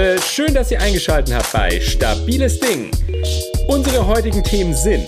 Leute, 0.00 0.22
schön, 0.22 0.54
dass 0.54 0.70
ihr 0.70 0.80
eingeschaltet 0.80 1.34
habt 1.34 1.52
bei 1.52 1.78
Stabiles 1.78 2.58
Ding. 2.58 2.90
Unsere 3.68 4.06
heutigen 4.06 4.42
Themen 4.42 4.72
sind, 4.72 5.06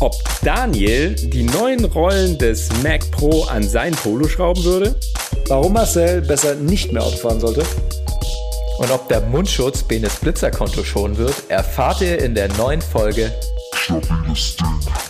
ob 0.00 0.12
Daniel 0.42 1.14
die 1.14 1.44
neuen 1.44 1.82
Rollen 1.86 2.36
des 2.36 2.68
Mac 2.82 3.10
Pro 3.10 3.44
an 3.44 3.66
sein 3.66 3.92
Polo 3.92 4.28
schrauben 4.28 4.62
würde, 4.64 4.96
warum 5.48 5.72
Marcel 5.72 6.20
besser 6.20 6.56
nicht 6.56 6.92
mehr 6.92 7.02
Auto 7.02 7.16
fahren 7.16 7.40
sollte 7.40 7.64
und 8.78 8.90
ob 8.90 9.08
der 9.08 9.22
Mundschutz 9.22 9.82
Benes 9.82 10.16
Blitzerkonto 10.16 10.84
schonen 10.84 11.16
wird, 11.16 11.48
erfahrt 11.48 12.02
ihr 12.02 12.18
in 12.18 12.34
der 12.34 12.48
neuen 12.58 12.82
Folge 12.82 13.32
Stabiles 13.72 14.56
Ding. 14.56 15.05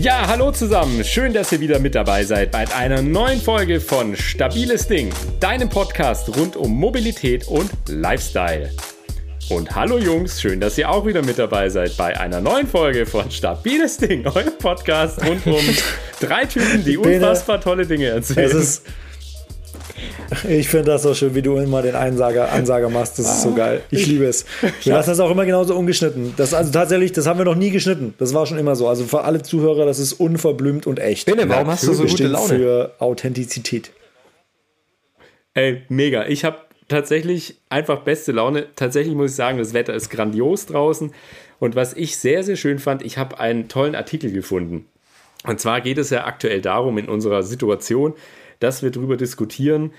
Ja, 0.00 0.26
hallo 0.26 0.50
zusammen. 0.50 1.04
Schön, 1.04 1.34
dass 1.34 1.52
ihr 1.52 1.60
wieder 1.60 1.78
mit 1.78 1.94
dabei 1.94 2.24
seid 2.24 2.52
bei 2.52 2.66
einer 2.74 3.02
neuen 3.02 3.38
Folge 3.38 3.82
von 3.82 4.16
Stabiles 4.16 4.88
Ding, 4.88 5.10
deinem 5.40 5.68
Podcast 5.68 6.34
rund 6.38 6.56
um 6.56 6.72
Mobilität 6.72 7.46
und 7.46 7.70
Lifestyle. 7.86 8.70
Und 9.50 9.76
hallo 9.76 9.98
Jungs, 9.98 10.40
schön, 10.40 10.58
dass 10.58 10.78
ihr 10.78 10.88
auch 10.88 11.04
wieder 11.04 11.22
mit 11.22 11.38
dabei 11.38 11.68
seid 11.68 11.98
bei 11.98 12.18
einer 12.18 12.40
neuen 12.40 12.66
Folge 12.66 13.04
von 13.04 13.30
Stabiles 13.30 13.98
Ding, 13.98 14.26
eurem 14.26 14.56
Podcast 14.58 15.22
rund 15.22 15.46
um 15.46 15.60
drei 16.20 16.46
Typen, 16.46 16.82
die 16.82 16.96
unfassbar 16.96 17.60
tolle 17.60 17.84
Dinge 17.84 18.06
erzählen. 18.06 18.46
Es 18.46 18.54
ist 18.54 18.86
ich 20.48 20.68
finde 20.68 20.86
das 20.86 21.02
so 21.02 21.14
schön, 21.14 21.34
wie 21.34 21.42
du 21.42 21.56
immer 21.56 21.82
den 21.82 21.94
Einsager, 21.94 22.52
Ansager 22.52 22.88
machst. 22.88 23.18
Das 23.18 23.26
ist 23.26 23.42
so 23.42 23.54
geil. 23.54 23.82
Ich 23.90 24.06
liebe 24.06 24.24
es. 24.24 24.44
Wir 24.82 24.94
lassen 24.94 25.10
das 25.10 25.20
auch 25.20 25.30
immer 25.30 25.44
genauso 25.44 25.76
ungeschnitten. 25.76 26.34
Das, 26.36 26.54
also 26.54 26.70
tatsächlich, 26.70 27.12
das 27.12 27.26
haben 27.26 27.38
wir 27.38 27.44
noch 27.44 27.56
nie 27.56 27.70
geschnitten. 27.70 28.14
Das 28.18 28.34
war 28.34 28.46
schon 28.46 28.58
immer 28.58 28.76
so. 28.76 28.88
Also 28.88 29.04
für 29.04 29.22
alle 29.22 29.42
Zuhörer, 29.42 29.86
das 29.86 29.98
ist 29.98 30.14
unverblümt 30.14 30.86
und 30.86 30.98
echt. 30.98 31.26
Bene, 31.26 31.48
warum 31.48 31.68
hast 31.68 31.86
du 31.86 31.92
so 31.92 32.04
gute 32.04 32.26
Laune? 32.26 32.48
Für 32.48 32.94
Authentizität. 32.98 33.90
Ey, 35.54 35.82
mega. 35.88 36.26
Ich 36.26 36.44
habe 36.44 36.58
tatsächlich 36.88 37.56
einfach 37.68 38.00
beste 38.00 38.32
Laune. 38.32 38.66
Tatsächlich 38.76 39.14
muss 39.14 39.30
ich 39.30 39.36
sagen, 39.36 39.58
das 39.58 39.74
Wetter 39.74 39.94
ist 39.94 40.10
grandios 40.10 40.66
draußen. 40.66 41.12
Und 41.58 41.76
was 41.76 41.94
ich 41.94 42.16
sehr, 42.16 42.42
sehr 42.42 42.56
schön 42.56 42.78
fand, 42.78 43.02
ich 43.02 43.18
habe 43.18 43.38
einen 43.38 43.68
tollen 43.68 43.94
Artikel 43.94 44.32
gefunden. 44.32 44.86
Und 45.44 45.60
zwar 45.60 45.80
geht 45.80 45.98
es 45.98 46.10
ja 46.10 46.24
aktuell 46.26 46.60
darum, 46.60 46.98
in 46.98 47.08
unserer 47.08 47.42
Situation, 47.42 48.14
dass 48.60 48.82
wir 48.82 48.90
darüber 48.90 49.16
diskutieren, 49.16 49.92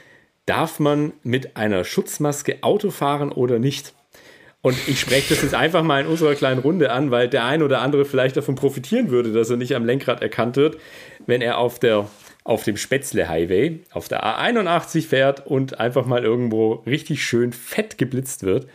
darf 0.46 0.80
man 0.80 1.14
mit 1.24 1.58
einer 1.58 1.84
Schutzmaske 1.84 2.64
Auto 2.64 2.90
fahren 2.90 3.32
oder 3.32 3.60
nicht? 3.60 3.94
Und 4.62 4.78
ich 4.88 5.00
spreche 5.00 5.34
das 5.34 5.42
jetzt 5.42 5.56
einfach 5.56 5.84
mal 5.84 6.02
in 6.02 6.08
unserer 6.08 6.36
kleinen 6.36 6.60
Runde 6.60 6.92
an, 6.92 7.10
weil 7.10 7.28
der 7.28 7.46
ein 7.46 7.64
oder 7.64 7.82
andere 7.82 8.06
vielleicht 8.06 8.38
davon 8.38 8.56
profitieren 8.56 9.10
würde, 9.10 9.34
dass 9.34 9.50
er 9.50 9.58
nicht 9.58 9.76
am 9.76 9.86
Lenkrad 9.86 10.22
erkannt 10.22 10.56
wird, 10.56 10.78
wenn 11.26 11.42
er 11.42 11.58
auf, 11.58 11.80
der, 11.80 12.08
auf 12.44 12.64
dem 12.64 12.78
Spätzle 12.78 13.28
Highway, 13.28 13.80
auf 13.92 14.08
der 14.08 14.24
A81 14.24 15.08
fährt 15.08 15.48
und 15.48 15.80
einfach 15.80 16.06
mal 16.06 16.24
irgendwo 16.24 16.74
richtig 16.86 17.24
schön 17.24 17.54
fett 17.54 17.98
geblitzt 17.98 18.44
wird. 18.44 18.68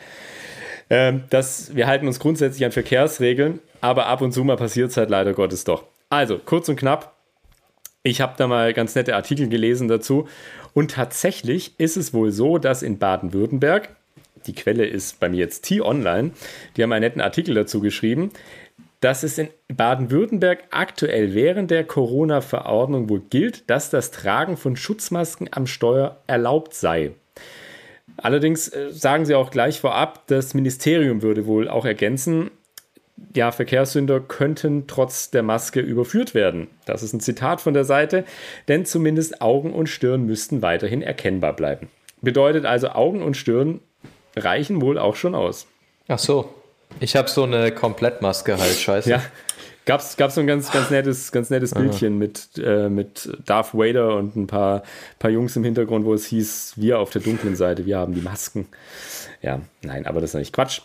Ähm, 0.90 1.24
das, 1.30 1.74
wir 1.76 1.86
halten 1.86 2.08
uns 2.08 2.18
grundsätzlich 2.18 2.64
an 2.64 2.72
Verkehrsregeln, 2.72 3.60
aber 3.80 4.06
ab 4.06 4.22
und 4.22 4.32
zu 4.32 4.42
mal 4.42 4.56
passiert 4.56 4.90
es 4.90 4.96
halt 4.96 5.10
leider 5.10 5.34
Gottes 5.34 5.62
doch. 5.62 5.84
Also, 6.10 6.38
kurz 6.38 6.68
und 6.68 6.76
knapp, 6.76 7.15
ich 8.06 8.20
habe 8.20 8.34
da 8.36 8.46
mal 8.46 8.72
ganz 8.72 8.94
nette 8.94 9.16
Artikel 9.16 9.48
gelesen 9.48 9.88
dazu. 9.88 10.28
Und 10.74 10.92
tatsächlich 10.92 11.72
ist 11.78 11.96
es 11.96 12.14
wohl 12.14 12.30
so, 12.30 12.58
dass 12.58 12.82
in 12.82 12.98
Baden-Württemberg, 12.98 13.88
die 14.46 14.54
Quelle 14.54 14.86
ist 14.86 15.18
bei 15.18 15.28
mir 15.28 15.38
jetzt 15.38 15.62
T-Online, 15.62 16.30
die 16.76 16.82
haben 16.82 16.92
einen 16.92 17.02
netten 17.02 17.20
Artikel 17.20 17.54
dazu 17.54 17.80
geschrieben, 17.80 18.30
dass 19.00 19.24
es 19.24 19.38
in 19.38 19.48
Baden-Württemberg 19.68 20.64
aktuell 20.70 21.34
während 21.34 21.70
der 21.70 21.84
Corona-Verordnung 21.84 23.08
wohl 23.08 23.22
gilt, 23.28 23.68
dass 23.68 23.90
das 23.90 24.10
Tragen 24.12 24.56
von 24.56 24.76
Schutzmasken 24.76 25.48
am 25.50 25.66
Steuer 25.66 26.20
erlaubt 26.26 26.74
sei. 26.74 27.10
Allerdings 28.16 28.68
äh, 28.68 28.92
sagen 28.92 29.26
sie 29.26 29.34
auch 29.34 29.50
gleich 29.50 29.80
vorab, 29.80 30.26
das 30.28 30.54
Ministerium 30.54 31.22
würde 31.22 31.46
wohl 31.46 31.68
auch 31.68 31.84
ergänzen, 31.84 32.50
ja, 33.34 33.50
Verkehrssünder 33.50 34.20
könnten 34.20 34.86
trotz 34.86 35.30
der 35.30 35.42
Maske 35.42 35.80
überführt 35.80 36.34
werden. 36.34 36.68
Das 36.84 37.02
ist 37.02 37.12
ein 37.12 37.20
Zitat 37.20 37.60
von 37.60 37.74
der 37.74 37.84
Seite, 37.84 38.24
denn 38.68 38.84
zumindest 38.84 39.40
Augen 39.40 39.72
und 39.72 39.88
Stirn 39.88 40.26
müssten 40.26 40.62
weiterhin 40.62 41.02
erkennbar 41.02 41.54
bleiben. 41.54 41.88
Bedeutet 42.20 42.64
also, 42.64 42.90
Augen 42.90 43.22
und 43.22 43.36
Stirn 43.36 43.80
reichen 44.36 44.80
wohl 44.80 44.98
auch 44.98 45.16
schon 45.16 45.34
aus. 45.34 45.66
Ach 46.08 46.18
so. 46.18 46.52
Ich 47.00 47.16
habe 47.16 47.28
so 47.28 47.42
eine 47.42 47.72
Komplettmaske 47.72 48.58
halt, 48.58 48.76
scheiße. 48.76 49.10
Ja. 49.10 49.22
Gab's, 49.86 50.16
gab's 50.16 50.34
so 50.34 50.40
ein 50.40 50.48
ganz, 50.48 50.72
ganz 50.72 50.90
nettes, 50.90 51.30
ganz 51.30 51.48
nettes 51.48 51.72
Bildchen 51.72 52.18
mit, 52.18 52.58
äh, 52.58 52.88
mit 52.88 53.30
Darth 53.44 53.72
Vader 53.72 54.16
und 54.16 54.34
ein 54.34 54.48
paar, 54.48 54.82
paar 55.20 55.30
Jungs 55.30 55.54
im 55.54 55.62
Hintergrund, 55.62 56.04
wo 56.04 56.12
es 56.12 56.26
hieß, 56.26 56.74
wir 56.74 56.98
auf 56.98 57.10
der 57.10 57.22
dunklen 57.22 57.54
Seite, 57.54 57.86
wir 57.86 57.96
haben 57.96 58.12
die 58.12 58.20
Masken. 58.20 58.66
Ja, 59.42 59.60
nein, 59.82 60.06
aber 60.06 60.20
das 60.20 60.30
ist 60.30 60.40
nicht 60.40 60.52
Quatsch. 60.52 60.80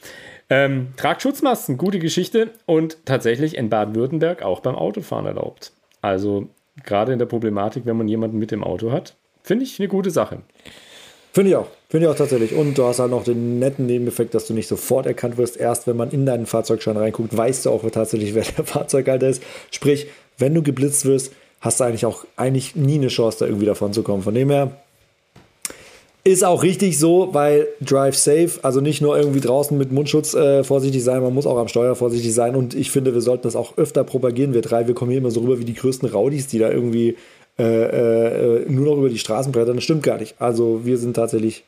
Ähm, 0.51 0.89
tragt 0.97 1.21
Schutzmasken, 1.21 1.77
gute 1.77 1.97
Geschichte 1.97 2.49
und 2.65 3.05
tatsächlich 3.05 3.55
in 3.55 3.69
Baden-Württemberg 3.69 4.43
auch 4.43 4.59
beim 4.59 4.75
Autofahren 4.75 5.25
erlaubt. 5.25 5.71
Also 6.01 6.49
gerade 6.83 7.13
in 7.13 7.19
der 7.19 7.25
Problematik, 7.25 7.85
wenn 7.85 7.95
man 7.95 8.09
jemanden 8.09 8.37
mit 8.37 8.51
dem 8.51 8.61
Auto 8.61 8.91
hat, 8.91 9.15
finde 9.43 9.63
ich 9.63 9.79
eine 9.79 9.87
gute 9.87 10.11
Sache. 10.11 10.39
Finde 11.31 11.51
ich 11.51 11.55
auch. 11.55 11.67
Finde 11.87 12.05
ich 12.05 12.11
auch 12.11 12.17
tatsächlich. 12.17 12.53
Und 12.53 12.77
du 12.77 12.83
hast 12.83 12.99
halt 12.99 13.11
noch 13.11 13.23
den 13.23 13.59
netten 13.59 13.85
Nebeneffekt, 13.85 14.33
dass 14.33 14.45
du 14.45 14.53
nicht 14.53 14.67
sofort 14.67 15.05
erkannt 15.05 15.37
wirst. 15.37 15.55
Erst 15.55 15.87
wenn 15.87 15.95
man 15.95 16.11
in 16.11 16.25
deinen 16.25 16.45
Fahrzeugschein 16.45 16.97
reinguckt, 16.97 17.35
weißt 17.35 17.65
du 17.65 17.69
auch 17.69 17.89
tatsächlich, 17.89 18.35
wer 18.35 18.43
der 18.43 18.65
Fahrzeughalter 18.65 19.29
ist. 19.29 19.41
Sprich, 19.71 20.07
wenn 20.37 20.53
du 20.53 20.61
geblitzt 20.61 21.05
wirst, 21.05 21.31
hast 21.61 21.79
du 21.79 21.85
eigentlich 21.85 22.05
auch 22.05 22.25
eigentlich 22.35 22.75
nie 22.75 22.95
eine 22.95 23.07
Chance, 23.07 23.37
da 23.39 23.45
irgendwie 23.45 23.67
davon 23.67 23.93
zu 23.93 24.03
kommen. 24.03 24.23
Von 24.23 24.35
dem 24.35 24.49
her, 24.49 24.71
ist 26.23 26.43
auch 26.43 26.61
richtig 26.61 26.99
so, 26.99 27.29
weil 27.31 27.67
Drive 27.81 28.15
Safe, 28.15 28.51
also 28.61 28.79
nicht 28.79 29.01
nur 29.01 29.17
irgendwie 29.17 29.39
draußen 29.39 29.75
mit 29.75 29.91
Mundschutz 29.91 30.33
äh, 30.33 30.63
vorsichtig 30.63 31.03
sein, 31.03 31.21
man 31.21 31.33
muss 31.33 31.47
auch 31.47 31.57
am 31.57 31.67
Steuer 31.67 31.95
vorsichtig 31.95 32.33
sein. 32.33 32.55
Und 32.55 32.75
ich 32.75 32.91
finde, 32.91 33.13
wir 33.13 33.21
sollten 33.21 33.43
das 33.43 33.55
auch 33.55 33.77
öfter 33.77 34.03
propagieren. 34.03 34.53
Wir 34.53 34.61
drei, 34.61 34.87
wir 34.87 34.93
kommen 34.93 35.11
hier 35.11 35.19
immer 35.19 35.31
so 35.31 35.41
rüber 35.41 35.59
wie 35.59 35.65
die 35.65 35.73
größten 35.73 36.09
Raudis, 36.09 36.47
die 36.47 36.59
da 36.59 36.69
irgendwie 36.69 37.17
äh, 37.57 37.63
äh, 37.63 38.65
nur 38.69 38.85
noch 38.85 38.97
über 38.97 39.09
die 39.09 39.17
Straßen 39.17 39.51
brettern. 39.51 39.75
Das 39.75 39.83
stimmt 39.83 40.03
gar 40.03 40.19
nicht. 40.19 40.35
Also 40.39 40.85
wir 40.85 40.97
sind 40.99 41.15
tatsächlich 41.15 41.63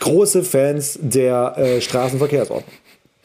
große 0.00 0.42
Fans 0.42 0.98
der 1.00 1.54
äh, 1.56 1.80
Straßenverkehrsordnung. 1.80 2.74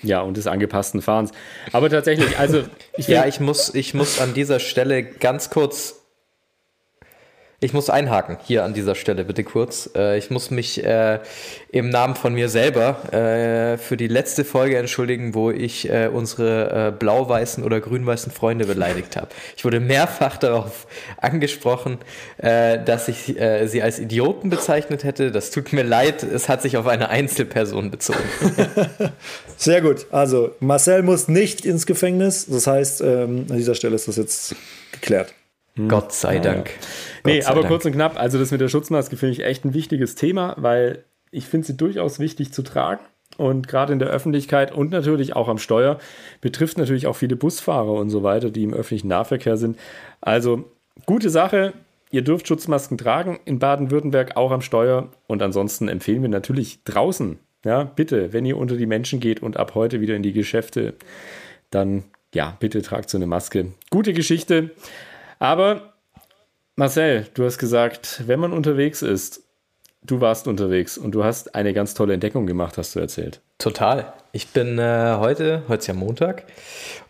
Ja, 0.01 0.21
und 0.21 0.37
des 0.37 0.47
angepassten 0.47 1.01
Fahrens. 1.01 1.31
Aber 1.73 1.89
tatsächlich, 1.89 2.37
also 2.37 2.63
ich 2.97 3.07
Ja, 3.07 3.25
ich 3.25 3.39
muss, 3.39 3.73
ich 3.73 3.93
muss 3.93 4.19
an 4.21 4.33
dieser 4.33 4.59
Stelle 4.59 5.03
ganz 5.03 5.49
kurz 5.49 5.98
ich 7.61 7.73
muss 7.73 7.89
einhaken 7.89 8.37
hier 8.45 8.63
an 8.63 8.73
dieser 8.73 8.95
Stelle, 8.95 9.25
bitte 9.25 9.43
kurz. 9.43 9.89
Äh, 9.95 10.17
ich 10.17 10.29
muss 10.29 10.49
mich 10.49 10.83
äh, 10.83 11.19
im 11.71 11.89
Namen 11.89 12.15
von 12.15 12.33
mir 12.33 12.47
selber 12.47 13.13
äh, 13.13 13.77
für 13.77 13.97
die 13.97 14.07
letzte 14.07 14.45
Folge 14.45 14.77
entschuldigen, 14.77 15.33
wo 15.33 15.51
ich 15.51 15.89
äh, 15.89 16.07
unsere 16.07 16.87
äh, 16.87 16.91
blau-weißen 16.91 17.63
oder 17.63 17.81
grün-weißen 17.81 18.31
Freunde 18.31 18.65
beleidigt 18.65 19.17
habe. 19.17 19.27
Ich 19.57 19.65
wurde 19.65 19.81
mehrfach 19.81 20.37
darauf 20.37 20.87
angesprochen, 21.17 21.97
äh, 22.37 22.83
dass 22.83 23.07
ich 23.07 23.35
sie 23.65 23.81
als 23.81 23.99
Idioten 23.99 24.49
bezeichnet 24.49 25.03
hätte. 25.03 25.31
Das 25.31 25.51
tut 25.51 25.73
mir 25.73 25.83
leid, 25.83 26.23
es 26.23 26.49
hat 26.49 26.61
sich 26.61 26.77
auf 26.77 26.87
eine 26.87 27.09
Einzelperson 27.09 27.91
bezogen. 27.91 28.19
Sehr 29.57 29.81
gut. 29.81 30.07
Also, 30.11 30.55
Marcel 30.59 31.03
muss 31.03 31.27
nicht 31.27 31.65
ins 31.65 31.85
Gefängnis. 31.85 32.47
Das 32.47 32.67
heißt, 32.67 33.01
ähm, 33.01 33.45
an 33.49 33.57
dieser 33.57 33.75
Stelle 33.75 33.95
ist 33.95 34.07
das 34.07 34.17
jetzt 34.17 34.55
geklärt. 34.91 35.33
Hm. 35.75 35.87
Gott 35.87 36.11
sei 36.11 36.39
Dank. 36.39 36.69
Ja. 36.69 36.73
Nee, 37.25 37.43
aber 37.43 37.61
Dank. 37.61 37.67
kurz 37.67 37.85
und 37.85 37.93
knapp, 37.93 38.19
also 38.19 38.37
das 38.39 38.51
mit 38.51 38.61
der 38.61 38.69
Schutzmaske 38.69 39.17
finde 39.17 39.33
ich 39.33 39.43
echt 39.43 39.65
ein 39.65 39.73
wichtiges 39.73 40.15
Thema, 40.15 40.55
weil 40.57 41.03
ich 41.31 41.45
finde 41.45 41.67
sie 41.67 41.77
durchaus 41.77 42.19
wichtig 42.19 42.53
zu 42.53 42.63
tragen. 42.63 43.01
Und 43.37 43.67
gerade 43.67 43.93
in 43.93 43.99
der 43.99 44.09
Öffentlichkeit 44.09 44.71
und 44.73 44.91
natürlich 44.91 45.35
auch 45.35 45.47
am 45.47 45.59
Steuer 45.59 45.99
betrifft 46.41 46.77
natürlich 46.77 47.07
auch 47.07 47.15
viele 47.15 47.35
Busfahrer 47.35 47.93
und 47.93 48.09
so 48.09 48.23
weiter, 48.23 48.49
die 48.49 48.63
im 48.63 48.73
öffentlichen 48.73 49.07
Nahverkehr 49.07 49.55
sind. 49.55 49.77
Also 50.19 50.65
gute 51.05 51.29
Sache. 51.29 51.73
Ihr 52.11 52.23
dürft 52.23 52.47
Schutzmasken 52.47 52.97
tragen 52.97 53.39
in 53.45 53.59
Baden-Württemberg 53.59 54.35
auch 54.35 54.51
am 54.51 54.61
Steuer. 54.61 55.09
Und 55.27 55.43
ansonsten 55.43 55.87
empfehlen 55.87 56.23
wir 56.23 56.29
natürlich 56.29 56.83
draußen. 56.83 57.37
Ja, 57.63 57.83
bitte, 57.83 58.33
wenn 58.33 58.45
ihr 58.45 58.57
unter 58.57 58.77
die 58.77 58.87
Menschen 58.87 59.19
geht 59.19 59.43
und 59.43 59.57
ab 59.57 59.75
heute 59.75 60.01
wieder 60.01 60.15
in 60.15 60.23
die 60.23 60.33
Geschäfte, 60.33 60.95
dann 61.69 62.05
ja, 62.33 62.57
bitte 62.59 62.81
tragt 62.81 63.09
so 63.09 63.17
eine 63.17 63.27
Maske. 63.27 63.73
Gute 63.89 64.13
Geschichte. 64.13 64.71
Aber 65.39 65.93
Marcel, 66.75 67.27
du 67.33 67.45
hast 67.45 67.57
gesagt, 67.57 68.23
wenn 68.27 68.39
man 68.39 68.53
unterwegs 68.53 69.01
ist, 69.01 69.41
du 70.03 70.21
warst 70.21 70.47
unterwegs 70.47 70.97
und 70.97 71.11
du 71.11 71.23
hast 71.23 71.55
eine 71.55 71.73
ganz 71.73 71.93
tolle 71.93 72.13
Entdeckung 72.13 72.45
gemacht, 72.45 72.77
hast 72.77 72.95
du 72.95 72.99
erzählt. 72.99 73.41
Total. 73.57 74.13
Ich 74.31 74.49
bin 74.49 74.77
äh, 74.77 75.15
heute, 75.17 75.63
heute 75.67 75.79
ist 75.79 75.87
ja 75.87 75.93
Montag, 75.93 76.43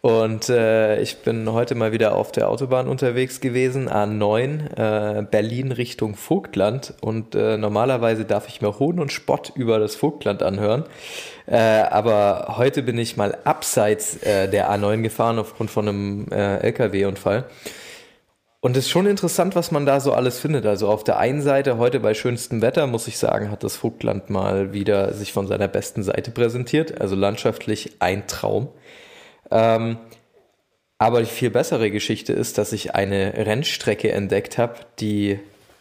und 0.01 0.49
äh, 0.49 1.01
ich 1.01 1.17
bin 1.17 1.51
heute 1.51 1.75
mal 1.75 1.91
wieder 1.91 2.15
auf 2.15 2.31
der 2.31 2.49
Autobahn 2.49 2.87
unterwegs 2.87 3.41
gewesen, 3.41 3.89
A9, 3.89 5.19
äh, 5.19 5.21
Berlin 5.23 5.71
Richtung 5.71 6.15
Vogtland. 6.15 6.93
Und 7.01 7.35
äh, 7.35 7.57
normalerweise 7.57 8.23
darf 8.25 8.47
ich 8.47 8.61
mir 8.61 8.79
Hohn 8.79 8.99
und 8.99 9.11
Spott 9.11 9.51
über 9.55 9.77
das 9.79 9.95
Vogtland 9.95 10.41
anhören. 10.41 10.85
Äh, 11.45 11.57
aber 11.57 12.55
heute 12.57 12.81
bin 12.83 12.97
ich 12.97 13.17
mal 13.17 13.37
abseits 13.43 14.23
äh, 14.23 14.47
der 14.47 14.71
A9 14.71 15.01
gefahren 15.01 15.37
aufgrund 15.39 15.69
von 15.69 15.87
einem 15.87 16.27
LKW-Unfall. 16.31 17.45
Und 18.61 18.75
es 18.75 18.85
ist 18.85 18.91
schon 18.91 19.05
interessant, 19.05 19.55
was 19.55 19.71
man 19.71 19.85
da 19.85 20.01
so 20.01 20.11
alles 20.11 20.39
findet. 20.39 20.65
Also 20.65 20.89
auf 20.89 21.05
der 21.05 21.17
einen 21.17 21.41
Seite, 21.41 21.77
heute 21.77 22.01
bei 22.01 22.13
schönstem 22.13 22.61
Wetter, 22.61 22.87
muss 22.87 23.07
ich 23.07 23.17
sagen, 23.17 23.51
hat 23.51 23.63
das 23.63 23.77
Vogtland 23.77 24.29
mal 24.29 24.73
wieder 24.73 25.13
sich 25.13 25.31
von 25.31 25.47
seiner 25.47 25.69
besten 25.69 26.03
Seite 26.03 26.31
präsentiert. 26.31 26.99
Also 26.99 27.15
landschaftlich 27.15 27.93
ein 27.99 28.27
Traum. 28.27 28.67
Ähm, 29.49 29.97
aber 30.97 31.21
die 31.21 31.27
viel 31.27 31.49
bessere 31.49 31.89
Geschichte 31.89 32.33
ist, 32.33 32.57
dass 32.57 32.73
ich 32.73 32.93
eine 32.95 33.33
Rennstrecke 33.33 34.11
entdeckt 34.11 34.57
habe, 34.57 34.75
die 34.99 35.39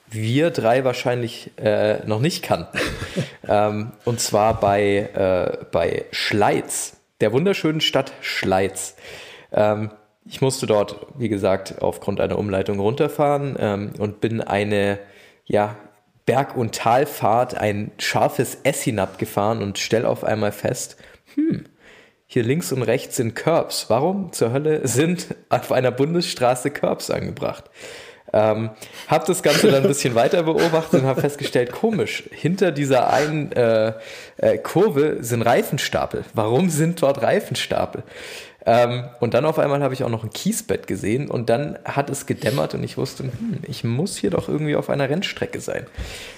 wir 0.08 0.50
drei 0.50 0.84
wahrscheinlich 0.84 1.50
äh, 1.58 2.06
noch 2.06 2.20
nicht 2.20 2.44
kannten. 2.44 2.78
ähm, 3.48 3.90
und 4.04 4.20
zwar 4.20 4.60
bei, 4.60 5.10
äh, 5.60 5.64
bei 5.72 6.04
Schleiz, 6.12 6.96
der 7.20 7.32
wunderschönen 7.32 7.80
Stadt 7.80 8.12
Schleiz. 8.20 8.94
Ähm, 9.50 9.90
ich 10.28 10.40
musste 10.40 10.66
dort, 10.66 11.06
wie 11.16 11.28
gesagt, 11.28 11.80
aufgrund 11.80 12.20
einer 12.20 12.38
Umleitung 12.38 12.78
runterfahren 12.78 13.56
ähm, 13.58 13.92
und 13.98 14.20
bin 14.20 14.40
eine 14.40 14.98
ja, 15.46 15.76
Berg- 16.26 16.56
und 16.56 16.74
Talfahrt, 16.74 17.56
ein 17.56 17.90
scharfes 17.98 18.58
S 18.62 18.82
hinabgefahren 18.82 19.62
und 19.62 19.78
stell 19.78 20.04
auf 20.04 20.24
einmal 20.24 20.52
fest, 20.52 20.96
hm, 21.34 21.64
hier 22.26 22.42
links 22.42 22.72
und 22.72 22.82
rechts 22.82 23.16
sind 23.16 23.34
Curbs. 23.34 23.86
Warum 23.88 24.32
zur 24.32 24.52
Hölle 24.52 24.86
sind 24.86 25.34
auf 25.48 25.72
einer 25.72 25.90
Bundesstraße 25.90 26.70
Curbs 26.70 27.10
angebracht? 27.10 27.64
Ähm, 28.30 28.70
habe 29.06 29.24
das 29.26 29.42
Ganze 29.42 29.70
dann 29.70 29.82
ein 29.82 29.88
bisschen 29.88 30.14
weiter 30.14 30.42
beobachtet 30.42 31.00
und 31.00 31.06
habe 31.06 31.22
festgestellt, 31.22 31.72
komisch, 31.72 32.24
hinter 32.30 32.72
dieser 32.72 33.10
einen 33.10 33.52
äh, 33.52 33.94
äh, 34.36 34.58
Kurve 34.58 35.18
sind 35.20 35.40
Reifenstapel. 35.40 36.24
Warum 36.34 36.68
sind 36.68 37.00
dort 37.00 37.22
Reifenstapel? 37.22 38.02
Ähm, 38.68 39.04
und 39.18 39.32
dann 39.32 39.46
auf 39.46 39.58
einmal 39.58 39.82
habe 39.82 39.94
ich 39.94 40.04
auch 40.04 40.10
noch 40.10 40.24
ein 40.24 40.30
Kiesbett 40.30 40.86
gesehen 40.86 41.30
und 41.30 41.48
dann 41.48 41.78
hat 41.86 42.10
es 42.10 42.26
gedämmert 42.26 42.74
und 42.74 42.84
ich 42.84 42.98
wusste, 42.98 43.22
hm, 43.22 43.60
ich 43.66 43.82
muss 43.82 44.18
hier 44.18 44.28
doch 44.28 44.46
irgendwie 44.46 44.76
auf 44.76 44.90
einer 44.90 45.08
Rennstrecke 45.08 45.58
sein. 45.58 45.86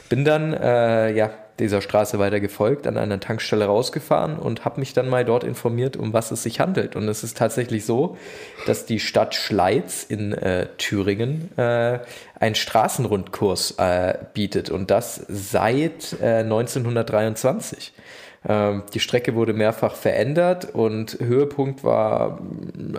Bin 0.09 0.25
dann, 0.25 0.53
äh, 0.53 1.13
ja, 1.13 1.31
dieser 1.59 1.81
Straße 1.81 2.21
weiter 2.21 2.39
gefolgt, 2.39 2.87
an 2.87 2.97
einer 2.97 3.19
Tankstelle 3.19 3.65
rausgefahren 3.65 4.39
und 4.39 4.65
habe 4.65 4.79
mich 4.79 4.93
dann 4.93 5.09
mal 5.09 5.25
dort 5.25 5.43
informiert, 5.43 5.97
um 5.97 6.13
was 6.13 6.31
es 6.31 6.45
sich 6.45 6.61
handelt. 6.61 6.95
Und 6.95 7.09
es 7.09 7.25
ist 7.25 7.37
tatsächlich 7.37 7.85
so, 7.85 8.17
dass 8.65 8.87
die 8.87 9.01
Stadt 9.01 9.35
Schleiz 9.35 10.05
in 10.05 10.33
äh, 10.33 10.69
Thüringen 10.79 11.51
äh, 11.59 11.99
einen 12.39 12.55
Straßenrundkurs 12.55 13.73
äh, 13.73 14.15
bietet 14.35 14.71
und 14.71 14.93
das 14.93 15.27
seit 15.29 16.17
1923. 16.23 17.93
Äh, 18.47 18.53
ähm, 18.53 18.83
die 18.95 19.01
Strecke 19.01 19.35
wurde 19.35 19.53
mehrfach 19.53 19.95
verändert 19.95 20.75
und 20.75 21.19
Höhepunkt 21.21 21.85
war 21.85 22.41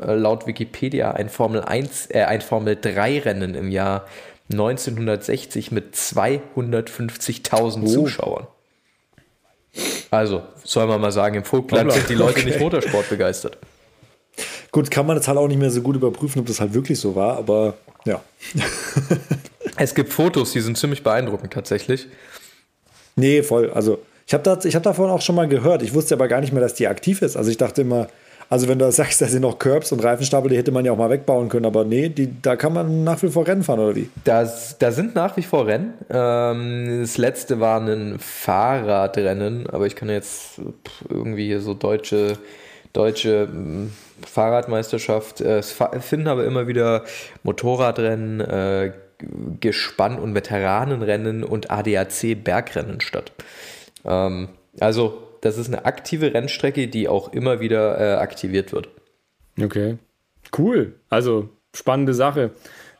äh, 0.02 0.14
laut 0.14 0.48
Wikipedia 0.48 1.12
ein 1.12 1.30
Formel 1.30 1.62
1, 1.62 2.08
äh, 2.12 2.24
ein 2.24 2.42
Formel 2.42 2.78
3 2.80 3.20
Rennen 3.20 3.56
im 3.56 3.72
Jahr 3.72 4.06
1960 4.52 5.72
mit 5.72 5.96
250.000 5.96 7.84
oh. 7.84 7.88
Zuschauern. 7.88 8.48
Also, 10.10 10.44
soll 10.64 10.88
man 10.88 11.00
mal 11.00 11.14
sagen, 11.14 11.36
im 11.36 11.46
Vogtland 11.46 11.92
sind 11.94 12.10
die 12.10 12.16
Leute 12.16 12.40
okay. 12.40 12.50
nicht 12.50 12.60
Motorsport 12.60 13.10
begeistert. 13.10 13.58
Gut, 14.72 14.92
kann 14.92 15.06
man 15.06 15.16
jetzt 15.16 15.30
halt 15.30 15.38
auch 15.38 15.48
nicht 15.48 15.60
mehr 15.60 15.72
so 15.72 15.82
gut 15.82 15.96
überprüfen, 15.96 16.40
ob 16.42 16.48
das 16.48 16.60
halt 16.60 16.74
wirklich 16.74 17.00
so 17.00 17.16
war, 17.16 17.38
aber 17.38 17.76
ja. 18.04 18.22
es 19.78 19.96
gibt 19.96 20.12
Fotos, 20.12 20.52
die 20.52 20.60
sind 20.60 20.78
ziemlich 20.78 21.04
beeindruckend 21.04 21.54
tatsächlich. 21.54 22.08
Nee, 23.16 23.44
voll. 23.44 23.72
Also, 23.72 24.00
ich 24.32 24.34
habe 24.34 24.50
hab 24.50 24.84
davon 24.84 25.10
auch 25.10 25.22
schon 25.22 25.36
mal 25.36 25.48
gehört. 25.48 25.82
Ich 25.82 25.94
wusste 25.94 26.16
aber 26.16 26.28
gar 26.28 26.40
nicht 26.40 26.54
mehr, 26.54 26.62
dass 26.62 26.74
die 26.74 26.88
aktiv 26.88 27.22
ist. 27.22 27.36
Also, 27.36 27.52
ich 27.52 27.58
dachte 27.58 27.82
immer, 27.82 28.08
also 28.52 28.68
wenn 28.68 28.78
du 28.78 28.92
sagst, 28.92 29.22
da 29.22 29.26
sind 29.26 29.42
noch 29.42 29.58
Curbs 29.58 29.92
und 29.92 30.04
Reifenstapel, 30.04 30.50
die 30.50 30.58
hätte 30.58 30.72
man 30.72 30.86
ja 30.86 30.92
auch 30.92 30.98
mal 30.98 31.10
wegbauen 31.10 31.50
können, 31.50 31.66
aber 31.66 31.86
nee, 31.86 32.10
die, 32.10 32.42
da 32.42 32.56
kann 32.56 32.74
man 32.74 33.04
nach 33.04 33.22
wie 33.24 33.30
vor 33.30 33.48
Rennen 33.48 33.64
fahren, 33.64 33.80
oder 33.80 33.96
wie? 33.96 34.10
Da 34.24 34.46
sind 34.46 35.16
nach 35.16 35.38
wie 35.38 35.42
vor 35.42 35.68
Rennen. 35.68 35.94
Ähm, 36.10 37.00
das 37.02 37.18
letzte 37.18 37.60
war 37.60 37.80
ein 37.80 38.20
Fahrradrennen, 38.20 39.70
aber 39.70 39.88
ich 39.88 39.96
kann 39.96 40.10
jetzt 40.10 40.62
irgendwie 41.10 41.48
hier 41.48 41.62
so 41.62 41.74
deutsche, 41.74 42.38
deutsche 42.94 43.48
hm, 43.48 43.92
Fahrradmeisterschaft. 44.26 45.40
Äh, 45.42 45.60
es 45.60 45.76
finden 46.02 46.28
aber 46.28 46.46
immer 46.46 46.68
wieder 46.68 47.06
Motorradrennen, 47.44 48.42
äh, 48.42 48.92
Gespann- 49.60 50.20
und 50.20 50.36
Veteranenrennen 50.36 51.44
und 51.44 51.70
ADAC-Bergrennen 51.72 53.02
statt. 53.02 53.32
Ähm, 54.06 54.50
also 54.80 55.22
das 55.42 55.58
ist 55.58 55.68
eine 55.68 55.86
aktive 55.86 56.34
Rennstrecke, 56.34 56.88
die 56.88 57.08
auch 57.08 57.34
immer 57.34 57.60
wieder 57.60 58.00
äh, 58.00 58.20
aktiviert 58.20 58.72
wird. 58.72 58.90
Okay. 59.60 59.98
Cool. 60.58 60.94
Also 61.10 61.50
spannende 61.74 62.14
Sache. 62.14 62.52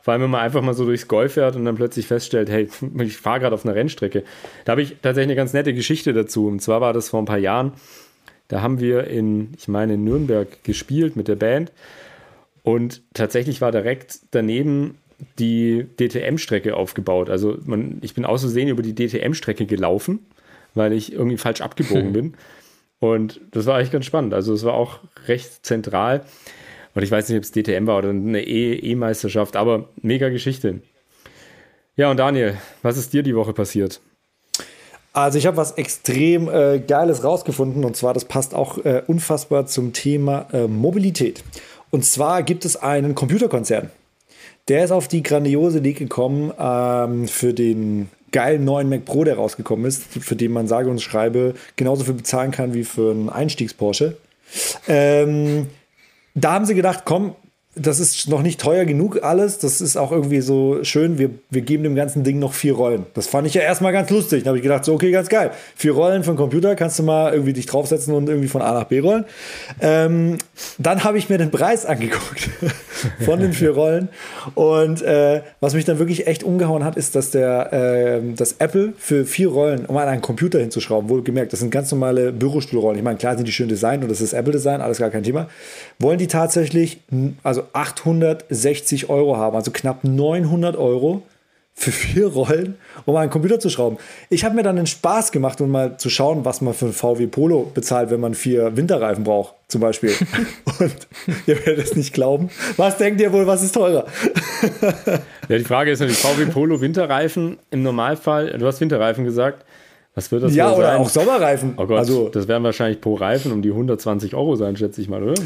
Vor 0.02 0.12
allem, 0.12 0.22
wenn 0.24 0.30
man 0.30 0.40
einfach 0.40 0.62
mal 0.62 0.74
so 0.74 0.84
durchs 0.84 1.06
Golf 1.06 1.34
fährt 1.34 1.54
und 1.54 1.64
dann 1.64 1.76
plötzlich 1.76 2.08
feststellt, 2.08 2.50
hey, 2.50 2.68
ich 3.00 3.16
fahre 3.16 3.40
gerade 3.40 3.54
auf 3.54 3.64
einer 3.64 3.74
Rennstrecke. 3.74 4.24
Da 4.64 4.72
habe 4.72 4.82
ich 4.82 4.96
tatsächlich 5.00 5.30
eine 5.30 5.36
ganz 5.36 5.52
nette 5.52 5.72
Geschichte 5.72 6.12
dazu. 6.12 6.48
Und 6.48 6.60
zwar 6.60 6.80
war 6.80 6.92
das 6.92 7.08
vor 7.08 7.22
ein 7.22 7.26
paar 7.26 7.38
Jahren. 7.38 7.72
Da 8.48 8.60
haben 8.60 8.80
wir 8.80 9.06
in, 9.06 9.52
ich 9.56 9.68
meine, 9.68 9.94
in 9.94 10.04
Nürnberg 10.04 10.64
gespielt 10.64 11.16
mit 11.16 11.28
der 11.28 11.36
Band. 11.36 11.72
Und 12.64 13.02
tatsächlich 13.14 13.60
war 13.60 13.72
direkt 13.72 14.18
daneben 14.32 14.98
die 15.38 15.86
DTM-Strecke 15.98 16.76
aufgebaut. 16.76 17.30
Also 17.30 17.58
man, 17.64 17.98
ich 18.02 18.14
bin 18.14 18.24
aus 18.24 18.40
Versehen 18.40 18.68
über 18.68 18.82
die 18.82 18.94
DTM-Strecke 18.94 19.66
gelaufen 19.66 20.26
weil 20.74 20.92
ich 20.92 21.12
irgendwie 21.12 21.38
falsch 21.38 21.60
abgebogen 21.60 22.12
bin. 22.12 22.34
Und 23.00 23.40
das 23.50 23.66
war 23.66 23.76
eigentlich 23.76 23.90
ganz 23.90 24.04
spannend. 24.04 24.32
Also 24.32 24.54
es 24.54 24.64
war 24.64 24.74
auch 24.74 25.00
recht 25.26 25.66
zentral. 25.66 26.24
Und 26.94 27.02
ich 27.02 27.10
weiß 27.10 27.28
nicht, 27.28 27.38
ob 27.38 27.44
es 27.44 27.52
DTM 27.52 27.86
war 27.86 27.98
oder 27.98 28.10
eine 28.10 28.42
E-Meisterschaft, 28.42 29.56
aber 29.56 29.88
mega 30.02 30.28
Geschichte. 30.28 30.80
Ja, 31.96 32.10
und 32.10 32.18
Daniel, 32.18 32.56
was 32.82 32.96
ist 32.96 33.12
dir 33.12 33.22
die 33.22 33.34
Woche 33.34 33.52
passiert? 33.52 34.00
Also 35.12 35.36
ich 35.36 35.46
habe 35.46 35.58
was 35.58 35.72
extrem 35.72 36.48
äh, 36.48 36.78
Geiles 36.78 37.22
rausgefunden 37.22 37.84
und 37.84 37.96
zwar, 37.96 38.14
das 38.14 38.24
passt 38.24 38.54
auch 38.54 38.78
äh, 38.84 39.02
unfassbar 39.06 39.66
zum 39.66 39.92
Thema 39.92 40.46
äh, 40.52 40.68
Mobilität. 40.68 41.44
Und 41.90 42.06
zwar 42.06 42.42
gibt 42.42 42.64
es 42.64 42.76
einen 42.76 43.14
Computerkonzern. 43.14 43.90
Der 44.68 44.84
ist 44.84 44.90
auf 44.90 45.08
die 45.08 45.22
grandiose 45.22 45.78
Idee 45.78 45.92
gekommen, 45.92 46.52
ähm, 46.58 47.28
für 47.28 47.52
den 47.52 48.08
geilen 48.32 48.64
neuen 48.64 48.88
Mac 48.88 49.04
Pro, 49.04 49.24
der 49.24 49.36
rausgekommen 49.36 49.84
ist, 49.86 50.04
für 50.04 50.36
den 50.36 50.52
man 50.52 50.66
sage 50.66 50.90
und 50.90 51.00
schreibe 51.00 51.54
genauso 51.76 52.04
viel 52.04 52.14
bezahlen 52.14 52.50
kann 52.50 52.74
wie 52.74 52.84
für 52.84 53.10
einen 53.12 53.30
Einstiegs-Porsche. 53.30 54.16
Ähm, 54.88 55.68
da 56.34 56.52
haben 56.52 56.64
sie 56.64 56.74
gedacht, 56.74 57.02
komm, 57.04 57.34
das 57.74 58.00
ist 58.00 58.28
noch 58.28 58.42
nicht 58.42 58.60
teuer 58.60 58.84
genug 58.84 59.20
alles. 59.22 59.58
Das 59.58 59.80
ist 59.80 59.96
auch 59.96 60.12
irgendwie 60.12 60.42
so 60.42 60.84
schön. 60.84 61.18
Wir, 61.18 61.30
wir 61.48 61.62
geben 61.62 61.84
dem 61.84 61.94
ganzen 61.94 62.22
Ding 62.22 62.38
noch 62.38 62.52
vier 62.52 62.74
Rollen. 62.74 63.06
Das 63.14 63.26
fand 63.26 63.46
ich 63.46 63.54
ja 63.54 63.62
erstmal 63.62 63.94
ganz 63.94 64.10
lustig. 64.10 64.42
Da 64.42 64.48
habe 64.48 64.58
ich 64.58 64.62
gedacht, 64.62 64.84
so, 64.84 64.92
okay, 64.92 65.10
ganz 65.10 65.28
geil. 65.30 65.52
Vier 65.74 65.92
Rollen 65.92 66.22
den 66.22 66.36
Computer, 66.36 66.76
kannst 66.76 66.98
du 66.98 67.02
mal 67.02 67.32
irgendwie 67.32 67.54
dich 67.54 67.64
draufsetzen 67.64 68.12
und 68.14 68.28
irgendwie 68.28 68.48
von 68.48 68.60
A 68.60 68.74
nach 68.74 68.84
B 68.84 68.98
rollen. 68.98 69.24
Ähm, 69.80 70.36
dann 70.76 71.02
habe 71.02 71.16
ich 71.16 71.30
mir 71.30 71.38
den 71.38 71.50
Preis 71.50 71.86
angeguckt 71.92 72.50
von 73.24 73.40
den 73.40 73.54
vier 73.54 73.70
Rollen. 73.70 74.10
Und 74.54 75.00
äh, 75.00 75.40
was 75.60 75.72
mich 75.72 75.86
dann 75.86 75.98
wirklich 75.98 76.26
echt 76.26 76.44
umgehauen 76.44 76.84
hat, 76.84 76.96
ist, 76.96 77.14
dass 77.14 77.30
der, 77.30 77.72
äh, 77.72 78.20
das 78.36 78.56
Apple 78.58 78.92
für 78.98 79.24
vier 79.24 79.48
Rollen, 79.48 79.86
um 79.86 79.96
an 79.96 80.08
einen 80.08 80.20
Computer 80.22 80.58
hinzuschrauben, 80.58 81.08
wohlgemerkt, 81.08 81.54
das 81.54 81.60
sind 81.60 81.70
ganz 81.70 81.90
normale 81.90 82.32
Bürostuhlrollen. 82.32 82.98
Ich 82.98 83.04
meine, 83.04 83.16
klar 83.16 83.36
sind 83.36 83.48
die 83.48 83.52
schön 83.52 83.68
designt 83.68 84.02
und 84.02 84.10
das 84.10 84.20
ist 84.20 84.34
Apple-Design, 84.34 84.82
alles 84.82 84.98
gar 84.98 85.08
kein 85.08 85.22
Thema. 85.22 85.48
Wollen 85.98 86.18
die 86.18 86.26
tatsächlich, 86.26 87.00
also 87.42 87.61
860 87.72 89.08
Euro 89.10 89.36
haben, 89.36 89.56
also 89.56 89.70
knapp 89.70 90.04
900 90.04 90.76
Euro 90.76 91.22
für 91.74 91.90
vier 91.90 92.26
Rollen, 92.26 92.74
um 93.06 93.16
einen 93.16 93.30
Computer 93.30 93.58
zu 93.58 93.70
schrauben. 93.70 93.96
Ich 94.28 94.44
habe 94.44 94.54
mir 94.54 94.62
dann 94.62 94.76
den 94.76 94.86
Spaß 94.86 95.32
gemacht, 95.32 95.60
um 95.60 95.70
mal 95.70 95.96
zu 95.96 96.10
schauen, 96.10 96.44
was 96.44 96.60
man 96.60 96.74
für 96.74 96.86
ein 96.86 96.92
VW 96.92 97.26
Polo 97.28 97.70
bezahlt, 97.74 98.10
wenn 98.10 98.20
man 98.20 98.34
vier 98.34 98.76
Winterreifen 98.76 99.24
braucht, 99.24 99.54
zum 99.68 99.80
Beispiel. 99.80 100.12
Und 100.78 101.08
ihr 101.46 101.66
werdet 101.66 101.86
es 101.86 101.96
nicht 101.96 102.12
glauben. 102.12 102.50
Was 102.76 102.98
denkt 102.98 103.20
ihr 103.20 103.32
wohl, 103.32 103.46
was 103.46 103.62
ist 103.62 103.72
teurer? 103.72 104.04
ja, 105.48 105.58
die 105.58 105.64
Frage 105.64 105.90
ist 105.90 106.00
natürlich, 106.00 106.20
VW 106.20 106.46
Polo 106.46 106.80
Winterreifen 106.80 107.58
im 107.70 107.82
Normalfall, 107.82 108.56
du 108.58 108.66
hast 108.66 108.80
Winterreifen 108.80 109.24
gesagt, 109.24 109.64
was 110.14 110.30
wird 110.30 110.42
das 110.42 110.54
Ja, 110.54 110.72
oder 110.72 110.88
sein? 110.88 111.00
auch 111.00 111.08
Sommerreifen. 111.08 111.72
Oh 111.78 111.86
Gott, 111.86 112.00
also, 112.00 112.28
das 112.28 112.46
werden 112.48 112.64
wahrscheinlich 112.64 113.00
pro 113.00 113.14
Reifen 113.14 113.50
um 113.50 113.62
die 113.62 113.70
120 113.70 114.34
Euro 114.34 114.56
sein, 114.56 114.76
schätze 114.76 115.00
ich 115.00 115.08
mal, 115.08 115.22
oder? 115.22 115.40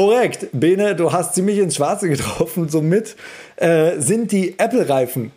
Korrekt, 0.00 0.46
Bene, 0.52 0.96
du 0.96 1.12
hast 1.12 1.34
ziemlich 1.34 1.58
ins 1.58 1.76
Schwarze 1.76 2.08
getroffen. 2.08 2.70
Somit 2.70 3.16
äh, 3.56 3.98
sind 3.98 4.32
die 4.32 4.58
Apple-Reifen. 4.58 5.30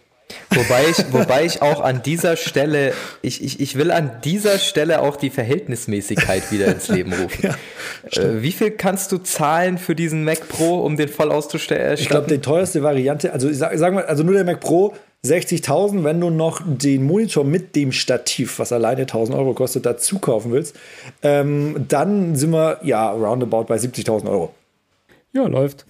Wobei 0.51 0.85
ich, 0.89 1.03
wobei 1.11 1.43
ich 1.43 1.61
auch 1.61 1.81
an 1.81 2.01
dieser 2.01 2.37
Stelle, 2.37 2.93
ich, 3.21 3.43
ich, 3.43 3.59
ich 3.59 3.77
will 3.77 3.91
an 3.91 4.21
dieser 4.23 4.59
Stelle 4.59 5.01
auch 5.01 5.17
die 5.17 5.31
Verhältnismäßigkeit 5.31 6.49
wieder 6.49 6.67
ins 6.67 6.87
Leben 6.87 7.11
rufen. 7.21 7.53
Ja, 8.09 8.21
äh, 8.21 8.41
wie 8.41 8.53
viel 8.53 8.71
kannst 8.71 9.11
du 9.11 9.17
zahlen 9.17 9.77
für 9.77 9.95
diesen 9.95 10.23
Mac 10.23 10.47
Pro, 10.47 10.79
um 10.79 10.95
den 10.95 11.09
voll 11.09 11.33
auszustellen? 11.33 11.97
Ich 11.99 12.07
glaube, 12.07 12.29
die 12.29 12.39
teuerste 12.39 12.81
Variante, 12.83 13.33
also 13.33 13.51
sag, 13.51 13.77
sag 13.77 13.93
mal, 13.93 14.05
also 14.05 14.23
nur 14.23 14.33
der 14.33 14.45
Mac 14.45 14.61
Pro 14.61 14.93
60.000, 15.25 16.03
wenn 16.03 16.19
du 16.19 16.29
noch 16.29 16.61
den 16.65 17.03
Monitor 17.05 17.45
mit 17.45 17.75
dem 17.75 17.91
Stativ, 17.93 18.59
was 18.59 18.71
alleine 18.73 19.01
1000 19.01 19.37
Euro 19.37 19.53
kostet, 19.53 19.85
dazu 19.85 20.19
kaufen 20.19 20.51
willst, 20.51 20.75
ähm, 21.21 21.85
dann 21.87 22.35
sind 22.35 22.51
wir 22.51 22.79
ja 22.83 23.09
roundabout 23.11 23.63
bei 23.65 23.77
70.000 23.77 24.29
Euro. 24.29 24.53
Ja, 25.31 25.47
läuft. 25.47 25.85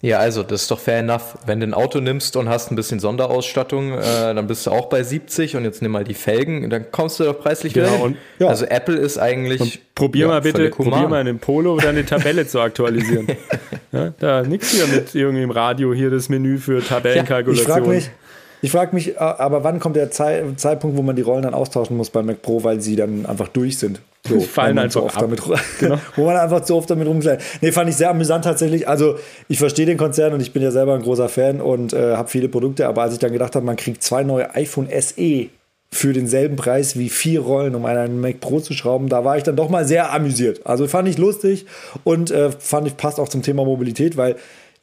Ja, 0.00 0.18
also 0.18 0.44
das 0.44 0.62
ist 0.62 0.70
doch 0.70 0.78
fair 0.78 0.98
enough. 1.00 1.38
Wenn 1.46 1.58
du 1.58 1.66
ein 1.66 1.74
Auto 1.74 1.98
nimmst 2.00 2.36
und 2.36 2.48
hast 2.48 2.70
ein 2.70 2.76
bisschen 2.76 3.00
Sonderausstattung, 3.00 3.94
äh, 3.94 4.32
dann 4.34 4.46
bist 4.46 4.64
du 4.66 4.70
auch 4.70 4.86
bei 4.86 5.02
70 5.02 5.56
und 5.56 5.64
jetzt 5.64 5.82
nimm 5.82 5.90
mal 5.90 6.04
die 6.04 6.14
Felgen, 6.14 6.70
dann 6.70 6.90
kommst 6.92 7.18
du 7.18 7.24
doch 7.24 7.38
preislich 7.40 7.74
Genau, 7.74 7.86
wieder. 7.88 7.96
hin. 7.96 8.04
und- 8.06 8.16
ja. 8.38 8.46
Also 8.48 8.64
Apple 8.66 8.96
ist 8.96 9.18
eigentlich. 9.18 9.60
Und 9.60 9.94
probier 9.96 10.22
ja, 10.22 10.28
mal 10.28 10.40
bitte, 10.40 10.68
probier 10.70 11.08
mal 11.08 11.20
in 11.20 11.26
dem 11.26 11.38
Polo 11.40 11.78
deine 11.78 12.04
Tabelle 12.06 12.46
zu 12.46 12.60
aktualisieren. 12.60 13.28
Ja, 13.90 14.12
da 14.20 14.42
nix 14.42 14.70
hier 14.72 14.86
mit 14.86 15.14
irgendwie 15.14 15.42
im 15.42 15.50
Radio 15.50 15.94
hier 15.94 16.10
das 16.10 16.28
Menü 16.28 16.58
für 16.58 16.80
Ich 16.80 16.88
Tabellenkalkulation. 16.88 17.66
frage 17.72 17.88
mich, 17.88 18.10
ich 18.62 18.70
frage 18.70 18.94
mich, 18.94 19.14
äh, 19.14 19.18
aber 19.18 19.64
wann 19.64 19.78
kommt 19.80 19.96
der 19.96 20.10
Zei- 20.10 20.42
Zeitpunkt, 20.56 20.96
wo 20.96 21.02
man 21.02 21.16
die 21.16 21.22
Rollen 21.22 21.42
dann 21.42 21.54
austauschen 21.54 21.96
muss 21.96 22.10
bei 22.10 22.22
Mac 22.22 22.42
Pro, 22.42 22.64
weil 22.64 22.80
sie 22.80 22.96
dann 22.96 23.26
einfach 23.26 23.48
durch 23.48 23.78
sind? 23.78 24.00
So, 24.28 24.40
Fallen 24.40 24.78
einfach 24.78 25.00
zu 25.00 25.04
oft 25.06 25.16
ab. 25.16 25.22
damit, 25.22 25.40
Genau. 25.80 25.98
wo 26.16 26.24
man 26.26 26.36
einfach 26.36 26.60
zu 26.62 26.74
oft 26.74 26.90
damit 26.90 27.06
rumschlägt. 27.06 27.42
Nee, 27.60 27.72
fand 27.72 27.88
ich 27.88 27.96
sehr 27.96 28.10
amüsant 28.10 28.44
tatsächlich. 28.44 28.86
Also 28.88 29.16
ich 29.48 29.58
verstehe 29.58 29.86
den 29.86 29.96
Konzern 29.96 30.32
und 30.32 30.40
ich 30.40 30.52
bin 30.52 30.62
ja 30.62 30.70
selber 30.70 30.94
ein 30.94 31.02
großer 31.02 31.28
Fan 31.28 31.60
und 31.60 31.92
äh, 31.92 32.16
habe 32.16 32.28
viele 32.28 32.48
Produkte, 32.48 32.86
aber 32.88 33.02
als 33.02 33.12
ich 33.14 33.18
dann 33.20 33.32
gedacht 33.32 33.54
habe, 33.54 33.64
man 33.64 33.76
kriegt 33.76 34.02
zwei 34.02 34.24
neue 34.24 34.54
iPhone 34.54 34.88
SE 35.00 35.46
für 35.90 36.12
denselben 36.12 36.56
Preis 36.56 36.98
wie 36.98 37.08
vier 37.08 37.40
Rollen, 37.40 37.74
um 37.74 37.86
einen 37.86 38.20
Mac 38.20 38.40
Pro 38.40 38.60
zu 38.60 38.74
schrauben, 38.74 39.08
da 39.08 39.24
war 39.24 39.38
ich 39.38 39.44
dann 39.44 39.56
doch 39.56 39.70
mal 39.70 39.86
sehr 39.86 40.12
amüsiert. 40.12 40.60
Also 40.66 40.86
fand 40.86 41.08
ich 41.08 41.16
lustig 41.16 41.64
und 42.04 42.30
äh, 42.30 42.50
fand 42.50 42.86
ich 42.86 42.98
passt 42.98 43.18
auch 43.18 43.28
zum 43.30 43.42
Thema 43.42 43.64
Mobilität, 43.64 44.18
weil 44.18 44.36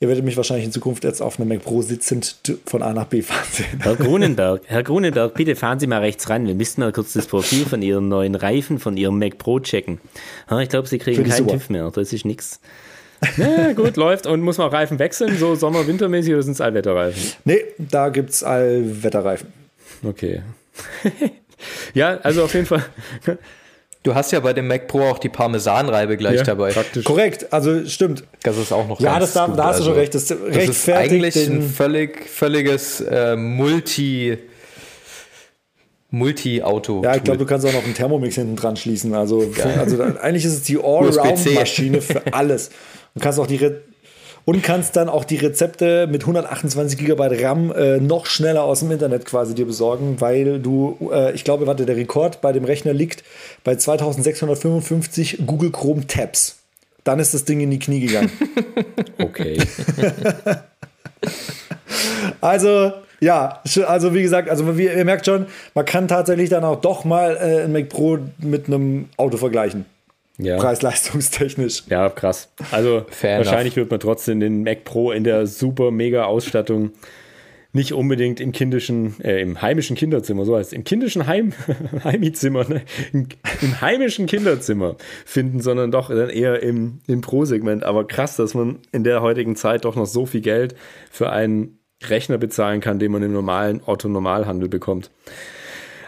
ihr 0.06 0.10
werdet 0.10 0.24
mich 0.24 0.38
wahrscheinlich 0.38 0.66
in 0.66 0.72
Zukunft 0.72 1.04
jetzt 1.04 1.22
auf 1.22 1.40
einem 1.40 1.50
Mac 1.50 1.64
Pro 1.64 1.82
sitzend 1.82 2.36
von 2.66 2.84
A 2.84 2.94
nach 2.94 3.06
B 3.06 3.24
fahren 3.24 3.48
sehen. 3.52 3.80
Herr 3.82 3.96
Grunenberg, 3.96 4.62
Herr 4.68 4.84
Grunenberg, 4.84 5.34
bitte 5.34 5.56
fahren 5.56 5.80
Sie 5.80 5.88
mal 5.88 6.02
rechts 6.02 6.30
ran. 6.30 6.46
Wir 6.46 6.54
müssten 6.54 6.82
mal 6.82 6.92
kurz 6.92 7.14
das 7.14 7.26
Profil 7.26 7.66
von 7.66 7.82
Ihren 7.82 8.08
neuen 8.08 8.36
Reifen, 8.36 8.78
von 8.78 8.98
Ihrem 8.98 9.18
Mac 9.18 9.40
Pro 9.40 9.60
checken. 9.60 10.00
Ja, 10.50 10.60
ich 10.60 10.70
glaube, 10.70 10.88
Sie 10.88 11.00
kriegen 11.00 11.24
keinen 11.24 11.38
super. 11.38 11.54
TÜV 11.54 11.70
mehr. 11.70 11.92
Das 11.92 12.14
ist 12.14 12.24
nix. 12.24 12.60
Na 13.38 13.74
gut, 13.74 13.98
läuft. 13.98 14.28
Und 14.28 14.42
muss 14.42 14.60
man 14.60 14.68
auch 14.68 14.74
Reifen 14.74 15.00
wechseln, 15.00 15.38
so 15.38 15.56
Sommer-Wintermäßig 15.56 16.34
oder 16.34 16.44
sind 16.44 16.54
es 16.54 16.62
Allwetterreifen? 16.62 17.22
Nee, 17.44 17.64
da 17.80 18.10
gibt 18.10 18.30
es 18.30 18.44
Allwetterreifen. 18.44 19.52
Okay. 20.04 20.44
ja, 21.96 22.18
also 22.18 22.44
auf 22.44 22.54
jeden 22.54 22.68
Fall. 22.68 22.86
Du 24.06 24.14
hast 24.14 24.32
ja 24.32 24.40
bei 24.40 24.54
dem 24.54 24.68
Mac 24.68 24.88
Pro 24.88 25.02
auch 25.02 25.18
die 25.18 25.30
Parmesanreibe 25.30 26.16
gleich 26.16 26.36
Ja, 26.38 26.44
dabei. 26.44 26.72
Praktisch. 26.72 27.04
Korrekt, 27.06 27.52
also 27.52 27.86
stimmt. 27.88 28.24
Das 28.44 28.56
ist 28.56 28.72
auch 28.72 28.88
noch 28.88 29.00
Ja, 29.00 29.14
ganz 29.14 29.26
das 29.26 29.34
da, 29.34 29.46
gut. 29.48 29.58
da 29.58 29.64
hast 29.66 29.80
du 29.80 29.84
schon 29.84 29.94
Also, 29.94 30.00
recht. 30.00 30.14
Das, 30.14 30.28
Das 30.28 30.38
ist 30.70 30.90
eigentlich 30.90 31.36
ein 31.36 31.64
völlig, 31.64 32.30
völliges 32.30 33.02
äh, 33.02 33.36
Multi, 33.36 34.38
Multi-Auto. 36.12 37.02
Ja, 37.04 37.16
ich 37.16 37.24
glaube, 37.24 37.40
du 37.40 37.46
kannst 37.46 37.66
auch 37.66 37.74
noch 37.74 37.84
einen 37.84 37.96
Thermomix 37.96 38.36
hinten 38.36 38.56
dran 38.56 38.76
schließen. 38.78 39.14
Also, 39.16 39.52
also 39.80 40.02
eigentlich 40.22 40.46
ist 40.46 40.54
es 40.54 40.62
die 40.62 40.78
Allround-Maschine 40.84 42.02
für 42.02 42.22
alles. 42.32 42.70
Und 43.16 43.22
kannst 43.22 43.40
auch 43.40 43.48
die 43.48 43.58
Re 43.58 43.82
und 44.46 44.62
kannst 44.62 44.96
dann 44.96 45.10
auch 45.10 45.26
die 45.26 45.38
Rezepte 45.38 46.08
mit 46.08 46.22
128 46.22 47.00
GB 47.00 47.44
RAM 47.44 47.72
äh, 47.72 47.98
noch 47.98 48.28
schneller 48.28 48.64
aus 48.64 48.80
dem 48.80 48.92
Internet 48.92 49.26
quasi 49.26 49.56
dir 49.56 49.66
besorgen, 49.66 50.22
weil 50.22 50.60
du, 50.60 51.10
äh, 51.12 51.34
ich 51.34 51.44
glaube, 51.44 51.68
warte, 51.68 51.86
der 51.86 51.96
Rekord 51.96 52.42
bei 52.42 52.54
dem 52.54 52.64
Rechner 52.64 52.94
liegt 52.94 53.24
bei 53.64 53.76
2655 53.76 55.40
Google 55.46 55.72
Chrome 55.72 56.06
Tabs. 56.08 56.60
Dann 57.04 57.20
ist 57.20 57.34
das 57.34 57.46
Ding 57.46 57.60
in 57.60 57.72
die 57.72 57.80
Knie 57.80 58.00
gegangen. 58.00 58.32
Okay. 59.18 59.58
Also, 62.42 62.92
ja, 63.20 63.62
also 63.88 64.14
wie 64.14 64.22
gesagt, 64.22 64.50
also 64.50 64.78
wie, 64.78 64.86
ihr 64.86 65.06
merkt 65.06 65.26
schon, 65.26 65.48
man 65.74 65.86
kann 65.86 66.08
tatsächlich 66.08 66.50
dann 66.50 66.64
auch 66.64 66.80
doch 66.82 67.06
mal 67.06 67.38
äh, 67.38 67.64
ein 67.64 67.72
Mac 67.72 67.90
Pro 67.90 68.20
mit 68.38 68.68
einem 68.68 69.10
Auto 69.18 69.38
vergleichen. 69.38 69.86
Ja. 70.38 70.58
Preis-leistungstechnisch. 70.58 71.84
Ja, 71.90 72.10
krass. 72.10 72.50
Also 72.72 73.06
Fair 73.10 73.38
wahrscheinlich 73.38 73.76
wird 73.76 73.90
man 73.90 74.00
trotzdem 74.00 74.40
den 74.40 74.64
Mac 74.64 74.84
Pro 74.84 75.12
in 75.12 75.24
der 75.24 75.48
super 75.48 75.92
mega 75.92 76.26
Ausstattung 76.26 76.92
nicht 77.76 77.92
unbedingt 77.92 78.40
im 78.40 78.54
kindischen, 78.54 79.20
äh, 79.22 79.42
im 79.42 79.62
heimischen 79.62 79.98
Kinderzimmer, 79.98 80.46
so 80.46 80.56
heißt 80.56 80.72
es, 80.72 80.74
im 80.74 80.86
kindischen 80.86 81.28
Heim, 81.28 81.52
Heimizimmer, 82.06 82.68
ne? 82.68 82.82
Im, 83.12 83.28
im 83.62 83.82
heimischen 83.82 84.28
Kinderzimmer 84.28 84.96
finden, 85.26 85.60
sondern 85.60 85.92
doch 85.92 86.08
dann 86.08 86.30
eher 86.30 86.64
im, 86.64 87.00
im 87.06 87.20
Pro-Segment. 87.20 87.84
Aber 87.84 88.08
krass, 88.08 88.38
dass 88.38 88.54
man 88.54 88.80
in 88.94 89.04
der 89.04 89.22
heutigen 89.22 89.58
Zeit 89.58 89.84
doch 89.84 89.98
noch 89.98 90.06
so 90.06 90.26
viel 90.26 90.40
Geld 90.40 90.74
für 91.12 91.32
einen 91.32 91.80
Rechner 92.02 92.38
bezahlen 92.38 92.80
kann, 92.80 92.98
den 92.98 93.12
man 93.12 93.24
im 93.24 93.34
normalen 93.34 93.82
Otto-Normalhandel 93.86 94.70
bekommt. 94.70 95.12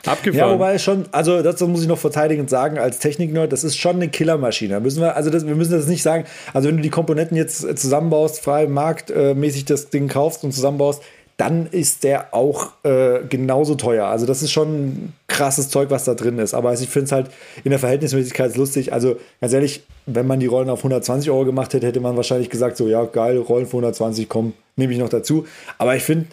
Abgefahren. 0.06 0.50
Ja, 0.50 0.54
wobei 0.54 0.77
schon, 0.77 1.06
also 1.12 1.42
das 1.42 1.60
muss 1.62 1.82
ich 1.82 1.88
noch 1.88 1.98
verteidigend 1.98 2.50
sagen, 2.50 2.77
als 2.77 3.00
Technik-Nerd, 3.00 3.51
das 3.51 3.63
ist 3.63 3.77
schon 3.77 3.98
eine 3.98 4.10
Killermaschine. 4.10 4.80
Müssen 4.80 5.01
wir, 5.01 5.16
also 5.16 5.30
das, 5.30 5.46
wir 5.46 5.56
müssen 5.56 5.72
das 5.72 5.88
nicht 5.88 6.04
sagen, 6.04 6.25
also 6.54 6.68
wenn 6.68 6.77
du 6.77 6.84
die 6.84 6.89
Komponenten 6.89 7.38
jetzt 7.38 7.63
äh, 7.63 7.75
zusammenbaust, 7.75 8.39
frei 8.39 8.68
marktmäßig 8.68 9.66
das 9.66 9.89
Ding 9.89 10.08
kaufst 10.08 10.44
und 10.44 10.54
zusammenbaust, 10.54 11.01
dann 11.38 11.68
ist 11.68 12.04
der 12.04 12.34
auch 12.34 12.72
äh, 12.84 13.20
genauso 13.30 13.75
teuer. 13.75 14.08
Also 14.08 14.25
das 14.25 14.42
ist 14.42 14.51
schon 14.51 15.13
krasses 15.27 15.70
Zeug, 15.70 15.92
was 15.92 16.04
da 16.04 16.16
drin 16.16 16.39
ist. 16.39 16.56
Aber 16.56 16.74
ich 16.74 16.89
finde 16.89 17.06
es 17.06 17.12
halt 17.12 17.30
in 17.63 17.70
der 17.70 17.80
Verhältnismäßigkeit 17.80 18.58
lustig. 18.58 18.92
Also 18.92 19.18
ganz 19.39 19.54
ehrlich, 19.54 19.84
wenn 20.08 20.25
man 20.25 20.39
die 20.39 20.48
Rollen 20.48 20.70
auf 20.72 20.80
120 20.80 21.30
Euro 21.30 21.46
gemacht 21.46 21.75
hätte, 21.75 21.86
hätte 21.86 22.00
man 22.00 22.16
wahrscheinlich 22.16 22.50
gesagt, 22.50 22.75
so 22.75 22.88
ja, 22.88 23.06
geil, 23.06 23.38
Rollen 23.38 23.68
für 23.68 23.77
120, 23.77 24.27
komm, 24.27 24.54
nehme 24.75 24.94
ich 24.94 25.00
noch 25.00 25.10
dazu. 25.10 25.46
Aber 25.77 25.96
ich 25.96 26.01
finde, 26.01 26.25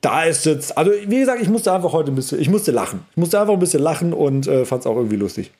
da 0.00 0.24
ist 0.24 0.46
jetzt, 0.46 0.78
also 0.78 0.92
wie 1.06 1.20
gesagt, 1.20 1.42
ich 1.42 1.48
musste 1.50 1.72
einfach 1.72 1.92
heute 1.92 2.10
ein 2.10 2.14
bisschen, 2.14 2.40
ich 2.40 2.48
musste 2.48 2.70
lachen. 2.70 3.00
Ich 3.10 3.16
musste 3.18 3.38
einfach 3.38 3.52
ein 3.52 3.58
bisschen 3.58 3.82
lachen 3.82 4.14
und 4.14 4.46
äh, 4.46 4.64
fand 4.64 4.80
es 4.80 4.86
auch 4.86 4.96
irgendwie 4.96 5.16
lustig. 5.16 5.50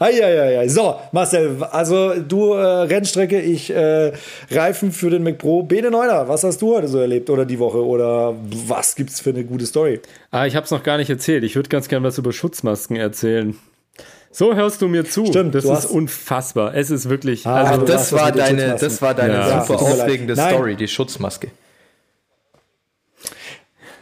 Eieiei. 0.00 0.66
So, 0.68 0.96
Marcel, 1.12 1.62
also 1.70 2.14
du 2.14 2.54
äh, 2.54 2.64
Rennstrecke, 2.64 3.40
ich 3.40 3.70
äh, 3.70 4.12
Reifen 4.50 4.90
für 4.90 5.10
den 5.10 5.22
Mac 5.22 5.38
Pro. 5.38 5.62
Bene 5.62 5.92
Neuner, 5.92 6.28
was 6.28 6.42
hast 6.42 6.60
du 6.62 6.74
heute 6.74 6.88
so 6.88 6.98
erlebt 6.98 7.30
oder 7.30 7.44
die 7.44 7.60
Woche 7.60 7.84
oder 7.84 8.34
was 8.66 8.96
gibt's 8.96 9.20
für 9.20 9.30
eine 9.30 9.44
gute 9.44 9.66
Story? 9.66 10.00
Ah, 10.32 10.46
ich 10.46 10.56
habe 10.56 10.64
es 10.64 10.72
noch 10.72 10.82
gar 10.82 10.96
nicht 10.96 11.10
erzählt. 11.10 11.44
Ich 11.44 11.54
würde 11.54 11.68
ganz 11.68 11.86
gern 11.86 12.02
was 12.02 12.18
über 12.18 12.32
Schutzmasken 12.32 12.96
erzählen. 12.96 13.56
So 14.32 14.54
hörst 14.54 14.82
du 14.82 14.88
mir 14.88 15.04
zu. 15.04 15.26
Stimmt, 15.26 15.54
das 15.54 15.64
ist 15.64 15.86
unfassbar. 15.86 16.74
Es 16.74 16.90
ist 16.90 17.08
wirklich. 17.08 17.46
Ah, 17.46 17.62
also, 17.62 17.86
das 17.86 18.10
das 18.10 18.20
war 18.20 18.32
deine, 18.32 18.76
das 18.78 19.00
war 19.00 19.14
deine 19.14 19.32
Ja, 19.32 19.64
super 19.64 19.80
aufregende 19.80 20.34
Nein. 20.34 20.52
Story, 20.52 20.74
die 20.74 20.88
Schutzmaske. 20.88 21.48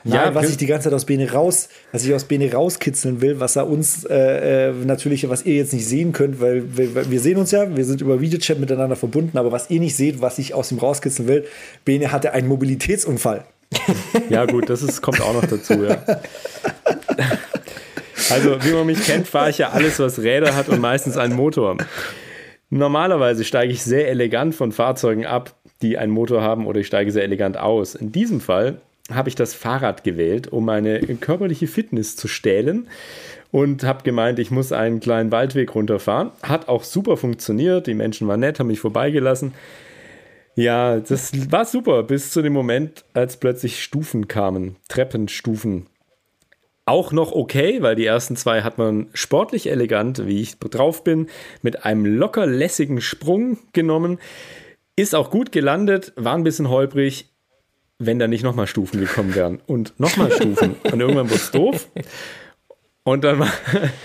Nein, 0.05 0.21
Ja, 0.21 0.35
was 0.35 0.51
ich 0.51 0.59
die 0.59 0.67
ganze 0.67 0.85
Zeit 0.85 0.95
aus 0.95 1.07
Bene 1.07 1.31
raus, 1.33 1.71
was 1.91 2.05
ich 2.05 2.13
aus 2.13 2.25
Bene 2.25 2.53
rauskitzeln 2.53 3.23
will, 3.23 3.41
was 3.41 3.57
er 3.57 3.67
uns 3.67 4.05
äh, 4.05 4.69
äh, 4.69 4.73
natürlich, 4.85 5.29
was 5.31 5.45
ihr 5.47 5.55
jetzt 5.55 5.73
nicht 5.73 5.87
sehen 5.87 6.13
könnt, 6.13 6.41
weil 6.41 6.77
wir, 6.77 7.11
wir 7.11 7.21
sehen 7.21 7.39
uns 7.39 7.51
ja, 7.51 7.75
wir 7.75 7.85
sind 7.85 8.03
über 8.03 8.21
Videochat 8.21 8.59
miteinander 8.59 8.97
verbunden, 8.97 9.39
aber 9.39 9.51
was 9.51 9.71
ihr 9.71 9.81
nicht 9.81 9.97
seht, 9.97 10.21
was 10.21 10.39
ich 10.39 10.53
aus 10.53 10.71
ihm 10.71 10.79
rauskitzeln 10.79 11.27
will, 11.27 11.47
Bene 11.87 12.13
hatte 12.13 12.33
einen 12.33 12.49
Mobilitätsunfall. 12.49 13.45
ja, 14.29 14.45
gut, 14.45 14.69
das 14.69 14.83
ist, 14.83 15.01
kommt 15.01 15.23
auch 15.23 15.33
noch 15.35 15.47
dazu, 15.47 15.85
ja. 15.85 15.99
Also, 18.31 18.57
wie 18.65 18.73
man 18.73 18.87
mich 18.87 19.05
kennt, 19.05 19.29
fahre 19.29 19.51
ich 19.51 19.59
ja 19.59 19.71
alles, 19.71 19.99
was 19.99 20.19
Räder 20.19 20.55
hat 20.57 20.71
und 20.71 20.81
meistens 20.81 21.19
einen 21.19 21.35
Motor. 21.35 21.77
Normalerweise 22.71 23.45
steige 23.45 23.73
ich 23.73 23.83
sehr 23.83 24.09
elegant 24.09 24.55
von 24.55 24.73
Fahrzeugen 24.73 25.27
ab, 25.27 25.55
die 25.83 25.99
einen 25.99 26.11
Motor 26.11 26.41
haben, 26.41 26.67
oder 26.67 26.81
ich 26.81 26.87
steige 26.87 27.13
sehr 27.13 27.23
elegant 27.23 27.59
aus. 27.59 27.95
In 27.95 28.13
diesem 28.13 28.41
Fall 28.41 28.81
habe 29.11 29.29
ich 29.29 29.35
das 29.35 29.55
Fahrrad 29.55 30.03
gewählt, 30.05 30.49
um 30.49 30.65
meine 30.65 31.01
körperliche 31.01 31.67
Fitness 31.67 32.17
zu 32.17 32.27
stählen 32.27 32.89
und 33.51 33.85
habe 33.85 34.03
gemeint, 34.03 34.39
ich 34.39 34.51
muss 34.51 34.73
einen 34.73 35.01
kleinen 35.01 35.31
Waldweg 35.31 35.75
runterfahren. 35.75 36.31
Hat 36.43 36.69
auch 36.69 36.83
super 36.83 37.17
funktioniert, 37.17 37.87
die 37.87 37.95
Menschen 37.95 38.27
waren 38.27 38.41
nett, 38.41 38.59
haben 38.59 38.69
mich 38.69 38.81
vorbeigelassen. 38.81 39.55
Ja, 40.57 41.01
das 41.01 41.33
war 41.51 41.65
super, 41.65 42.03
bis 42.05 42.31
zu 42.31 42.41
dem 42.41 42.53
Moment, 42.53 43.05
als 43.13 43.37
plötzlich 43.37 43.83
Stufen 43.83 44.29
kamen, 44.29 44.77
Treppenstufen. 44.89 45.87
Auch 46.87 47.13
noch 47.13 47.33
okay, 47.33 47.81
weil 47.81 47.97
die 47.97 48.07
ersten 48.07 48.37
zwei 48.37 48.63
hat 48.63 48.79
man 48.79 49.09
sportlich 49.15 49.71
elegant, 49.71 50.27
wie 50.27 50.41
ich 50.41 50.59
drauf 50.59 51.03
bin, 51.03 51.29
mit 51.63 51.85
einem 51.85 52.05
locker 52.07 52.47
lässigen 52.47 53.01
Sprung 53.01 53.59
genommen. 53.73 54.19
Ist 54.97 55.15
auch 55.15 55.31
gut 55.31 55.51
gelandet, 55.51 56.13
war 56.17 56.35
ein 56.35 56.45
bisschen 56.45 56.69
holprig, 56.69 57.34
wenn 57.99 58.19
da 58.19 58.27
nicht 58.27 58.43
nochmal 58.43 58.67
Stufen 58.67 59.01
gekommen 59.01 59.35
wären. 59.35 59.61
Und 59.67 59.99
nochmal 59.99 60.31
Stufen. 60.31 60.77
Und 60.83 61.01
irgendwann 61.01 61.29
wurde 61.29 61.41
es 61.41 61.51
doof. 61.51 61.89
Und 63.05 63.23
dann 63.23 63.39
war, 63.39 63.53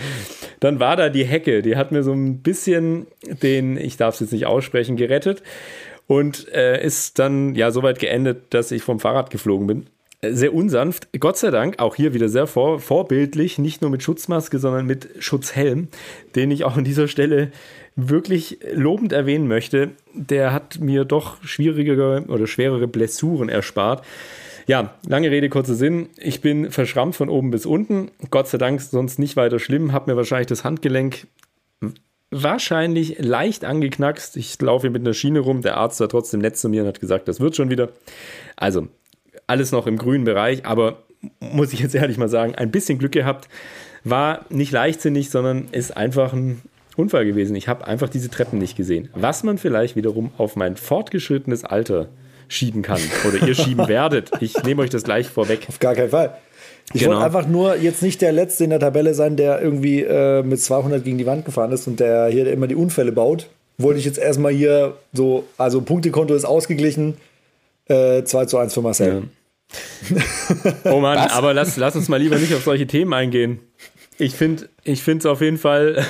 dann 0.59 0.79
war 0.79 0.95
da 0.95 1.09
die 1.09 1.25
Hecke, 1.25 1.61
die 1.61 1.75
hat 1.75 1.91
mir 1.91 2.03
so 2.03 2.13
ein 2.13 2.41
bisschen 2.41 3.07
den, 3.23 3.77
ich 3.77 3.97
darf 3.97 4.15
es 4.15 4.19
jetzt 4.19 4.33
nicht 4.33 4.45
aussprechen, 4.45 4.97
gerettet. 4.97 5.41
Und 6.05 6.51
äh, 6.53 6.83
ist 6.83 7.19
dann 7.19 7.55
ja 7.55 7.71
so 7.71 7.83
weit 7.83 7.99
geendet, 7.99 8.53
dass 8.53 8.71
ich 8.71 8.81
vom 8.81 8.99
Fahrrad 8.99 9.29
geflogen 9.29 9.67
bin. 9.67 9.85
Äh, 10.21 10.33
Sehr 10.33 10.53
unsanft. 10.53 11.07
Gott 11.19 11.37
sei 11.37 11.51
Dank, 11.51 11.79
auch 11.79 11.95
hier 11.95 12.13
wieder 12.13 12.29
sehr 12.29 12.47
vor, 12.47 12.79
vorbildlich, 12.79 13.59
nicht 13.59 13.81
nur 13.81 13.91
mit 13.91 14.03
Schutzmaske, 14.03 14.59
sondern 14.59 14.85
mit 14.85 15.09
Schutzhelm, 15.19 15.87
den 16.35 16.51
ich 16.51 16.63
auch 16.63 16.77
an 16.77 16.83
dieser 16.83 17.07
Stelle 17.07 17.51
wirklich 17.95 18.59
lobend 18.73 19.13
erwähnen 19.13 19.47
möchte. 19.47 19.91
Der 20.13 20.53
hat 20.53 20.79
mir 20.79 21.05
doch 21.05 21.43
schwierigere 21.43 22.25
oder 22.27 22.47
schwerere 22.47 22.87
Blessuren 22.87 23.49
erspart. 23.49 24.05
Ja, 24.67 24.93
lange 25.07 25.31
Rede, 25.31 25.49
kurzer 25.49 25.73
Sinn. 25.73 26.09
Ich 26.17 26.41
bin 26.41 26.71
verschrammt 26.71 27.15
von 27.15 27.29
oben 27.29 27.49
bis 27.49 27.65
unten. 27.65 28.11
Gott 28.29 28.47
sei 28.47 28.59
Dank 28.59 28.81
sonst 28.81 29.17
nicht 29.17 29.35
weiter 29.35 29.57
schlimm. 29.57 29.93
Hab 29.93 30.07
mir 30.07 30.15
wahrscheinlich 30.15 30.47
das 30.47 30.63
Handgelenk 30.63 31.27
wahrscheinlich 32.31 33.17
leicht 33.19 33.65
angeknackst. 33.65 34.37
Ich 34.37 34.61
laufe 34.61 34.83
hier 34.83 34.91
mit 34.91 35.01
einer 35.01 35.13
Schiene 35.13 35.39
rum. 35.39 35.61
Der 35.61 35.77
Arzt 35.77 35.99
war 35.99 36.09
trotzdem 36.09 36.41
nett 36.41 36.57
zu 36.57 36.69
mir 36.69 36.83
und 36.83 36.87
hat 36.87 36.99
gesagt, 36.99 37.27
das 37.27 37.39
wird 37.39 37.55
schon 37.55 37.69
wieder. 37.69 37.89
Also, 38.55 38.87
alles 39.47 39.71
noch 39.71 39.87
im 39.87 39.97
grünen 39.97 40.25
Bereich, 40.25 40.65
aber 40.65 41.03
muss 41.39 41.73
ich 41.73 41.79
jetzt 41.79 41.95
ehrlich 41.95 42.17
mal 42.17 42.29
sagen, 42.29 42.55
ein 42.55 42.71
bisschen 42.71 42.99
Glück 42.99 43.13
gehabt. 43.13 43.49
War 44.03 44.45
nicht 44.49 44.71
leichtsinnig, 44.71 45.29
sondern 45.29 45.67
ist 45.71 45.97
einfach 45.97 46.33
ein 46.33 46.61
Unfall 46.99 47.25
gewesen. 47.25 47.55
Ich 47.55 47.67
habe 47.67 47.87
einfach 47.87 48.09
diese 48.09 48.29
Treppen 48.29 48.59
nicht 48.59 48.75
gesehen. 48.75 49.09
Was 49.13 49.43
man 49.43 49.57
vielleicht 49.57 49.95
wiederum 49.95 50.31
auf 50.37 50.55
mein 50.55 50.75
fortgeschrittenes 50.75 51.63
Alter 51.63 52.09
schieben 52.47 52.81
kann 52.81 52.99
oder 53.27 53.47
ihr 53.47 53.55
schieben 53.55 53.87
werdet. 53.87 54.31
Ich 54.41 54.61
nehme 54.63 54.81
euch 54.81 54.89
das 54.89 55.03
gleich 55.03 55.27
vorweg. 55.27 55.65
Auf 55.69 55.79
gar 55.79 55.95
keinen 55.95 56.09
Fall. 56.09 56.35
Ich 56.93 57.01
genau. 57.01 57.13
wollte 57.13 57.25
einfach 57.25 57.47
nur 57.47 57.75
jetzt 57.77 58.01
nicht 58.01 58.21
der 58.21 58.31
Letzte 58.31 58.63
in 58.63 58.71
der 58.71 58.79
Tabelle 58.79 59.13
sein, 59.13 59.35
der 59.35 59.61
irgendwie 59.61 60.01
äh, 60.01 60.41
mit 60.41 60.59
200 60.59 61.03
gegen 61.03 61.19
die 61.19 61.25
Wand 61.27 61.45
gefahren 61.45 61.71
ist 61.71 61.87
und 61.87 61.99
der 61.99 62.27
hier 62.27 62.51
immer 62.51 62.67
die 62.67 62.75
Unfälle 62.75 63.11
baut. 63.11 63.47
Wollte 63.77 63.99
ich 63.99 64.05
jetzt 64.05 64.17
erstmal 64.17 64.51
hier 64.51 64.97
so, 65.13 65.45
also 65.57 65.81
Punktekonto 65.81 66.33
ist 66.33 66.45
ausgeglichen. 66.45 67.15
Äh, 67.85 68.23
2 68.23 68.45
zu 68.45 68.57
1 68.57 68.73
für 68.73 68.81
Marcel. 68.81 69.23
Ja. 70.11 70.91
oh 70.91 70.99
Mann, 70.99 71.17
Was? 71.25 71.31
aber 71.31 71.53
lass, 71.53 71.77
lass 71.77 71.95
uns 71.95 72.09
mal 72.09 72.17
lieber 72.17 72.37
nicht 72.37 72.53
auf 72.53 72.63
solche 72.63 72.87
Themen 72.87 73.13
eingehen. 73.13 73.59
Ich 74.21 74.35
finde 74.35 74.67
ich 74.83 75.07
es 75.07 75.25
auf 75.25 75.39
jeden 75.39 75.57
Fall 75.57 76.05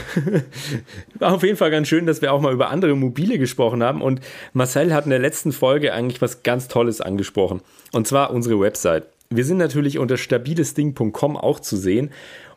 auf 1.19 1.43
jeden 1.43 1.57
Fall 1.57 1.69
ganz 1.69 1.87
schön, 1.87 2.07
dass 2.07 2.23
wir 2.23 2.33
auch 2.33 2.41
mal 2.41 2.51
über 2.51 2.71
andere 2.71 2.95
Mobile 2.95 3.37
gesprochen 3.37 3.83
haben. 3.83 4.01
Und 4.01 4.19
Marcel 4.51 4.95
hat 4.95 5.03
in 5.03 5.11
der 5.11 5.19
letzten 5.19 5.51
Folge 5.51 5.93
eigentlich 5.93 6.19
was 6.19 6.41
ganz 6.41 6.67
Tolles 6.67 7.01
angesprochen. 7.01 7.61
Und 7.91 8.07
zwar 8.07 8.31
unsere 8.31 8.59
Website. 8.59 9.05
Wir 9.29 9.45
sind 9.45 9.57
natürlich 9.57 9.99
unter 9.99 10.17
stabilesding.com 10.17 11.37
auch 11.37 11.59
zu 11.59 11.77
sehen. 11.77 12.09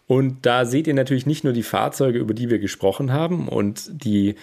Und 0.07 0.47
da 0.47 0.65
seht 0.65 0.87
ihr 0.87 0.95
natürlich 0.95 1.27
nicht 1.27 1.45
nur 1.45 1.53
die 1.53 1.63
Fahrzeuge, 1.63 2.19
über 2.19 2.33
die 2.33 2.49
wir 2.49 2.59
gesprochen 2.59 3.13
haben 3.13 3.47
und 3.47 3.91
die 3.93 4.37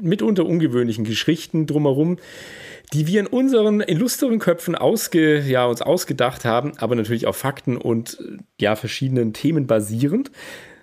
mitunter 0.00 0.44
ungewöhnlichen 0.44 1.04
Geschichten 1.04 1.66
drumherum, 1.66 2.18
die 2.92 3.06
wir 3.06 3.20
in 3.20 3.26
unseren 3.26 3.80
illustren 3.80 4.38
Köpfen 4.38 4.74
ausge, 4.74 5.40
ja, 5.40 5.66
uns 5.66 5.82
ausgedacht 5.82 6.44
haben, 6.44 6.72
aber 6.78 6.94
natürlich 6.94 7.26
auf 7.26 7.36
Fakten 7.36 7.76
und 7.76 8.18
ja, 8.60 8.76
verschiedenen 8.76 9.32
Themen 9.32 9.66
basierend, 9.66 10.30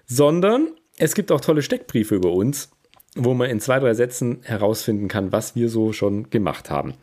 sondern 0.05 0.69
es 0.97 1.13
gibt 1.13 1.31
auch 1.31 1.41
tolle 1.41 1.61
Steckbriefe 1.61 2.15
über 2.15 2.31
uns, 2.31 2.69
wo 3.15 3.33
man 3.33 3.49
in 3.49 3.59
zwei, 3.59 3.79
drei 3.79 3.93
Sätzen 3.93 4.39
herausfinden 4.43 5.07
kann, 5.07 5.31
was 5.31 5.55
wir 5.55 5.69
so 5.69 5.93
schon 5.93 6.29
gemacht 6.29 6.69
haben. 6.69 6.93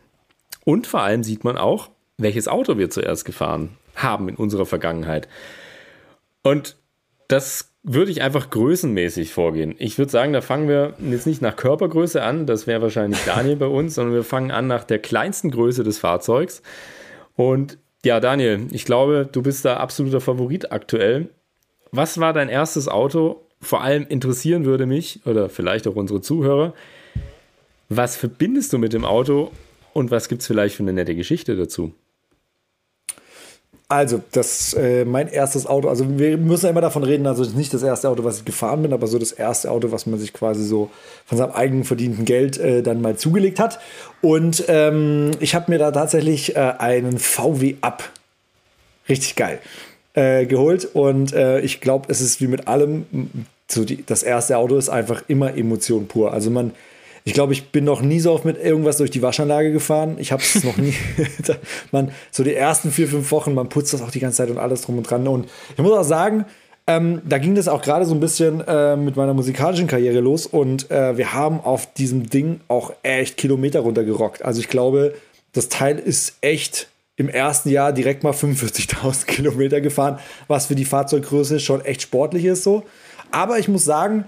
Und 0.65 0.87
vor 0.87 1.01
allem 1.01 1.23
sieht 1.23 1.43
man 1.43 1.57
auch, 1.57 1.89
welches 2.17 2.47
Auto 2.47 2.77
wir 2.77 2.89
zuerst 2.89 3.25
gefahren 3.25 3.77
haben 3.95 4.29
in 4.29 4.35
unserer 4.35 4.65
Vergangenheit. 4.65 5.27
Und 6.43 6.77
das 7.27 7.71
würde 7.89 8.11
ich 8.11 8.21
einfach 8.21 8.49
größenmäßig 8.49 9.31
vorgehen. 9.31 9.73
Ich 9.77 9.97
würde 9.97 10.11
sagen, 10.11 10.33
da 10.33 10.41
fangen 10.41 10.67
wir 10.67 10.93
jetzt 10.99 11.25
nicht 11.25 11.41
nach 11.41 11.55
Körpergröße 11.55 12.21
an, 12.21 12.45
das 12.45 12.67
wäre 12.67 12.81
wahrscheinlich 12.81 13.23
Daniel 13.25 13.55
bei 13.55 13.65
uns, 13.65 13.95
sondern 13.95 14.13
wir 14.13 14.25
fangen 14.25 14.51
an 14.51 14.67
nach 14.67 14.83
der 14.83 14.99
kleinsten 14.99 15.51
Größe 15.51 15.85
des 15.85 15.97
Fahrzeugs. 15.97 16.61
Und 17.37 17.77
ja, 18.03 18.19
Daniel, 18.19 18.67
ich 18.71 18.83
glaube, 18.83 19.27
du 19.31 19.41
bist 19.41 19.63
da 19.63 19.77
absoluter 19.77 20.19
Favorit 20.19 20.71
aktuell. 20.73 21.29
Was 21.91 22.19
war 22.19 22.33
dein 22.33 22.49
erstes 22.49 22.89
Auto? 22.89 23.47
Vor 23.61 23.81
allem 23.81 24.05
interessieren 24.07 24.65
würde 24.65 24.85
mich, 24.85 25.21
oder 25.25 25.47
vielleicht 25.47 25.87
auch 25.87 25.95
unsere 25.95 26.19
Zuhörer, 26.19 26.73
was 27.87 28.17
verbindest 28.17 28.73
du 28.73 28.79
mit 28.79 28.91
dem 28.91 29.05
Auto 29.05 29.51
und 29.93 30.11
was 30.11 30.27
gibt 30.27 30.41
es 30.41 30.47
vielleicht 30.47 30.75
für 30.75 30.83
eine 30.83 30.91
nette 30.91 31.15
Geschichte 31.15 31.55
dazu? 31.55 31.93
Also, 33.89 34.21
das 34.33 34.73
äh, 34.73 35.05
mein 35.05 35.29
erstes 35.29 35.65
Auto, 35.65 35.87
also 35.87 36.19
wir 36.19 36.37
müssen 36.37 36.65
ja 36.65 36.71
immer 36.71 36.81
davon 36.81 37.03
reden, 37.03 37.25
also 37.25 37.49
nicht 37.57 37.73
das 37.73 37.83
erste 37.83 38.09
Auto, 38.09 38.25
was 38.25 38.39
ich 38.39 38.45
gefahren 38.45 38.81
bin, 38.81 38.91
aber 38.91 39.07
so 39.07 39.17
das 39.17 39.31
erste 39.31 39.71
Auto, 39.71 39.93
was 39.93 40.05
man 40.05 40.19
sich 40.19 40.33
quasi 40.33 40.65
so 40.65 40.89
von 41.25 41.37
seinem 41.37 41.51
eigenen 41.51 41.85
verdienten 41.85 42.25
Geld 42.25 42.57
äh, 42.57 42.83
dann 42.83 43.01
mal 43.01 43.15
zugelegt 43.15 43.61
hat. 43.61 43.79
Und 44.21 44.65
ähm, 44.67 45.31
ich 45.39 45.55
habe 45.55 45.71
mir 45.71 45.77
da 45.77 45.91
tatsächlich 45.91 46.57
äh, 46.57 46.73
einen 46.79 47.17
VW 47.17 47.75
Up, 47.79 48.03
richtig 49.07 49.37
geil, 49.37 49.59
äh, 50.15 50.45
geholt. 50.45 50.89
Und 50.93 51.31
äh, 51.31 51.61
ich 51.61 51.79
glaube, 51.79 52.07
es 52.09 52.19
ist 52.19 52.41
wie 52.41 52.47
mit 52.47 52.67
allem, 52.67 53.05
so 53.69 53.85
die, 53.85 54.05
das 54.05 54.21
erste 54.21 54.57
Auto 54.57 54.75
ist 54.75 54.89
einfach 54.89 55.23
immer 55.29 55.55
Emotion 55.55 56.09
pur. 56.09 56.33
Also 56.33 56.49
man 56.49 56.73
ich 57.27 57.33
glaube, 57.33 57.51
ich 57.51 57.71
bin 57.71 57.83
noch 57.83 58.01
nie 58.01 58.21
so 58.21 58.31
oft 58.31 58.45
mit 58.45 58.57
irgendwas 58.57 58.95
durch 58.95 59.11
die 59.11 59.21
Waschanlage 59.21 59.73
gefahren. 59.73 60.15
Ich 60.17 60.31
habe 60.31 60.41
es 60.41 60.63
noch 60.63 60.77
nie. 60.77 60.93
man, 61.91 62.11
so 62.31 62.41
die 62.41 62.53
ersten 62.53 62.89
vier, 62.89 63.09
fünf 63.09 63.29
Wochen, 63.31 63.53
man 63.53 63.67
putzt 63.67 63.93
das 63.93 64.01
auch 64.01 64.11
die 64.11 64.21
ganze 64.21 64.37
Zeit 64.37 64.49
und 64.49 64.57
alles 64.57 64.83
drum 64.83 64.97
und 64.97 65.03
dran. 65.03 65.27
Und 65.27 65.49
ich 65.75 65.83
muss 65.83 65.91
auch 65.91 66.05
sagen, 66.05 66.45
ähm, 66.87 67.21
da 67.25 67.37
ging 67.37 67.53
das 67.53 67.67
auch 67.67 67.81
gerade 67.81 68.05
so 68.05 68.13
ein 68.13 68.21
bisschen 68.21 68.61
äh, 68.65 68.95
mit 68.95 69.17
meiner 69.17 69.33
musikalischen 69.33 69.87
Karriere 69.87 70.21
los 70.21 70.47
und 70.47 70.89
äh, 70.89 71.17
wir 71.17 71.33
haben 71.33 71.59
auf 71.59 71.93
diesem 71.95 72.29
Ding 72.29 72.61
auch 72.69 72.93
echt 73.03 73.35
Kilometer 73.35 73.81
runtergerockt. 73.81 74.45
Also 74.45 74.61
ich 74.61 74.69
glaube, 74.69 75.13
das 75.51 75.67
Teil 75.67 75.99
ist 75.99 76.37
echt 76.39 76.87
im 77.17 77.27
ersten 77.27 77.67
Jahr 77.67 77.91
direkt 77.91 78.23
mal 78.23 78.31
45.000 78.31 79.25
Kilometer 79.27 79.81
gefahren, 79.81 80.19
was 80.47 80.67
für 80.67 80.75
die 80.75 80.85
Fahrzeuggröße 80.85 81.59
schon 81.59 81.83
echt 81.83 82.03
sportlich 82.03 82.45
ist 82.45 82.63
so. 82.63 82.83
Aber 83.31 83.59
ich 83.59 83.67
muss 83.67 83.83
sagen, 83.83 84.23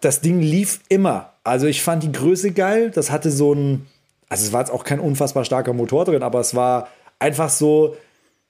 das 0.00 0.22
Ding 0.22 0.40
lief 0.40 0.80
immer. 0.88 1.35
Also 1.46 1.68
ich 1.68 1.82
fand 1.82 2.02
die 2.02 2.10
Größe 2.10 2.50
geil. 2.50 2.90
Das 2.90 3.12
hatte 3.12 3.30
so 3.30 3.54
ein, 3.54 3.86
also 4.28 4.44
es 4.44 4.52
war 4.52 4.60
jetzt 4.60 4.72
auch 4.72 4.82
kein 4.82 4.98
unfassbar 4.98 5.44
starker 5.44 5.72
Motor 5.72 6.04
drin, 6.04 6.22
aber 6.24 6.40
es 6.40 6.56
war 6.56 6.88
einfach 7.20 7.50
so, 7.50 7.96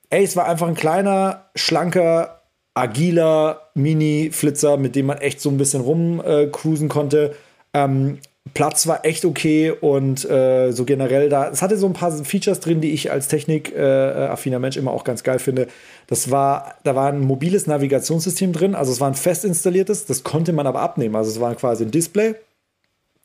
ey, 0.08 0.24
es 0.24 0.34
war 0.34 0.46
einfach 0.48 0.66
ein 0.66 0.74
kleiner, 0.74 1.44
schlanker, 1.54 2.40
agiler 2.72 3.70
Mini-Flitzer, 3.74 4.78
mit 4.78 4.96
dem 4.96 5.06
man 5.06 5.18
echt 5.18 5.42
so 5.42 5.50
ein 5.50 5.58
bisschen 5.58 5.82
rumcruisen 5.82 6.86
äh, 6.86 6.90
konnte. 6.90 7.34
Ähm, 7.74 8.18
Platz 8.54 8.86
war 8.86 9.04
echt 9.04 9.24
okay 9.24 9.72
und 9.72 10.24
äh, 10.24 10.70
so 10.70 10.84
generell 10.84 11.28
da, 11.28 11.50
es 11.50 11.62
hatte 11.62 11.76
so 11.76 11.86
ein 11.86 11.92
paar 11.92 12.12
Features 12.12 12.60
drin, 12.60 12.80
die 12.80 12.92
ich 12.92 13.10
als 13.10 13.28
technikaffiner 13.28 14.56
äh, 14.56 14.60
Mensch 14.60 14.76
immer 14.76 14.92
auch 14.92 15.04
ganz 15.04 15.22
geil 15.22 15.40
finde. 15.40 15.66
Das 16.06 16.30
war, 16.30 16.76
da 16.84 16.94
war 16.94 17.08
ein 17.08 17.20
mobiles 17.20 17.66
Navigationssystem 17.66 18.52
drin, 18.52 18.74
also 18.74 18.92
es 18.92 19.00
war 19.00 19.08
ein 19.08 19.14
fest 19.14 19.44
installiertes, 19.44 20.06
das 20.06 20.22
konnte 20.22 20.52
man 20.52 20.66
aber 20.66 20.80
abnehmen. 20.80 21.16
Also 21.16 21.30
es 21.30 21.40
war 21.40 21.54
quasi 21.56 21.84
ein 21.84 21.90
Display 21.90 22.36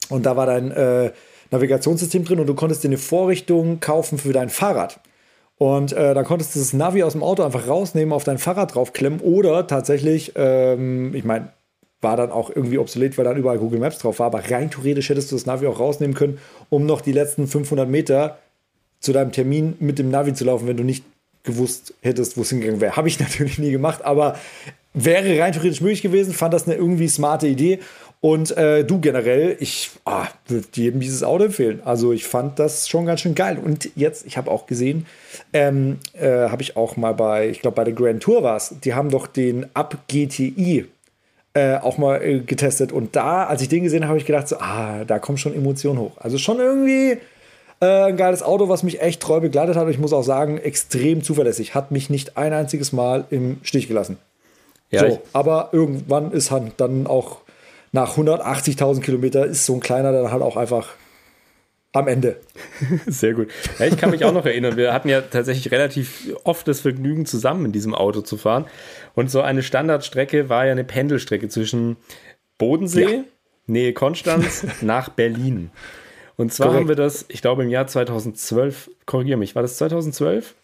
und 0.10 0.26
da 0.26 0.36
war 0.36 0.46
dein 0.46 0.72
äh, 0.72 1.12
Navigationssystem 1.52 2.26
drin 2.26 2.40
und 2.40 2.48
du 2.48 2.56
konntest 2.56 2.84
dir 2.84 2.90
eine 2.90 2.98
Vorrichtung 2.98 3.80
kaufen 3.80 4.18
für 4.18 4.34
dein 4.34 4.50
Fahrrad. 4.50 5.00
Und 5.58 5.94
äh, 5.94 6.16
dann 6.16 6.26
konntest 6.26 6.56
du 6.56 6.60
das 6.60 6.74
Navi 6.74 7.04
aus 7.04 7.14
dem 7.14 7.22
Auto 7.22 7.44
einfach 7.44 7.68
rausnehmen, 7.68 8.14
auf 8.14 8.24
dein 8.24 8.40
Fahrrad 8.40 8.74
draufklemmen 8.74 9.20
oder 9.20 9.68
tatsächlich, 9.68 10.34
ähm, 10.36 11.14
ich 11.14 11.24
meine, 11.24 11.50
war 12.02 12.18
dann 12.18 12.32
auch 12.32 12.50
irgendwie 12.50 12.80
obsolet, 12.80 13.18
weil 13.18 13.26
dann 13.26 13.38
überall 13.38 13.60
Google 13.60 13.80
Maps 13.80 14.00
drauf 14.00 14.18
war. 14.20 14.28
Aber 14.28 14.50
rein 14.50 14.72
theoretisch 14.72 15.10
hättest 15.10 15.32
du 15.32 15.36
das 15.36 15.46
Navi 15.46 15.68
auch 15.68 15.80
rausnehmen 15.80 16.16
können, 16.16 16.40
um 16.70 16.88
noch 16.88 17.02
die 17.02 17.12
letzten 17.12 17.48
500 17.48 17.88
Meter 17.88 18.40
zu 19.00 19.14
deinem 19.14 19.32
Termin 19.32 19.76
mit 19.80 20.00
dem 20.00 20.10
Navi 20.10 20.34
zu 20.34 20.46
laufen, 20.46 20.68
wenn 20.68 20.78
du 20.78 20.84
nicht 20.84 21.04
gewusst 21.44 21.94
hättest, 22.02 22.38
wo 22.38 22.42
es 22.42 22.50
hingegangen 22.50 22.82
wäre. 22.82 22.96
Habe 22.96 23.08
ich 23.08 23.20
natürlich 23.20 23.60
nie 23.60 23.72
gemacht, 23.72 24.04
aber 24.04 24.38
wäre 24.94 25.40
rein 25.40 25.54
theoretisch 25.54 25.82
möglich 25.82 26.02
gewesen. 26.02 26.34
Fand 26.34 26.54
das 26.54 26.68
eine 26.68 26.76
irgendwie 26.76 27.08
smarte 27.08 27.48
Idee. 27.48 27.80
Und 28.20 28.56
äh, 28.56 28.86
du 28.86 29.00
generell, 29.00 29.58
ich 29.60 29.90
ah, 30.06 30.28
würde 30.48 30.68
jedem 30.76 31.00
dieses 31.00 31.24
Auto 31.24 31.46
empfehlen. 31.46 31.82
Also 31.84 32.14
ich 32.14 32.26
fand 32.26 32.60
das 32.60 32.88
schon 32.88 33.08
ganz 33.08 33.22
schön 33.22 33.34
geil. 33.34 33.58
Und 33.58 33.90
jetzt, 33.96 34.28
ich 34.28 34.38
habe 34.38 34.52
auch 34.52 34.68
gesehen, 34.68 35.08
ähm, 35.54 35.98
äh, 36.14 36.30
habe 36.30 36.62
ich 36.62 36.78
auch 36.78 36.98
mal 36.98 37.16
bei, 37.16 37.50
ich 37.50 37.62
glaube 37.62 37.76
bei 37.76 37.84
der 37.84 37.94
Grand 37.94 38.22
Tour 38.22 38.44
war 38.44 38.58
es, 38.58 38.76
die 38.84 38.94
haben 38.94 39.10
doch 39.10 39.26
den 39.26 39.66
Up 39.74 39.98
GTI 40.08 40.86
äh, 41.54 41.78
auch 41.78 41.98
mal 41.98 42.22
äh, 42.22 42.40
getestet. 42.42 42.92
Und 42.92 43.16
da, 43.16 43.46
als 43.46 43.64
ich 43.64 43.70
den 43.70 43.84
gesehen 43.84 44.04
habe, 44.04 44.10
habe 44.10 44.20
ich 44.20 44.26
gedacht, 44.26 44.48
so, 44.48 44.58
ah, 44.60 45.04
da 45.04 45.18
kommt 45.18 45.40
schon 45.40 45.56
Emotion 45.56 45.98
hoch. 45.98 46.18
Also 46.18 46.38
schon 46.38 46.60
irgendwie 46.60 47.18
äh, 47.82 48.04
ein 48.04 48.18
geiles 48.18 48.44
Auto, 48.44 48.70
was 48.70 48.84
mich 48.84 49.02
echt 49.02 49.22
treu 49.22 49.40
begleitet 49.40 49.76
hat. 49.76 49.86
Und 49.86 49.92
ich 49.92 50.00
muss 50.00 50.14
auch 50.14 50.24
sagen, 50.24 50.58
extrem 50.58 51.24
zuverlässig. 51.24 51.76
Hat 51.76 51.92
mich 51.92 52.10
nicht 52.10 52.38
ein 52.38 52.54
einziges 52.54 52.94
Mal 52.94 53.26
im 53.30 53.58
Stich 53.64 53.88
gelassen. 53.88 54.18
Ja, 54.92 55.10
so, 55.10 55.22
aber 55.34 55.70
irgendwann 55.72 56.32
ist 56.32 56.52
halt 56.52 56.74
dann 56.78 57.08
auch 57.08 57.38
nach 57.92 58.18
180.000 58.18 59.02
Kilometer 59.02 59.46
ist 59.46 59.66
so 59.66 59.74
ein 59.74 59.80
kleiner 59.80 60.12
dann 60.12 60.32
halt 60.32 60.42
auch 60.42 60.58
einfach 60.58 60.90
am 61.94 62.08
Ende. 62.08 62.38
Sehr 63.08 63.34
gut. 63.34 63.50
Ja, 63.80 63.86
ich 63.86 63.98
kann 63.98 64.12
mich 64.12 64.24
auch 64.24 64.34
noch 64.34 64.46
erinnern, 64.46 64.78
wir 64.78 64.94
hatten 64.94 65.10
ja 65.10 65.22
tatsächlich 65.22 65.72
relativ 65.72 66.34
oft 66.44 66.68
das 66.68 66.82
Vergnügen, 66.82 67.26
zusammen 67.26 67.66
in 67.66 67.72
diesem 67.72 67.94
Auto 67.94 68.22
zu 68.22 68.38
fahren. 68.38 68.66
Und 69.14 69.30
so 69.30 69.42
eine 69.42 69.64
Standardstrecke 69.64 70.50
war 70.50 70.66
ja 70.66 70.72
eine 70.72 70.84
Pendelstrecke 70.86 71.50
zwischen 71.50 71.98
Bodensee, 72.58 73.16
ja. 73.16 73.24
Nähe 73.68 73.94
Konstanz, 73.94 74.66
nach 74.82 75.10
Berlin. 75.10 75.72
Und 76.42 76.52
zwar 76.52 76.70
Korrekt. 76.70 76.82
haben 76.82 76.88
wir 76.90 76.96
das, 76.96 77.26
ich 77.28 77.44
glaube, 77.44 77.62
im 77.62 77.70
Jahr 77.70 77.86
2012, 77.86 78.90
korrigiere 79.06 79.38
mich, 79.38 79.54
war 79.54 79.62
das 79.62 79.78
2012? 79.78 80.56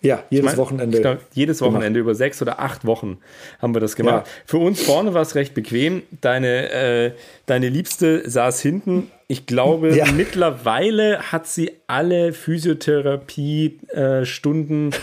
Ja, 0.00 0.22
jedes 0.30 0.44
ich 0.44 0.44
mein, 0.44 0.56
Wochenende. 0.58 1.00
Glaub, 1.00 1.18
jedes 1.32 1.60
Wochenende 1.60 1.98
gemacht. 1.98 2.02
über 2.02 2.14
sechs 2.14 2.40
oder 2.40 2.60
acht 2.60 2.84
Wochen 2.84 3.18
haben 3.60 3.74
wir 3.74 3.80
das 3.80 3.96
gemacht. 3.96 4.26
Ja. 4.26 4.32
Für 4.46 4.58
uns 4.58 4.80
vorne 4.80 5.12
war 5.12 5.22
es 5.22 5.34
recht 5.34 5.52
bequem. 5.52 6.02
Deine, 6.20 6.70
äh, 6.70 7.12
deine 7.46 7.68
Liebste 7.68 8.22
saß 8.30 8.60
hinten 8.60 9.10
ich 9.26 9.46
glaube, 9.46 9.96
ja. 9.96 10.12
mittlerweile 10.12 11.32
hat 11.32 11.46
sie 11.46 11.72
alle 11.86 12.34
Physiotherapie-Stunden 12.34 14.92
äh, 14.92 14.94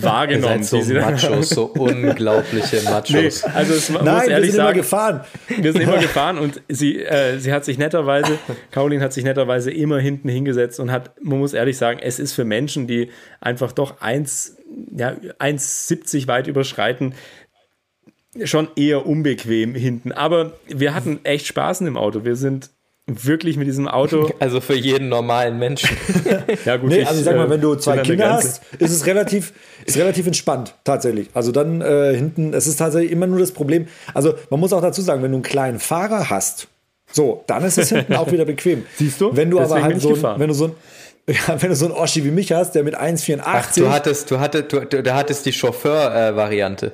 wahrgenommen. 0.00 0.62
so 0.62 0.78
Machos, 0.78 1.50
so 1.50 1.64
unglaubliche 1.74 2.80
Machos. 2.84 3.44
Nee, 3.44 3.52
also 3.52 3.74
es, 3.74 3.90
Nein, 3.90 4.04
muss 4.04 4.28
ehrlich 4.28 4.30
wir 4.30 4.52
sind 4.52 4.56
sagen, 4.56 4.68
immer 4.68 4.72
gefahren. 4.72 5.20
Wir 5.48 5.72
sind 5.72 5.82
immer 5.82 5.98
gefahren 5.98 6.38
und 6.38 6.62
sie, 6.68 7.02
äh, 7.02 7.38
sie 7.38 7.52
hat 7.52 7.66
sich 7.66 7.76
netterweise, 7.76 8.38
Caroline 8.70 9.04
hat 9.04 9.12
sich 9.12 9.24
netterweise 9.24 9.70
immer 9.70 9.98
hinten 9.98 10.30
hingesetzt 10.30 10.80
und 10.80 10.90
hat, 10.90 11.22
man 11.22 11.38
muss 11.38 11.52
ehrlich 11.52 11.76
sagen, 11.76 12.00
es 12.02 12.18
ist 12.18 12.32
für 12.32 12.46
Menschen, 12.46 12.86
die 12.86 13.10
einfach 13.40 13.72
doch 13.72 14.00
1, 14.00 14.56
ja, 14.96 15.10
1,70 15.38 16.28
weit 16.28 16.46
überschreiten, 16.46 17.12
schon 18.44 18.68
eher 18.76 19.06
unbequem 19.06 19.74
hinten. 19.74 20.12
Aber 20.12 20.54
wir 20.66 20.94
hatten 20.94 21.20
echt 21.24 21.46
Spaß 21.46 21.80
dem 21.80 21.98
Auto. 21.98 22.24
Wir 22.24 22.36
sind 22.36 22.70
wirklich 23.06 23.56
mit 23.56 23.66
diesem 23.66 23.88
Auto. 23.88 24.30
Also 24.40 24.60
für 24.60 24.74
jeden 24.74 25.08
normalen 25.08 25.58
Menschen. 25.58 25.96
ja, 26.64 26.76
gut. 26.76 26.90
Nee, 26.90 27.00
ich, 27.00 27.08
also 27.08 27.22
sag 27.22 27.36
mal, 27.36 27.48
wenn 27.48 27.60
du 27.60 27.74
zwei 27.76 27.98
Kinder 27.98 28.34
hast, 28.34 28.60
ist 28.78 28.90
es 28.90 29.06
relativ, 29.06 29.52
ist 29.84 29.96
relativ 29.96 30.26
entspannt, 30.26 30.74
tatsächlich. 30.84 31.28
Also 31.32 31.52
dann 31.52 31.80
äh, 31.80 32.14
hinten, 32.14 32.52
es 32.52 32.66
ist 32.66 32.76
tatsächlich 32.76 33.10
immer 33.10 33.26
nur 33.26 33.38
das 33.38 33.52
Problem. 33.52 33.86
Also 34.12 34.34
man 34.50 34.60
muss 34.60 34.72
auch 34.72 34.82
dazu 34.82 35.00
sagen, 35.00 35.22
wenn 35.22 35.30
du 35.30 35.36
einen 35.36 35.42
kleinen 35.42 35.78
Fahrer 35.78 36.30
hast, 36.30 36.68
so, 37.12 37.44
dann 37.46 37.64
ist 37.64 37.78
es 37.78 37.88
hinten 37.88 38.14
auch 38.14 38.30
wieder 38.30 38.44
bequem. 38.44 38.84
Siehst 38.96 39.20
du? 39.20 39.34
Wenn 39.34 39.50
du 39.50 39.58
Deswegen 39.58 39.78
aber 39.78 39.84
halt 39.84 40.00
so, 40.00 40.22
wenn 40.38 40.48
du 40.48 40.54
so 40.54 40.64
ein 40.66 40.72
ja, 41.28 41.60
wenn 41.60 41.70
du 41.70 41.76
so 41.76 41.86
einen 41.86 41.94
Oschi 41.94 42.24
wie 42.24 42.30
mich 42.30 42.52
hast, 42.52 42.76
der 42.76 42.84
mit 42.84 42.96
1,84. 42.96 43.80
Du 43.80 43.90
hattest, 43.90 44.30
du 44.30 44.38
hattest, 44.38 44.72
du, 44.72 44.80
du, 44.80 45.02
du 45.02 45.14
hattest 45.14 45.44
die 45.44 45.52
Chauffeur-Variante. 45.52 46.92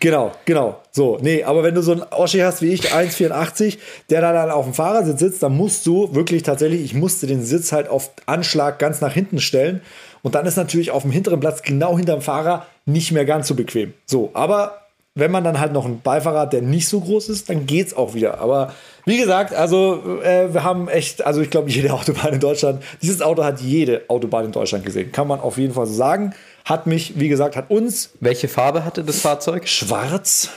Genau, 0.00 0.32
genau. 0.44 0.80
So, 0.90 1.18
nee, 1.20 1.44
aber 1.44 1.62
wenn 1.62 1.74
du 1.74 1.82
so 1.82 1.92
einen 1.92 2.02
Oschi 2.02 2.40
hast 2.40 2.62
wie 2.62 2.72
ich, 2.72 2.92
1,84, 2.92 3.78
der 4.10 4.20
da 4.20 4.32
dann 4.32 4.50
auf 4.50 4.64
dem 4.64 4.74
Fahrersitz 4.74 5.20
sitzt, 5.20 5.42
dann 5.42 5.56
musst 5.56 5.86
du 5.86 6.14
wirklich 6.14 6.42
tatsächlich, 6.42 6.82
ich 6.82 6.94
musste 6.94 7.26
den 7.26 7.44
Sitz 7.44 7.72
halt 7.72 7.88
auf 7.88 8.10
Anschlag 8.26 8.78
ganz 8.78 9.00
nach 9.00 9.12
hinten 9.12 9.40
stellen. 9.40 9.82
Und 10.22 10.34
dann 10.34 10.46
ist 10.46 10.56
natürlich 10.56 10.90
auf 10.90 11.02
dem 11.02 11.10
hinteren 11.10 11.40
Platz, 11.40 11.62
genau 11.62 11.96
hinterm 11.96 12.22
Fahrer, 12.22 12.66
nicht 12.86 13.12
mehr 13.12 13.24
ganz 13.24 13.48
so 13.48 13.54
bequem. 13.54 13.92
So, 14.06 14.30
aber 14.34 14.84
wenn 15.16 15.30
man 15.30 15.44
dann 15.44 15.60
halt 15.60 15.72
noch 15.72 15.84
einen 15.84 16.00
Beifahrer 16.00 16.40
hat, 16.40 16.52
der 16.52 16.62
nicht 16.62 16.88
so 16.88 17.00
groß 17.00 17.28
ist, 17.28 17.48
dann 17.48 17.66
geht's 17.66 17.94
auch 17.94 18.14
wieder. 18.14 18.40
Aber 18.40 18.72
wie 19.04 19.16
gesagt, 19.16 19.54
also 19.54 20.20
äh, 20.22 20.52
wir 20.52 20.64
haben 20.64 20.88
echt, 20.88 21.24
also 21.24 21.40
ich 21.40 21.50
glaube, 21.50 21.70
jede 21.70 21.92
Autobahn 21.94 22.34
in 22.34 22.40
Deutschland, 22.40 22.82
dieses 23.00 23.22
Auto 23.22 23.44
hat 23.44 23.60
jede 23.60 24.02
Autobahn 24.08 24.46
in 24.46 24.52
Deutschland 24.52 24.84
gesehen. 24.84 25.12
Kann 25.12 25.28
man 25.28 25.40
auf 25.40 25.56
jeden 25.56 25.74
Fall 25.74 25.86
so 25.86 25.94
sagen. 25.94 26.34
Hat 26.64 26.86
mich, 26.86 27.18
wie 27.20 27.28
gesagt, 27.28 27.56
hat 27.56 27.70
uns. 27.70 28.10
Welche 28.20 28.48
Farbe 28.48 28.84
hatte 28.84 29.04
das 29.04 29.20
Fahrzeug? 29.20 29.68
Schwarz. 29.68 30.50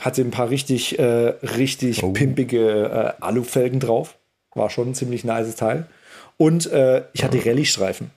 Hatte 0.00 0.22
ein 0.22 0.30
paar 0.30 0.50
richtig, 0.50 0.98
äh, 0.98 1.04
richtig 1.04 2.02
oh. 2.02 2.12
pimpige 2.12 3.14
äh, 3.20 3.22
Alufelgen 3.22 3.78
drauf. 3.78 4.16
War 4.54 4.70
schon 4.70 4.90
ein 4.90 4.94
ziemlich 4.94 5.24
nice 5.24 5.54
Teil. 5.56 5.86
Und 6.36 6.70
äh, 6.72 7.02
ich 7.12 7.22
hatte 7.22 7.44
Rallye-Streifen. 7.44 8.10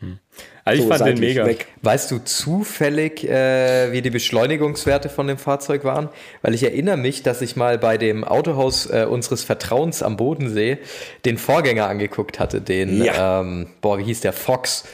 Hm. 0.00 0.18
Also 0.64 0.82
ich 0.82 0.88
so 0.88 0.94
fand 0.94 1.06
den 1.06 1.20
mega. 1.20 1.46
Weg. 1.46 1.66
Weißt 1.82 2.10
du 2.10 2.18
zufällig, 2.18 3.28
äh, 3.28 3.92
wie 3.92 4.02
die 4.02 4.10
Beschleunigungswerte 4.10 5.08
von 5.08 5.26
dem 5.26 5.38
Fahrzeug 5.38 5.84
waren? 5.84 6.08
Weil 6.42 6.54
ich 6.54 6.62
erinnere 6.62 6.96
mich, 6.96 7.22
dass 7.22 7.42
ich 7.42 7.54
mal 7.54 7.78
bei 7.78 7.98
dem 7.98 8.24
Autohaus 8.24 8.86
äh, 8.86 9.06
unseres 9.08 9.44
Vertrauens 9.44 10.02
am 10.02 10.16
Bodensee 10.16 10.78
den 11.24 11.38
Vorgänger 11.38 11.86
angeguckt 11.86 12.40
hatte, 12.40 12.60
den, 12.60 13.04
ja. 13.04 13.40
ähm, 13.40 13.68
boah, 13.80 13.98
wie 13.98 14.04
hieß 14.04 14.20
der, 14.22 14.32
Fox. 14.32 14.84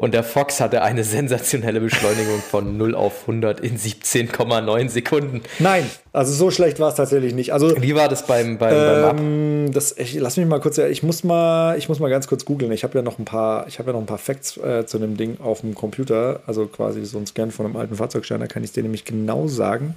Und 0.00 0.14
der 0.14 0.24
Fox 0.24 0.62
hatte 0.62 0.80
eine 0.80 1.04
sensationelle 1.04 1.78
Beschleunigung 1.78 2.40
von 2.40 2.74
0 2.78 2.94
auf 2.94 3.20
100 3.28 3.60
in 3.60 3.76
17,9 3.76 4.88
Sekunden. 4.88 5.42
Nein, 5.58 5.84
also 6.14 6.32
so 6.32 6.50
schlecht 6.50 6.80
war 6.80 6.88
es 6.88 6.94
tatsächlich 6.94 7.34
nicht. 7.34 7.52
Also, 7.52 7.74
Wie 7.82 7.94
war 7.94 8.08
das 8.08 8.26
beim, 8.26 8.56
beim, 8.56 8.72
ähm, 8.74 9.02
beim 9.02 9.72
das, 9.72 9.94
ich, 9.98 10.14
Lass 10.14 10.38
mich 10.38 10.46
mal 10.46 10.58
kurz, 10.58 10.78
ich 10.78 11.02
muss 11.02 11.22
mal, 11.22 11.76
ich 11.76 11.90
muss 11.90 11.98
mal 11.98 12.08
ganz 12.08 12.28
kurz 12.28 12.46
googeln. 12.46 12.72
Ich 12.72 12.82
habe 12.82 12.96
ja 12.96 13.02
noch 13.02 13.18
ein 13.18 13.26
paar, 13.26 13.66
ich 13.68 13.78
habe 13.78 13.90
ja 13.90 13.92
noch 13.92 14.00
ein 14.00 14.06
paar 14.06 14.16
Facts 14.16 14.56
äh, 14.56 14.86
zu 14.86 14.98
dem 14.98 15.18
Ding 15.18 15.38
auf 15.38 15.60
dem 15.60 15.74
Computer, 15.74 16.40
also 16.46 16.64
quasi 16.64 17.04
so 17.04 17.18
ein 17.18 17.26
Scan 17.26 17.50
von 17.50 17.66
einem 17.66 17.76
alten 17.76 17.96
Fahrzeugschein, 17.96 18.40
da 18.40 18.46
kann 18.46 18.64
ich 18.64 18.72
dir 18.72 18.82
nämlich 18.82 19.04
genau 19.04 19.48
sagen. 19.48 19.96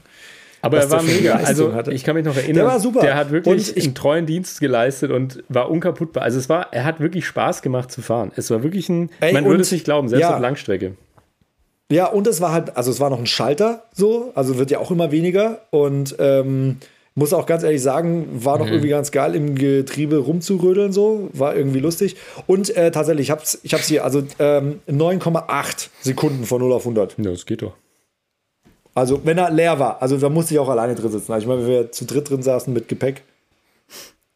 Aber 0.63 0.79
er 0.79 0.89
war 0.89 1.03
mega. 1.03 1.35
Also 1.35 1.73
hatte. 1.73 1.91
ich 1.91 2.05
kann 2.05 2.15
mich 2.15 2.23
noch 2.23 2.37
erinnern. 2.37 2.55
Der 2.55 2.65
war 2.65 2.79
super. 2.79 3.01
Der 3.01 3.17
hat 3.17 3.31
wirklich 3.31 3.75
ich, 3.75 3.83
einen 3.83 3.95
treuen 3.95 4.25
Dienst 4.25 4.61
geleistet 4.61 5.11
und 5.11 5.43
war 5.49 5.69
unkaputtbar. 5.69 6.23
Also 6.23 6.39
es 6.39 6.47
war, 6.47 6.71
er 6.71 6.85
hat 6.85 7.01
wirklich 7.01 7.25
Spaß 7.25 7.61
gemacht 7.61 7.91
zu 7.91 8.01
fahren. 8.01 8.31
Es 8.37 8.49
war 8.49 8.63
wirklich 8.63 8.87
ein, 8.87 9.09
Ey, 9.19 9.33
man 9.33 9.43
würde 9.43 9.61
es 9.61 9.73
nicht 9.73 9.83
glauben, 9.83 10.07
selbst 10.07 10.21
ja. 10.21 10.35
auf 10.35 10.41
Langstrecke. 10.41 10.95
Ja, 11.91 12.05
und 12.05 12.27
es 12.27 12.39
war 12.39 12.53
halt, 12.53 12.77
also 12.77 12.91
es 12.91 13.01
war 13.01 13.09
noch 13.09 13.19
ein 13.19 13.25
Schalter 13.25 13.83
so, 13.93 14.31
also 14.35 14.57
wird 14.57 14.71
ja 14.71 14.79
auch 14.79 14.89
immer 14.89 15.11
weniger 15.11 15.63
und 15.69 16.15
ähm, 16.17 16.77
muss 17.13 17.33
auch 17.33 17.45
ganz 17.45 17.63
ehrlich 17.63 17.81
sagen, 17.81 18.25
war 18.33 18.57
noch 18.57 18.65
mhm. 18.65 18.71
irgendwie 18.71 18.89
ganz 18.89 19.11
geil 19.11 19.35
im 19.35 19.55
Getriebe 19.55 20.17
rumzurödeln 20.17 20.93
so, 20.93 21.29
war 21.33 21.55
irgendwie 21.57 21.79
lustig 21.79 22.15
und 22.47 22.75
äh, 22.75 22.89
tatsächlich, 22.89 23.27
ich 23.27 23.31
hab's, 23.31 23.59
ich 23.63 23.73
hab's 23.73 23.87
hier, 23.87 24.05
also 24.05 24.23
ähm, 24.39 24.79
9,8 24.89 25.89
Sekunden 26.01 26.45
von 26.45 26.61
0 26.61 26.71
auf 26.71 26.83
100. 26.83 27.17
Ja, 27.17 27.31
das 27.31 27.45
geht 27.45 27.61
doch. 27.61 27.73
Also, 28.95 29.25
wenn 29.25 29.37
er 29.37 29.49
leer 29.49 29.79
war, 29.79 30.01
also 30.01 30.17
da 30.17 30.29
musste 30.29 30.53
ich 30.53 30.59
auch 30.59 30.69
alleine 30.69 30.95
drin 30.95 31.11
sitzen. 31.11 31.31
Also, 31.31 31.43
ich 31.43 31.47
meine, 31.47 31.61
wenn 31.61 31.69
wir 31.69 31.91
zu 31.91 32.05
dritt 32.05 32.29
drin 32.29 32.43
saßen 32.43 32.71
mit 32.73 32.87
Gepäck, 32.87 33.23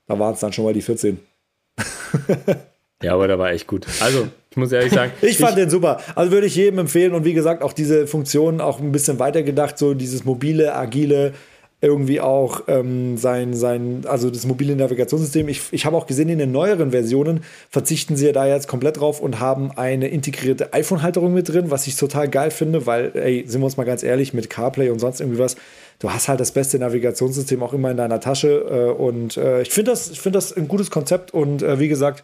da 0.08 0.18
waren 0.18 0.34
es 0.34 0.40
dann 0.40 0.54
schon 0.54 0.66
mal 0.66 0.74
die 0.74 0.82
14. 0.82 1.20
ja, 3.04 3.14
aber 3.14 3.28
da 3.28 3.38
war 3.38 3.52
echt 3.52 3.68
gut. 3.68 3.86
Also, 4.00 4.28
ich 4.50 4.58
muss 4.58 4.72
ehrlich 4.72 4.92
sagen. 4.92 5.12
ich 5.22 5.38
fand 5.38 5.52
ich, 5.52 5.56
den 5.58 5.70
super. 5.70 6.00
Also 6.16 6.32
würde 6.32 6.48
ich 6.48 6.56
jedem 6.56 6.80
empfehlen 6.80 7.14
und 7.14 7.26
wie 7.26 7.34
gesagt, 7.34 7.62
auch 7.62 7.74
diese 7.74 8.08
Funktionen 8.08 8.60
auch 8.60 8.80
ein 8.80 8.92
bisschen 8.92 9.20
weitergedacht, 9.20 9.78
so 9.78 9.94
dieses 9.94 10.26
mobile, 10.26 10.74
agile, 10.74 11.34
irgendwie 11.80 12.20
auch 12.20 12.64
ähm, 12.68 13.18
sein, 13.18 13.54
sein, 13.54 14.02
also 14.08 14.32
das 14.32 14.48
mobile 14.48 14.76
Navigationssystem. 14.76 15.48
Ich, 15.48 15.62
ich 15.72 15.86
habe 15.86 15.96
auch 15.96 16.08
gesehen, 16.08 16.28
in 16.28 16.40
den 16.40 16.52
neueren 16.52 16.90
Versionen 16.90 17.44
verzichten 17.70 18.16
sie 18.16 18.26
ja 18.26 18.32
da 18.32 18.48
jetzt 18.48 18.68
komplett 18.68 19.00
drauf 19.00 19.20
und 19.20 19.40
haben 19.40 19.72
eine 19.76 20.08
integrierte 20.08 20.74
iPhone-Halterung 20.74 21.36
mit 21.36 21.50
drin, 21.50 21.70
was 21.70 21.86
ich 21.86 21.96
total 21.96 22.30
geil 22.30 22.50
finde, 22.50 22.88
weil, 22.88 23.12
ey, 23.14 23.44
sind 23.48 23.62
wir 23.62 23.66
uns 23.66 23.78
mal 23.78 23.84
ganz 23.84 24.02
ehrlich, 24.02 24.34
mit 24.34 24.50
CarPlay 24.50 24.90
und 24.90 24.98
sonst 24.98 25.20
irgendwie 25.22 25.38
was, 25.38 25.56
du 26.00 26.12
hast 26.12 26.28
halt 26.28 26.40
das 26.40 26.52
beste 26.52 26.80
Navigationssystem 26.80 27.62
auch 27.62 27.74
immer 27.74 27.92
in 27.92 27.98
deiner 27.98 28.20
Tasche. 28.20 28.66
Äh, 28.70 29.00
und 29.00 29.38
äh, 29.38 29.62
ich 29.62 29.70
finde 29.70 29.92
das, 29.92 30.10
find 30.18 30.36
das 30.36 30.58
ein 30.58 30.68
gutes 30.68 30.90
Konzept 30.90 31.32
und 31.32 31.62
äh, 31.62 31.80
wie 31.80 31.90
gesagt, 31.90 32.24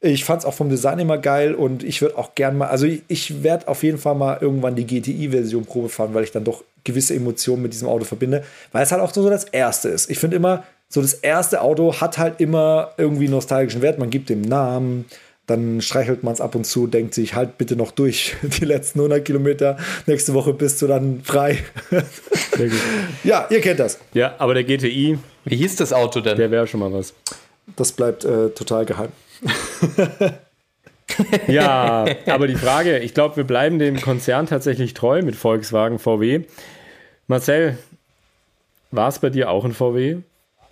ich 0.00 0.24
fand 0.24 0.40
es 0.40 0.46
auch 0.46 0.54
vom 0.54 0.68
Design 0.68 1.00
immer 1.00 1.18
geil 1.18 1.54
und 1.54 1.82
ich 1.82 2.00
würde 2.00 2.18
auch 2.18 2.36
gern 2.36 2.58
mal, 2.58 2.68
also 2.68 2.86
ich, 2.86 3.02
ich 3.08 3.42
werde 3.42 3.66
auf 3.66 3.82
jeden 3.82 3.98
Fall 3.98 4.14
mal 4.14 4.38
irgendwann 4.40 4.76
die 4.76 4.86
GTI-Version 4.86 5.64
Probe 5.64 5.88
fahren, 5.88 6.10
weil 6.12 6.24
ich 6.24 6.30
dann 6.30 6.44
doch 6.44 6.62
gewisse 6.84 7.14
Emotionen 7.14 7.62
mit 7.62 7.72
diesem 7.72 7.88
Auto 7.88 8.04
verbinde, 8.04 8.44
weil 8.72 8.82
es 8.82 8.92
halt 8.92 9.02
auch 9.02 9.12
so 9.12 9.28
das 9.28 9.44
erste 9.44 9.88
ist. 9.88 10.10
Ich 10.10 10.18
finde 10.18 10.36
immer, 10.36 10.64
so 10.88 11.02
das 11.02 11.14
erste 11.14 11.60
Auto 11.60 12.00
hat 12.00 12.18
halt 12.18 12.40
immer 12.40 12.92
irgendwie 12.98 13.28
nostalgischen 13.28 13.82
Wert. 13.82 13.98
Man 13.98 14.10
gibt 14.10 14.28
dem 14.28 14.42
Namen, 14.42 15.06
dann 15.46 15.80
streichelt 15.80 16.22
man 16.22 16.32
es 16.32 16.40
ab 16.40 16.54
und 16.54 16.64
zu, 16.64 16.86
denkt 16.86 17.14
sich, 17.14 17.34
halt 17.34 17.58
bitte 17.58 17.76
noch 17.76 17.90
durch 17.90 18.34
die 18.42 18.64
letzten 18.64 19.00
100 19.00 19.24
Kilometer. 19.24 19.76
Nächste 20.06 20.34
Woche 20.34 20.54
bist 20.54 20.80
du 20.82 20.86
dann 20.86 21.22
frei. 21.22 21.58
ja, 23.24 23.46
ihr 23.50 23.60
kennt 23.60 23.80
das. 23.80 23.98
Ja, 24.14 24.34
aber 24.38 24.54
der 24.54 24.64
GTI. 24.64 25.18
Wie 25.44 25.56
hieß 25.56 25.76
das 25.76 25.92
Auto 25.92 26.20
denn? 26.20 26.36
Der 26.36 26.50
wäre 26.50 26.66
schon 26.66 26.80
mal 26.80 26.92
was. 26.92 27.14
Das 27.76 27.92
bleibt 27.92 28.24
äh, 28.24 28.50
total 28.50 28.86
geheim. 28.86 29.10
ja, 31.48 32.06
aber 32.26 32.46
die 32.46 32.54
Frage, 32.54 32.98
ich 32.98 33.14
glaube, 33.14 33.36
wir 33.36 33.44
bleiben 33.44 33.78
dem 33.78 34.00
Konzern 34.00 34.46
tatsächlich 34.46 34.94
treu 34.94 35.22
mit 35.22 35.36
Volkswagen 35.36 35.98
VW. 35.98 36.42
Marcel, 37.26 37.78
war 38.90 39.08
es 39.08 39.18
bei 39.18 39.30
dir 39.30 39.50
auch 39.50 39.64
ein 39.64 39.72
VW 39.72 40.18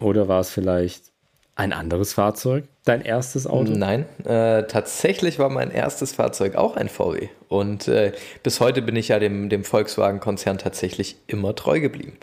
oder 0.00 0.28
war 0.28 0.40
es 0.40 0.50
vielleicht 0.50 1.04
ein 1.54 1.72
anderes 1.72 2.12
Fahrzeug? 2.12 2.64
Dein 2.84 3.02
erstes 3.02 3.46
Auto? 3.46 3.72
Nein, 3.72 4.04
äh, 4.24 4.64
tatsächlich 4.64 5.38
war 5.38 5.48
mein 5.48 5.70
erstes 5.70 6.12
Fahrzeug 6.12 6.56
auch 6.56 6.76
ein 6.76 6.88
VW. 6.90 7.28
Und 7.48 7.88
äh, 7.88 8.12
bis 8.42 8.60
heute 8.60 8.82
bin 8.82 8.96
ich 8.96 9.08
ja 9.08 9.18
dem, 9.18 9.48
dem 9.48 9.64
Volkswagen-Konzern 9.64 10.58
tatsächlich 10.58 11.16
immer 11.26 11.54
treu 11.54 11.80
geblieben. 11.80 12.18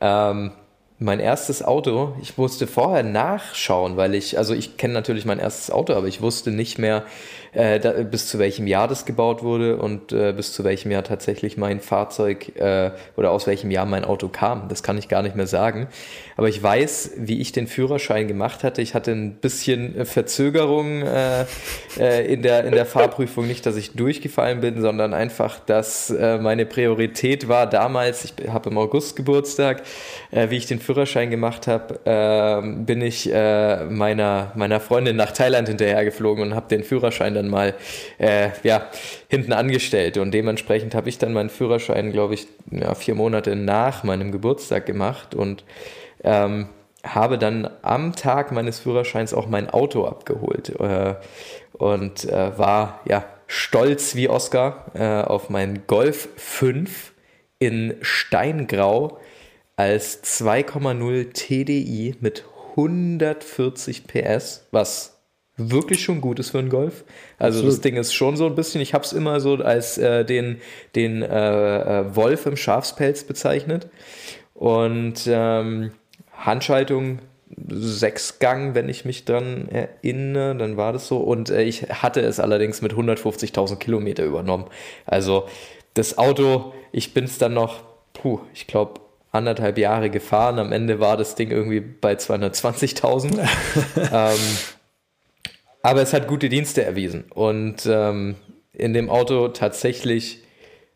Ähm, 0.00 0.52
mein 0.98 1.20
erstes 1.20 1.62
Auto, 1.62 2.14
ich 2.20 2.36
musste 2.36 2.66
vorher 2.66 3.02
nachschauen, 3.02 3.96
weil 3.96 4.14
ich, 4.14 4.36
also 4.36 4.52
ich 4.52 4.76
kenne 4.76 4.94
natürlich 4.94 5.24
mein 5.24 5.38
erstes 5.38 5.70
Auto, 5.70 5.94
aber 5.94 6.08
ich 6.08 6.20
wusste 6.20 6.50
nicht 6.50 6.78
mehr, 6.78 7.04
äh, 7.52 7.80
da, 7.80 7.92
bis 8.02 8.28
zu 8.28 8.38
welchem 8.38 8.66
Jahr 8.66 8.86
das 8.86 9.06
gebaut 9.06 9.42
wurde 9.42 9.76
und 9.76 10.12
äh, 10.12 10.32
bis 10.32 10.52
zu 10.52 10.64
welchem 10.64 10.90
Jahr 10.90 11.02
tatsächlich 11.02 11.56
mein 11.56 11.80
Fahrzeug 11.80 12.56
äh, 12.56 12.90
oder 13.16 13.30
aus 13.32 13.46
welchem 13.46 13.70
Jahr 13.70 13.86
mein 13.86 14.04
Auto 14.04 14.28
kam. 14.28 14.68
Das 14.68 14.82
kann 14.82 14.98
ich 14.98 15.08
gar 15.08 15.22
nicht 15.22 15.36
mehr 15.36 15.46
sagen. 15.46 15.88
Aber 16.36 16.48
ich 16.48 16.62
weiß, 16.62 17.12
wie 17.18 17.40
ich 17.40 17.52
den 17.52 17.66
Führerschein 17.66 18.28
gemacht 18.28 18.64
hatte. 18.64 18.80
Ich 18.80 18.94
hatte 18.94 19.12
ein 19.12 19.34
bisschen 19.34 20.06
Verzögerung 20.06 21.02
äh, 21.02 21.44
äh, 21.98 22.32
in, 22.32 22.42
der, 22.42 22.64
in 22.64 22.72
der 22.72 22.86
Fahrprüfung. 22.86 23.46
Nicht, 23.46 23.66
dass 23.66 23.76
ich 23.76 23.92
durchgefallen 23.92 24.60
bin, 24.60 24.80
sondern 24.80 25.12
einfach, 25.12 25.58
dass 25.58 26.10
äh, 26.10 26.38
meine 26.38 26.66
Priorität 26.66 27.48
war 27.48 27.68
damals, 27.68 28.24
ich 28.24 28.48
habe 28.48 28.70
im 28.70 28.78
August 28.78 29.16
Geburtstag, 29.16 29.82
wie 30.30 30.56
ich 30.56 30.66
den 30.66 30.78
Führerschein 30.78 31.30
gemacht 31.30 31.66
habe, 31.66 32.00
ähm, 32.04 32.86
bin 32.86 33.02
ich 33.02 33.26
meiner, 33.30 34.52
meiner 34.54 34.80
Freundin 34.80 35.16
nach 35.16 35.32
Thailand 35.32 35.68
hinterher 35.68 36.04
geflogen 36.04 36.42
und 36.42 36.54
habe 36.54 36.68
den 36.68 36.84
Führerschein 36.84 37.34
dann 37.42 37.50
mal 37.50 37.74
äh, 38.18 38.50
ja, 38.62 38.90
hinten 39.28 39.52
angestellt. 39.52 40.18
Und 40.18 40.32
dementsprechend 40.32 40.94
habe 40.94 41.08
ich 41.08 41.18
dann 41.18 41.32
meinen 41.32 41.50
Führerschein, 41.50 42.12
glaube 42.12 42.34
ich, 42.34 42.46
ja, 42.70 42.94
vier 42.94 43.14
Monate 43.14 43.56
nach 43.56 44.04
meinem 44.04 44.32
Geburtstag 44.32 44.86
gemacht. 44.86 45.34
Und 45.34 45.64
ähm, 46.22 46.68
habe 47.04 47.38
dann 47.38 47.70
am 47.82 48.14
Tag 48.14 48.52
meines 48.52 48.80
Führerscheins 48.80 49.32
auch 49.32 49.46
mein 49.46 49.70
Auto 49.70 50.04
abgeholt 50.04 50.68
äh, 50.80 51.14
und 51.72 52.24
äh, 52.24 52.58
war 52.58 53.00
ja 53.08 53.24
stolz 53.46 54.14
wie 54.14 54.28
Oscar 54.28 54.86
äh, 54.94 55.22
auf 55.22 55.48
meinen 55.48 55.86
Golf 55.86 56.28
5 56.36 57.12
in 57.58 57.96
Steingrau 58.02 59.18
als 59.76 60.22
2,0 60.22 61.32
TDI 61.32 62.16
mit 62.20 62.44
140 62.76 64.06
PS, 64.06 64.66
was 64.70 65.19
wirklich 65.68 66.02
schon 66.02 66.20
gut 66.20 66.38
ist 66.38 66.50
für 66.50 66.58
einen 66.58 66.70
Golf. 66.70 67.04
Also 67.38 67.58
Absolut. 67.58 67.72
das 67.72 67.80
Ding 67.82 67.96
ist 67.96 68.12
schon 68.14 68.36
so 68.36 68.46
ein 68.46 68.54
bisschen, 68.54 68.80
ich 68.80 68.94
habe 68.94 69.04
es 69.04 69.12
immer 69.12 69.40
so 69.40 69.54
als 69.56 69.98
äh, 69.98 70.24
den, 70.24 70.60
den 70.94 71.22
äh, 71.22 72.00
äh, 72.00 72.16
Wolf 72.16 72.46
im 72.46 72.56
Schafspelz 72.56 73.24
bezeichnet. 73.24 73.88
Und 74.54 75.26
ähm, 75.26 75.92
Handschaltung 76.32 77.20
Sechsgang, 77.68 78.74
wenn 78.74 78.88
ich 78.88 79.04
mich 79.04 79.24
dran 79.24 79.68
erinnere, 79.68 80.54
dann 80.54 80.76
war 80.76 80.92
das 80.92 81.08
so. 81.08 81.18
Und 81.18 81.50
äh, 81.50 81.62
ich 81.62 81.82
hatte 81.90 82.20
es 82.20 82.38
allerdings 82.38 82.80
mit 82.80 82.92
150.000 82.92 83.76
Kilometer 83.76 84.24
übernommen. 84.24 84.66
Also 85.04 85.48
das 85.94 86.16
Auto, 86.16 86.72
ich 86.92 87.12
bin 87.12 87.24
es 87.24 87.38
dann 87.38 87.54
noch, 87.54 87.82
puh, 88.12 88.40
ich 88.54 88.66
glaube, 88.66 89.00
anderthalb 89.32 89.78
Jahre 89.78 90.10
gefahren. 90.10 90.58
Am 90.58 90.72
Ende 90.72 91.00
war 91.00 91.16
das 91.16 91.34
Ding 91.34 91.50
irgendwie 91.50 91.80
bei 91.80 92.14
220.000. 92.14 93.38
ähm, 94.12 94.38
aber 95.82 96.02
es 96.02 96.12
hat 96.12 96.28
gute 96.28 96.48
Dienste 96.48 96.84
erwiesen. 96.84 97.24
Und 97.30 97.86
ähm, 97.86 98.36
in 98.72 98.92
dem 98.92 99.10
Auto 99.10 99.48
tatsächlich 99.48 100.42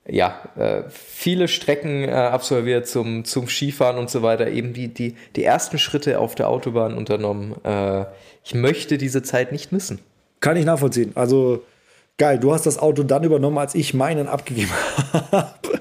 ja, 0.07 0.38
äh, 0.57 0.83
viele 0.90 1.49
Strecken 1.49 2.05
äh, 2.05 2.12
absolviert 2.12 2.87
zum, 2.87 3.25
zum 3.25 3.49
Skifahren 3.49 3.99
und 3.99 4.11
so 4.11 4.23
weiter, 4.23 4.49
eben 4.49 4.75
die, 4.75 4.88
die, 4.88 5.16
die 5.35 5.44
ersten 5.44 5.79
Schritte 5.79 6.18
auf 6.18 6.35
der 6.35 6.49
Autobahn 6.49 6.94
unternommen. 6.94 7.55
Äh, 7.64 8.05
ich 8.44 8.55
möchte 8.55 8.99
diese 8.99 9.23
Zeit 9.23 9.51
nicht 9.51 9.73
missen. 9.73 10.01
Kann 10.40 10.59
ich 10.59 10.66
nachvollziehen. 10.66 11.12
Also 11.14 11.64
geil, 12.18 12.38
du 12.38 12.53
hast 12.53 12.66
das 12.66 12.79
Auto 12.79 13.03
dann 13.03 13.25
übernommen, 13.25 13.57
als 13.57 13.75
ich 13.75 13.94
meinen 13.94 14.29
abgegeben 14.29 14.73
habe. 15.33 15.81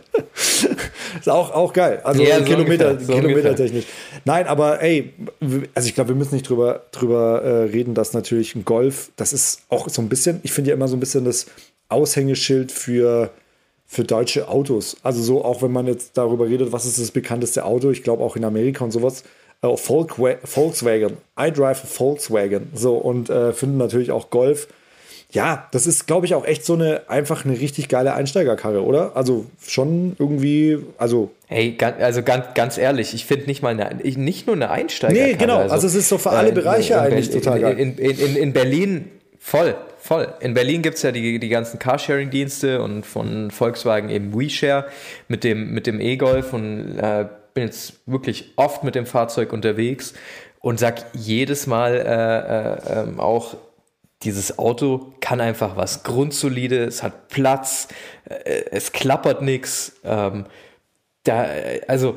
Ist 1.28 1.34
auch, 1.34 1.52
auch 1.52 1.72
geil. 1.72 2.02
Also 2.04 2.22
ja, 2.22 2.40
so 2.40 2.46
Kilometer, 2.46 2.92
ungefähr, 2.92 3.16
so 3.16 3.22
Kilometertechnisch. 3.22 3.86
Nein, 4.26 4.46
aber 4.46 4.82
ey, 4.82 5.14
also 5.74 5.88
ich 5.88 5.96
glaube, 5.96 6.10
wir 6.10 6.16
müssen 6.16 6.36
nicht 6.36 6.50
drüber, 6.50 6.84
drüber 6.92 7.42
äh, 7.42 7.64
reden, 7.72 7.94
dass 7.94 8.14
natürlich 8.14 8.56
ein 8.56 8.66
Golf, 8.66 9.12
das 9.16 9.32
ist 9.32 9.62
auch 9.70 9.88
so 9.88 10.02
ein 10.02 10.10
bisschen, 10.10 10.42
ich 10.44 10.52
finde 10.52 10.72
ja 10.72 10.76
immer 10.76 10.90
so 10.90 10.98
ein 10.98 11.00
bisschen 11.00 11.24
das 11.24 11.46
Aushängeschild 11.88 12.72
für, 12.72 13.30
für 13.86 14.04
deutsche 14.04 14.50
Autos. 14.50 14.98
Also 15.02 15.22
so, 15.22 15.46
auch 15.46 15.62
wenn 15.62 15.72
man 15.72 15.88
jetzt 15.88 16.18
darüber 16.18 16.48
redet, 16.48 16.74
was 16.74 16.86
ist 16.86 17.00
das 17.00 17.12
bekannteste 17.12 17.64
Auto, 17.64 17.90
ich 17.90 18.04
glaube 18.04 18.22
auch 18.22 18.36
in 18.36 18.44
Amerika 18.44 18.84
und 18.84 18.92
sowas, 18.92 19.24
äh, 19.62 19.78
Volkswagen. 19.78 21.18
I 21.40 21.52
drive 21.52 21.84
a 21.84 21.88
Volkswagen. 21.88 22.68
So, 22.74 22.96
und 22.96 23.30
äh, 23.30 23.54
finden 23.54 23.78
natürlich 23.78 24.12
auch 24.12 24.30
Golf 24.30 24.68
ja, 25.34 25.68
das 25.72 25.88
ist, 25.88 26.06
glaube 26.06 26.28
ich, 26.28 26.36
auch 26.36 26.46
echt 26.46 26.64
so 26.64 26.74
eine 26.74 27.10
einfach 27.10 27.44
eine 27.44 27.60
richtig 27.60 27.90
geile 27.90 28.14
Einsteigerkarre, 28.14 28.84
oder? 28.84 29.18
Also 29.18 29.46
schon 29.66 30.16
irgendwie, 30.20 30.78
also. 31.00 31.32
Hey, 31.48 31.76
also 32.00 32.22
ganz, 32.22 32.46
ganz 32.54 32.78
ehrlich, 32.78 33.16
ich 33.16 33.26
finde 33.26 33.48
nicht 33.48 33.64
mal 33.64 33.70
eine, 33.70 33.96
nicht 34.04 34.46
nur 34.46 34.56
eine 34.56 34.70
Einsteigerkarre. 34.70 35.32
Nee, 35.32 35.38
genau. 35.38 35.58
Also, 35.58 35.74
also, 35.74 35.88
es 35.88 35.96
ist 35.96 36.10
so 36.10 36.20
für 36.20 36.30
alle 36.30 36.50
äh, 36.50 36.54
Bereiche 36.54 37.02
eigentlich 37.02 37.32
Be 37.32 37.42
total 37.42 37.60
geil. 37.60 37.80
In, 37.80 37.98
in, 37.98 38.20
in, 38.20 38.36
in 38.36 38.54
Berlin 38.54 39.10
voll, 39.40 39.76
voll. 40.00 40.32
In 40.40 40.54
Berlin 40.54 40.84
gibt 40.84 40.98
es 40.98 41.02
ja 41.02 41.12
die, 41.12 41.40
die 41.40 41.50
ganzen 41.50 41.80
Carsharing-Dienste 41.80 42.82
und 42.84 43.04
von 43.04 43.50
Volkswagen 43.50 44.10
eben 44.10 44.40
WeShare 44.40 44.86
mit 45.28 45.44
dem, 45.44 45.74
mit 45.74 45.88
dem 45.88 46.00
E-Golf 46.00 46.54
und 46.54 47.00
äh, 47.00 47.26
bin 47.56 47.66
jetzt 47.66 47.94
wirklich 48.06 48.54
oft 48.56 48.84
mit 48.84 48.94
dem 48.94 49.08
Fahrzeug 49.08 49.52
unterwegs 49.52 50.14
und 50.60 50.80
sag 50.80 51.06
jedes 51.14 51.68
Mal 51.68 51.96
äh, 51.96 53.00
äh, 53.00 53.02
ähm, 53.02 53.20
auch, 53.20 53.56
dieses 54.24 54.58
Auto 54.58 55.14
kann 55.20 55.42
einfach 55.42 55.76
was 55.76 56.04
grundsolide, 56.04 56.84
es 56.84 57.04
hat 57.04 57.28
Platz, 57.30 57.88
äh, 58.26 58.64
es 58.72 58.92
klappert 58.92 59.42
nichts. 59.42 59.94
Ähm, 60.04 60.46
da, 61.24 61.48
also, 61.88 62.16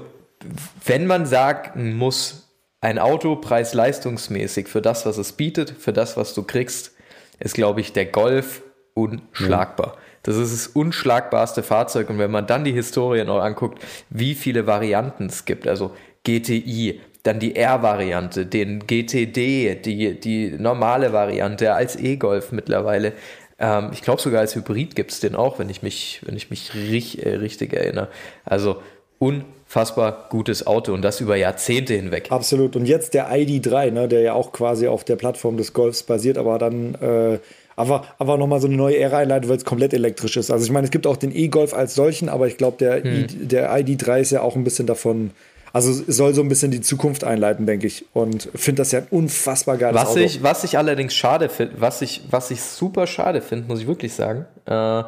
wenn 0.84 1.06
man 1.06 1.26
sagen 1.26 1.96
muss, 1.96 2.48
ein 2.80 2.98
Auto 2.98 3.36
preis-leistungsmäßig 3.36 4.68
für 4.68 4.82
das, 4.82 5.06
was 5.06 5.18
es 5.18 5.32
bietet, 5.32 5.70
für 5.70 5.92
das, 5.92 6.16
was 6.16 6.34
du 6.34 6.42
kriegst, 6.42 6.92
ist, 7.38 7.54
glaube 7.54 7.80
ich, 7.80 7.92
der 7.92 8.06
Golf 8.06 8.62
unschlagbar. 8.94 9.96
Mhm. 9.96 10.00
Das 10.22 10.36
ist 10.36 10.52
das 10.52 10.66
unschlagbarste 10.68 11.62
Fahrzeug. 11.62 12.10
Und 12.10 12.18
wenn 12.18 12.30
man 12.30 12.46
dann 12.46 12.64
die 12.64 12.72
Historie 12.72 13.24
noch 13.24 13.40
anguckt, 13.40 13.82
wie 14.10 14.34
viele 14.34 14.66
Varianten 14.66 15.26
es 15.26 15.44
gibt, 15.44 15.68
also 15.68 15.92
GTI, 16.24 17.00
dann 17.26 17.40
die 17.40 17.56
R-Variante, 17.56 18.46
den 18.46 18.86
GTD, 18.86 19.74
die, 19.76 20.20
die 20.20 20.50
normale 20.50 21.12
Variante 21.12 21.74
als 21.74 21.96
E-Golf 21.96 22.52
mittlerweile. 22.52 23.12
Ähm, 23.58 23.90
ich 23.92 24.02
glaube 24.02 24.20
sogar 24.20 24.40
als 24.40 24.54
Hybrid 24.54 24.94
gibt 24.94 25.12
es 25.12 25.20
den 25.20 25.34
auch, 25.34 25.58
wenn 25.58 25.70
ich 25.70 25.82
mich, 25.82 26.20
wenn 26.24 26.36
ich 26.36 26.50
mich 26.50 26.74
richtig, 26.74 27.24
äh, 27.24 27.36
richtig 27.36 27.72
erinnere. 27.72 28.08
Also 28.44 28.76
unfassbar 29.18 30.26
gutes 30.30 30.66
Auto 30.66 30.92
und 30.92 31.02
das 31.02 31.20
über 31.20 31.36
Jahrzehnte 31.36 31.94
hinweg. 31.94 32.30
Absolut. 32.30 32.76
Und 32.76 32.86
jetzt 32.86 33.14
der 33.14 33.30
ID3, 33.30 33.90
ne, 33.90 34.08
der 34.08 34.20
ja 34.20 34.34
auch 34.34 34.52
quasi 34.52 34.88
auf 34.88 35.04
der 35.04 35.16
Plattform 35.16 35.56
des 35.56 35.72
Golfs 35.72 36.02
basiert, 36.02 36.38
aber 36.38 36.58
dann 36.58 36.94
äh, 36.96 37.38
aber, 37.76 38.06
aber 38.18 38.38
nochmal 38.38 38.60
so 38.60 38.66
eine 38.66 38.76
neue 38.76 38.96
Ära 38.96 39.18
einleitet, 39.18 39.50
weil 39.50 39.58
es 39.58 39.64
komplett 39.66 39.92
elektrisch 39.92 40.38
ist. 40.38 40.50
Also 40.50 40.64
ich 40.64 40.72
meine, 40.72 40.86
es 40.86 40.90
gibt 40.90 41.06
auch 41.06 41.18
den 41.18 41.34
E-Golf 41.34 41.74
als 41.74 41.94
solchen, 41.94 42.30
aber 42.30 42.46
ich 42.46 42.56
glaube, 42.56 42.78
der, 42.78 43.02
hm. 43.02 43.26
der 43.48 43.70
ID3 43.70 44.20
ist 44.20 44.30
ja 44.30 44.40
auch 44.40 44.56
ein 44.56 44.64
bisschen 44.64 44.86
davon 44.86 45.32
also 45.76 45.92
soll 45.92 46.32
so 46.32 46.40
ein 46.40 46.48
bisschen 46.48 46.70
die 46.70 46.80
Zukunft 46.80 47.22
einleiten, 47.22 47.66
denke 47.66 47.86
ich. 47.86 48.06
Und 48.14 48.48
finde 48.54 48.80
das 48.80 48.92
ja 48.92 49.00
ein 49.00 49.08
unfassbar 49.10 49.76
geiles 49.76 50.00
was 50.00 50.08
Auto. 50.08 50.20
Ich, 50.20 50.42
was 50.42 50.64
ich 50.64 50.78
allerdings 50.78 51.12
schade 51.14 51.50
finde, 51.50 51.74
was 51.82 52.00
ich, 52.00 52.22
was 52.30 52.50
ich 52.50 52.62
super 52.62 53.06
schade 53.06 53.42
finde, 53.42 53.68
muss 53.68 53.80
ich 53.80 53.86
wirklich 53.86 54.14
sagen. 54.14 54.46
Äh, 54.64 55.02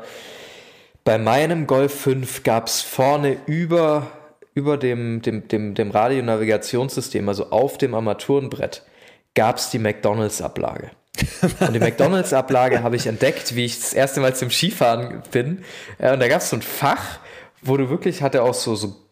bei 1.05 1.17
meinem 1.17 1.67
Golf 1.67 1.95
5 2.03 2.43
gab 2.43 2.67
es 2.67 2.83
vorne 2.83 3.39
über, 3.47 4.09
über 4.53 4.77
dem, 4.77 5.23
dem, 5.23 5.49
dem, 5.49 5.75
dem 5.75 5.91
Radionavigationssystem, 5.91 7.27
also 7.27 7.49
auf 7.49 7.79
dem 7.79 7.95
Armaturenbrett, 7.95 8.83
gab 9.35 9.57
es 9.57 9.71
die 9.71 9.79
McDonalds-Ablage. 9.79 10.91
Und 11.61 11.73
die 11.73 11.81
McDonalds-Ablage 11.81 12.83
habe 12.83 12.97
ich 12.97 13.07
entdeckt, 13.07 13.57
wie 13.57 13.65
ich 13.65 13.81
das 13.81 13.95
erste 13.95 14.21
Mal 14.21 14.37
zum 14.37 14.51
Skifahren 14.51 15.23
bin. 15.31 15.65
Äh, 15.97 16.13
und 16.13 16.21
da 16.21 16.29
gab 16.29 16.43
es 16.43 16.51
so 16.51 16.57
ein 16.57 16.63
Fach, 16.63 17.21
wo 17.63 17.79
du 17.79 17.89
wirklich, 17.89 18.21
hatte 18.21 18.43
auch 18.43 18.53
so, 18.53 18.75
so 18.75 19.08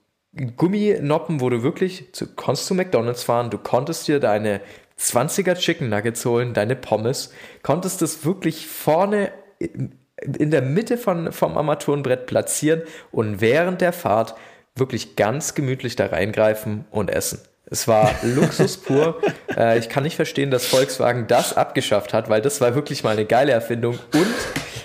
Gumminoppen, 0.57 1.41
wo 1.41 1.51
du 1.51 1.63
wirklich, 1.63 2.13
du 2.13 2.27
konntest 2.27 2.67
zu 2.67 2.75
McDonalds 2.75 3.23
fahren, 3.23 3.51
du 3.51 3.59
konntest 3.59 4.07
dir 4.07 4.21
deine 4.21 4.61
20er 4.99 5.55
Chicken 5.55 5.89
Nuggets 5.89 6.25
holen, 6.25 6.55
deine 6.55 6.77
Pommes, 6.77 7.33
konntest 7.63 8.03
es 8.03 8.25
wirklich 8.25 8.67
vorne 8.67 9.31
in 9.59 10.51
der 10.51 10.63
Mitte 10.63 10.99
von, 10.99 11.33
vom 11.33 11.57
Armaturenbrett 11.57 12.27
platzieren 12.27 12.83
und 13.13 13.41
während 13.41 13.81
der 13.81 13.93
Fahrt 13.93 14.35
wirklich 14.75 15.17
ganz 15.17 15.55
gemütlich 15.55 15.97
da 15.97 16.07
reingreifen 16.07 16.85
und 16.91 17.11
essen. 17.11 17.41
Es 17.69 17.89
war 17.89 18.11
Luxus 18.23 18.77
pur. 18.77 19.21
äh, 19.57 19.79
ich 19.79 19.89
kann 19.89 20.05
nicht 20.05 20.17
verstehen, 20.17 20.51
dass 20.51 20.67
Volkswagen 20.67 21.27
das 21.27 21.57
abgeschafft 21.57 22.15
hat, 22.15 22.29
weil 22.29 22.41
das 22.41 22.61
war 22.61 22.75
wirklich 22.75 23.03
mal 23.03 23.11
eine 23.11 23.25
geile 23.25 23.53
Erfindung. 23.53 23.99
Und 24.15 24.35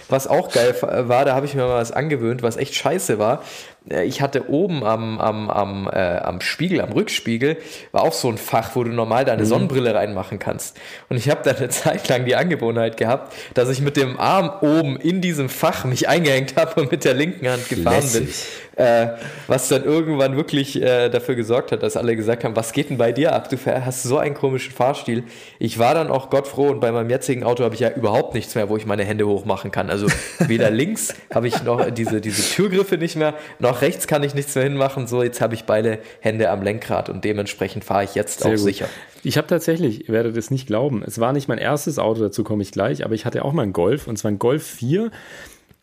was 0.10 0.28
auch 0.28 0.52
geil 0.52 0.76
war, 0.82 1.26
da 1.26 1.36
habe 1.36 1.46
ich 1.46 1.56
mir 1.56 1.62
mal 1.62 1.76
was 1.76 1.92
angewöhnt, 1.92 2.44
was 2.44 2.58
echt 2.58 2.76
scheiße 2.76 3.20
war. 3.20 3.44
Äh, 3.89 4.06
ich 4.06 4.22
hatte 4.22 4.50
oben 4.50 4.84
am, 4.84 5.20
am, 5.20 5.50
am, 5.50 5.89
äh, 5.91 6.17
am 6.17 6.41
Spiegel, 6.41 6.82
am 6.82 6.91
Rückspiegel, 6.91 7.58
war 7.91 8.04
auch 8.04 8.13
so 8.13 8.30
ein 8.30 8.38
Fach, 8.38 8.76
wo 8.76 8.84
du 8.84 8.91
normal 8.91 9.26
deine 9.26 9.44
mhm. 9.44 9.48
Sonnenbrille 9.48 9.94
reinmachen 9.94 10.39
kannst. 10.39 10.78
Und 11.10 11.17
ich 11.17 11.30
habe 11.30 11.41
da 11.44 11.52
eine 11.52 11.70
Zeit 11.70 12.08
lang 12.10 12.26
die 12.26 12.36
Angewohnheit 12.36 12.98
gehabt, 12.98 13.34
dass 13.54 13.70
ich 13.70 13.82
mit 13.82 13.98
dem 13.98 14.20
Arm 14.20 14.52
oben 14.62 14.98
in 14.98 15.22
diesem 15.22 15.50
Fach 15.50 15.86
mich 15.86 16.08
eingehängt 16.08 16.56
habe 16.56 16.82
und 16.82 16.91
mit 16.91 17.04
der 17.06 17.13
linken 17.13 17.48
Hand 17.50 17.70
gefahren 17.70 17.96
Lässig. 17.96 18.26
bin. 18.26 18.34
Äh, 18.78 19.17
was 19.48 19.67
dann 19.67 19.84
irgendwann 19.84 20.38
wirklich 20.38 20.82
äh, 20.82 21.10
dafür 21.10 21.36
gesorgt 21.36 21.72
hat, 21.72 21.84
dass 21.84 21.98
alle 21.98 22.15
gesagt 22.15 22.44
haben, 22.46 22.56
was 22.56 22.72
geht 22.72 22.89
denn 22.89 22.98
bei 22.98 23.12
dir 23.12 23.34
ab? 23.34 23.50
Du 23.50 23.58
hast 23.65 24.04
so 24.04 24.17
einen 24.17 24.34
komischen 24.34 24.72
Fahrstil. 24.72 25.24
Ich 25.60 25.78
war 25.78 25.94
dann 25.94 26.10
auch 26.10 26.30
Gott 26.30 26.48
froh 26.48 26.67
und 26.67 26.80
bei 26.80 26.91
meinem 26.91 27.10
jetzigen 27.10 27.44
Auto 27.44 27.63
habe 27.65 27.76
ich 27.76 27.82
ja 27.82 27.91
überhaupt 27.91 28.34
nichts 28.34 28.56
mehr, 28.56 28.70
wo 28.70 28.78
ich 28.78 28.86
meine 28.86 29.04
Hände 29.04 29.28
hochmachen 29.28 29.72
kann. 29.72 29.89
Also 29.89 30.08
weder 30.39 30.70
links 30.72 31.13
habe 31.34 31.48
ich 31.48 31.63
noch 31.63 31.91
diese, 31.91 32.22
diese 32.22 32.41
Türgriffe 32.56 32.98
nicht 32.98 33.17
mehr, 33.17 33.34
noch 33.60 33.71
rechts 33.80 34.08
kann 34.08 34.24
ich 34.24 34.34
nichts 34.34 34.54
mehr 34.56 34.66
hinmachen. 34.66 35.08
So, 35.08 35.24
jetzt 35.24 35.40
habe 35.40 35.56
ich 35.56 35.64
beide 35.64 36.00
Hände 36.20 36.50
am 36.50 36.62
Lenkrad 36.62 37.08
und 37.08 37.24
dementsprechend 37.24 37.86
fahre 37.86 38.04
ich 38.04 38.16
jetzt 38.16 38.42
Sehr 38.42 38.48
auch 38.48 38.56
gut. 38.56 38.64
sicher. 38.64 38.90
Ich 39.24 39.38
habe 39.38 39.48
tatsächlich, 39.48 40.10
ihr 40.10 40.14
werdet 40.14 40.36
es 40.36 40.52
nicht 40.52 40.68
glauben, 40.68 41.04
es 41.06 41.20
war 41.20 41.32
nicht 41.32 41.48
mein 41.48 41.60
erstes 41.60 42.00
Auto, 42.00 42.22
dazu 42.22 42.44
komme 42.44 42.64
ich 42.64 42.72
gleich, 42.72 43.06
aber 43.06 43.14
ich 43.14 43.26
hatte 43.26 43.46
auch 43.46 43.54
mal 43.54 43.64
einen 43.64 43.72
Golf 43.74 44.08
und 44.08 44.18
zwar 44.18 44.32
ein 44.32 44.40
Golf 44.40 44.66
4 44.66 45.12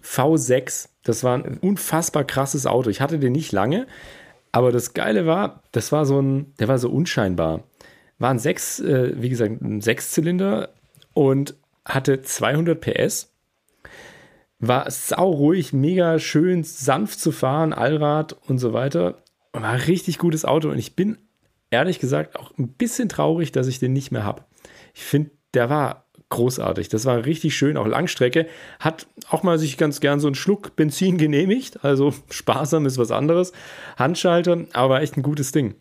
V6. 0.02 0.88
Das 1.04 1.24
war 1.24 1.36
ein 1.36 1.58
unfassbar 1.58 2.24
krasses 2.24 2.66
Auto. 2.66 2.90
Ich 2.90 3.00
hatte 3.00 3.18
den 3.18 3.32
nicht 3.32 3.52
lange, 3.52 3.86
aber 4.52 4.72
das 4.72 4.92
Geile 4.92 5.26
war, 5.26 5.62
das 5.72 5.92
war 5.92 6.04
so 6.04 6.20
ein, 6.20 6.52
der 6.58 6.68
war 6.68 6.78
so 6.78 6.90
unscheinbar. 6.90 7.64
War 8.18 8.30
ein 8.30 8.38
sechs, 8.38 8.80
äh, 8.80 9.12
wie 9.16 9.28
gesagt, 9.28 9.60
ein 9.62 9.80
Sechszylinder 9.80 10.70
und 11.14 11.54
hatte 11.84 12.22
200 12.22 12.80
PS. 12.80 13.32
War 14.60 14.90
sau 14.90 15.30
ruhig, 15.30 15.72
mega 15.72 16.18
schön, 16.18 16.64
sanft 16.64 17.20
zu 17.20 17.32
fahren, 17.32 17.72
Allrad 17.72 18.36
und 18.48 18.58
so 18.58 18.72
weiter. 18.72 19.22
War 19.52 19.70
ein 19.70 19.80
richtig 19.80 20.18
gutes 20.18 20.44
Auto 20.44 20.68
und 20.68 20.78
ich 20.78 20.96
bin 20.96 21.18
ehrlich 21.70 21.98
gesagt 22.00 22.36
auch 22.36 22.56
ein 22.58 22.68
bisschen 22.68 23.08
traurig, 23.08 23.52
dass 23.52 23.66
ich 23.66 23.78
den 23.78 23.92
nicht 23.92 24.10
mehr 24.10 24.24
habe. 24.24 24.44
Ich 24.94 25.02
finde, 25.02 25.30
der 25.54 25.70
war 25.70 26.06
großartig. 26.30 26.88
Das 26.88 27.04
war 27.04 27.24
richtig 27.24 27.56
schön, 27.56 27.76
auch 27.76 27.86
Langstrecke. 27.86 28.46
Hat 28.80 29.06
auch 29.30 29.42
mal 29.42 29.58
sich 29.58 29.78
ganz 29.78 30.00
gern 30.00 30.20
so 30.20 30.28
einen 30.28 30.34
Schluck 30.34 30.76
Benzin 30.76 31.18
genehmigt. 31.18 31.84
Also 31.84 32.12
sparsam 32.30 32.86
ist 32.86 32.98
was 32.98 33.10
anderes. 33.10 33.52
Handschalter, 33.96 34.64
aber 34.72 35.00
echt 35.00 35.16
ein 35.16 35.22
gutes 35.22 35.52
Ding. 35.52 35.74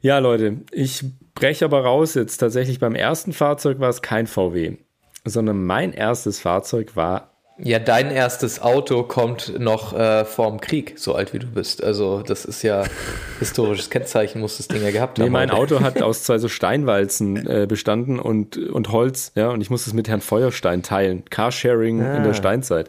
Ja, 0.00 0.18
Leute, 0.18 0.62
ich 0.70 1.04
breche 1.34 1.64
aber 1.64 1.82
raus 1.82 2.14
jetzt. 2.14 2.38
Tatsächlich 2.38 2.78
beim 2.78 2.94
ersten 2.94 3.32
Fahrzeug 3.32 3.80
war 3.80 3.88
es 3.88 4.02
kein 4.02 4.26
VW, 4.26 4.76
sondern 5.24 5.64
mein 5.64 5.92
erstes 5.92 6.40
Fahrzeug 6.40 6.96
war 6.96 7.32
ja, 7.58 7.78
dein 7.78 8.10
erstes 8.10 8.60
Auto 8.62 9.02
kommt 9.02 9.60
noch 9.60 9.92
äh, 9.92 10.24
vorm 10.24 10.60
Krieg, 10.60 10.94
so 10.96 11.14
alt 11.14 11.32
wie 11.32 11.38
du 11.38 11.46
bist. 11.46 11.84
Also, 11.84 12.22
das 12.22 12.44
ist 12.44 12.62
ja 12.62 12.84
historisches 13.38 13.90
Kennzeichen, 13.90 14.40
muss 14.40 14.56
das 14.56 14.68
Ding 14.68 14.82
ja 14.82 14.90
gehabt 14.90 15.18
haben. 15.18 15.26
Nee, 15.26 15.30
mein 15.30 15.50
Auto 15.50 15.80
hat 15.80 16.02
aus 16.02 16.24
zwei 16.24 16.38
so 16.38 16.48
Steinwalzen 16.48 17.46
äh, 17.46 17.66
bestanden 17.68 18.18
und, 18.18 18.56
und 18.56 18.90
Holz, 18.90 19.32
ja, 19.36 19.50
und 19.50 19.60
ich 19.60 19.70
musste 19.70 19.90
es 19.90 19.94
mit 19.94 20.08
Herrn 20.08 20.22
Feuerstein 20.22 20.82
teilen. 20.82 21.24
Carsharing 21.28 22.02
ah. 22.02 22.16
in 22.16 22.22
der 22.24 22.34
Steinzeit. 22.34 22.88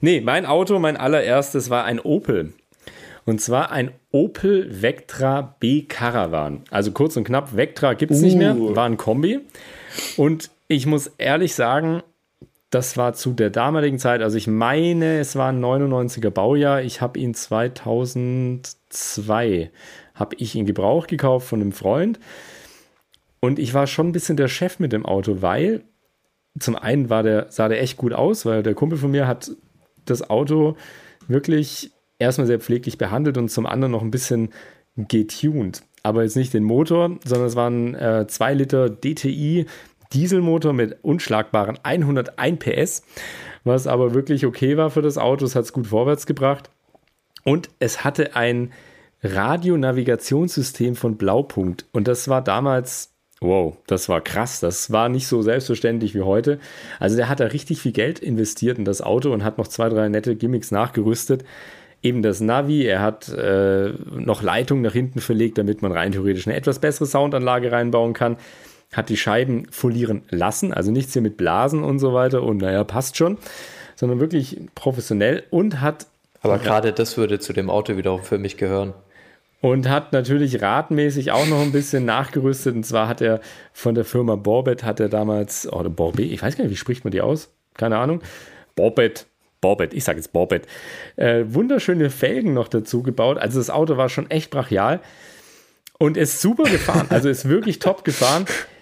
Nee, 0.00 0.20
mein 0.20 0.44
Auto, 0.44 0.78
mein 0.78 0.96
allererstes 0.96 1.70
war 1.70 1.84
ein 1.84 1.98
Opel. 1.98 2.52
Und 3.24 3.40
zwar 3.40 3.72
ein 3.72 3.90
Opel 4.12 4.82
Vectra 4.82 5.56
B 5.58 5.82
Caravan. 5.82 6.62
Also 6.70 6.92
kurz 6.92 7.16
und 7.16 7.24
knapp, 7.24 7.56
Vectra 7.56 7.94
gibt 7.94 8.12
es 8.12 8.20
uh. 8.20 8.24
nicht 8.24 8.36
mehr, 8.36 8.54
uh. 8.54 8.76
war 8.76 8.84
ein 8.84 8.98
Kombi. 8.98 9.40
Und 10.16 10.50
ich 10.74 10.86
muss 10.86 11.08
ehrlich 11.18 11.54
sagen, 11.54 12.02
das 12.70 12.96
war 12.96 13.12
zu 13.14 13.32
der 13.32 13.50
damaligen 13.50 14.00
Zeit, 14.00 14.22
also 14.22 14.36
ich 14.36 14.48
meine, 14.48 15.20
es 15.20 15.36
war 15.36 15.50
ein 15.50 15.64
99er 15.64 16.30
Baujahr. 16.30 16.82
Ich 16.82 17.00
habe 17.00 17.20
ihn 17.20 17.32
2002, 17.32 19.70
habe 20.14 20.36
ich 20.38 20.56
ihn 20.56 20.66
Gebrauch 20.66 21.06
gekauft 21.06 21.46
von 21.46 21.60
einem 21.60 21.70
Freund. 21.72 22.18
Und 23.38 23.60
ich 23.60 23.74
war 23.74 23.86
schon 23.86 24.08
ein 24.08 24.12
bisschen 24.12 24.36
der 24.36 24.48
Chef 24.48 24.80
mit 24.80 24.92
dem 24.92 25.06
Auto, 25.06 25.40
weil 25.40 25.84
zum 26.58 26.74
einen 26.76 27.10
war 27.10 27.22
der, 27.22 27.46
sah 27.50 27.68
der 27.68 27.80
echt 27.80 27.96
gut 27.96 28.12
aus, 28.12 28.44
weil 28.44 28.64
der 28.64 28.74
Kumpel 28.74 28.98
von 28.98 29.12
mir 29.12 29.28
hat 29.28 29.52
das 30.04 30.28
Auto 30.28 30.76
wirklich 31.28 31.92
erstmal 32.18 32.46
sehr 32.46 32.60
pfleglich 32.60 32.98
behandelt 32.98 33.38
und 33.38 33.50
zum 33.50 33.66
anderen 33.66 33.92
noch 33.92 34.02
ein 34.02 34.10
bisschen 34.10 34.50
getuned. 34.96 35.82
Aber 36.02 36.22
jetzt 36.22 36.36
nicht 36.36 36.52
den 36.52 36.64
Motor, 36.64 37.18
sondern 37.24 37.48
es 37.48 37.56
waren 37.56 38.28
2 38.28 38.50
äh, 38.50 38.54
Liter 38.54 38.90
DTI 38.90 39.64
Dieselmotor 40.14 40.72
mit 40.72 40.96
unschlagbaren 41.02 41.78
101 41.82 42.58
PS, 42.58 43.02
was 43.64 43.86
aber 43.86 44.14
wirklich 44.14 44.46
okay 44.46 44.76
war 44.76 44.90
für 44.90 45.02
das 45.02 45.18
Auto. 45.18 45.44
Es 45.44 45.56
hat 45.56 45.64
es 45.64 45.72
gut 45.72 45.88
vorwärts 45.88 46.26
gebracht. 46.26 46.70
Und 47.44 47.68
es 47.78 48.04
hatte 48.04 48.36
ein 48.36 48.72
Radionavigationssystem 49.22 50.96
von 50.96 51.16
Blaupunkt. 51.16 51.86
Und 51.92 52.08
das 52.08 52.28
war 52.28 52.42
damals, 52.42 53.12
wow, 53.40 53.76
das 53.86 54.08
war 54.08 54.20
krass. 54.20 54.60
Das 54.60 54.92
war 54.92 55.08
nicht 55.08 55.26
so 55.26 55.42
selbstverständlich 55.42 56.14
wie 56.14 56.22
heute. 56.22 56.58
Also 57.00 57.16
der 57.16 57.28
hat 57.28 57.40
da 57.40 57.46
richtig 57.46 57.80
viel 57.80 57.92
Geld 57.92 58.18
investiert 58.18 58.78
in 58.78 58.84
das 58.84 59.02
Auto 59.02 59.32
und 59.32 59.44
hat 59.44 59.58
noch 59.58 59.68
zwei, 59.68 59.88
drei 59.88 60.08
nette 60.08 60.36
Gimmicks 60.36 60.70
nachgerüstet. 60.70 61.44
Eben 62.02 62.22
das 62.22 62.40
Navi, 62.40 62.84
er 62.84 63.00
hat 63.00 63.30
äh, 63.30 63.92
noch 64.12 64.42
Leitung 64.42 64.82
nach 64.82 64.92
hinten 64.92 65.20
verlegt, 65.20 65.56
damit 65.56 65.80
man 65.80 65.90
rein 65.90 66.12
theoretisch 66.12 66.46
eine 66.46 66.56
etwas 66.56 66.78
bessere 66.78 67.06
Soundanlage 67.06 67.72
reinbauen 67.72 68.12
kann 68.12 68.36
hat 68.96 69.08
die 69.08 69.16
Scheiben 69.16 69.66
folieren 69.70 70.22
lassen, 70.30 70.72
also 70.72 70.90
nichts 70.90 71.12
hier 71.12 71.22
mit 71.22 71.36
Blasen 71.36 71.82
und 71.82 71.98
so 71.98 72.14
weiter 72.14 72.42
und 72.42 72.58
naja, 72.58 72.84
passt 72.84 73.16
schon, 73.16 73.38
sondern 73.96 74.20
wirklich 74.20 74.60
professionell 74.74 75.44
und 75.50 75.80
hat. 75.80 76.06
Aber 76.42 76.58
gerade 76.58 76.92
das 76.92 77.16
würde 77.16 77.38
zu 77.38 77.52
dem 77.52 77.70
Auto 77.70 77.96
wiederum 77.96 78.22
für 78.22 78.38
mich 78.38 78.56
gehören. 78.56 78.92
Und 79.62 79.88
hat 79.88 80.12
natürlich 80.12 80.60
radmäßig 80.60 81.32
auch 81.32 81.46
noch 81.46 81.62
ein 81.62 81.72
bisschen 81.72 82.04
nachgerüstet. 82.04 82.74
Und 82.74 82.84
zwar 82.84 83.08
hat 83.08 83.22
er 83.22 83.40
von 83.72 83.94
der 83.94 84.04
Firma 84.04 84.36
Borbet, 84.36 84.84
hat 84.84 85.00
er 85.00 85.08
damals, 85.08 85.66
oder 85.72 85.88
Borbet, 85.88 86.30
ich 86.30 86.42
weiß 86.42 86.58
gar 86.58 86.64
nicht, 86.64 86.72
wie 86.72 86.76
spricht 86.76 87.04
man 87.04 87.12
die 87.12 87.22
aus? 87.22 87.48
Keine 87.72 87.96
Ahnung. 87.96 88.20
Borbet, 88.76 89.24
Borbet, 89.62 89.94
ich 89.94 90.04
sage 90.04 90.18
jetzt 90.18 90.34
Borbet. 90.34 90.66
Äh, 91.16 91.44
wunderschöne 91.48 92.10
Felgen 92.10 92.52
noch 92.52 92.68
dazu 92.68 93.02
gebaut. 93.02 93.38
Also 93.38 93.58
das 93.58 93.70
Auto 93.70 93.96
war 93.96 94.10
schon 94.10 94.30
echt 94.30 94.50
brachial 94.50 95.00
und 95.98 96.18
ist 96.18 96.42
super 96.42 96.64
gefahren. 96.64 97.06
Also 97.08 97.30
ist 97.30 97.48
wirklich 97.48 97.78
top 97.78 98.04
gefahren 98.04 98.44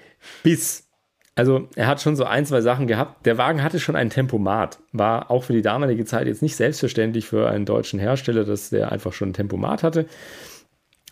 bis. 0.43 0.89
Also 1.35 1.69
er 1.77 1.87
hat 1.87 2.03
schon 2.03 2.15
so 2.15 2.25
ein, 2.25 2.45
zwei 2.45 2.61
Sachen 2.61 2.87
gehabt. 2.87 3.25
Der 3.25 3.39
Wagen 3.39 3.63
hatte 3.63 3.81
schon 3.81 3.97
ein 3.97 4.11
Tempomat. 4.11 4.79
War 4.93 5.31
auch 5.31 5.45
für 5.45 5.55
die 5.55 5.63
damalige 5.63 6.05
Zeit 6.05 6.27
jetzt 6.27 6.43
nicht 6.43 6.57
selbstverständlich 6.57 7.27
für 7.27 7.49
einen 7.49 7.65
deutschen 7.65 7.99
Hersteller, 7.99 8.45
dass 8.45 8.71
der 8.71 8.93
einfach 8.93 9.15
schon 9.15 9.31
ein 9.31 9.35
Tempomat 9.35 9.83
hatte. 9.83 10.07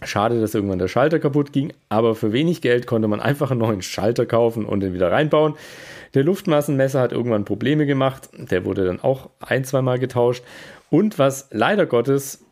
Schade, 0.02 0.40
dass 0.40 0.54
irgendwann 0.54 0.78
der 0.78 0.88
Schalter 0.88 1.18
kaputt 1.18 1.52
ging, 1.52 1.72
aber 1.90 2.14
für 2.14 2.32
wenig 2.32 2.62
Geld 2.62 2.86
konnte 2.86 3.08
man 3.08 3.20
einfach 3.20 3.50
einen 3.50 3.60
neuen 3.60 3.82
Schalter 3.82 4.26
kaufen 4.26 4.64
und 4.64 4.80
den 4.80 4.94
wieder 4.94 5.10
reinbauen. 5.10 5.54
Der 6.14 6.24
Luftmassenmesser 6.24 7.00
hat 7.00 7.12
irgendwann 7.12 7.44
Probleme 7.44 7.86
gemacht. 7.86 8.28
Der 8.32 8.64
wurde 8.64 8.84
dann 8.84 9.00
auch 9.00 9.30
ein, 9.40 9.64
zweimal 9.64 9.98
getauscht. 9.98 10.42
Und 10.90 11.18
was 11.18 11.48
leider 11.50 11.86
Gottes 11.86 12.44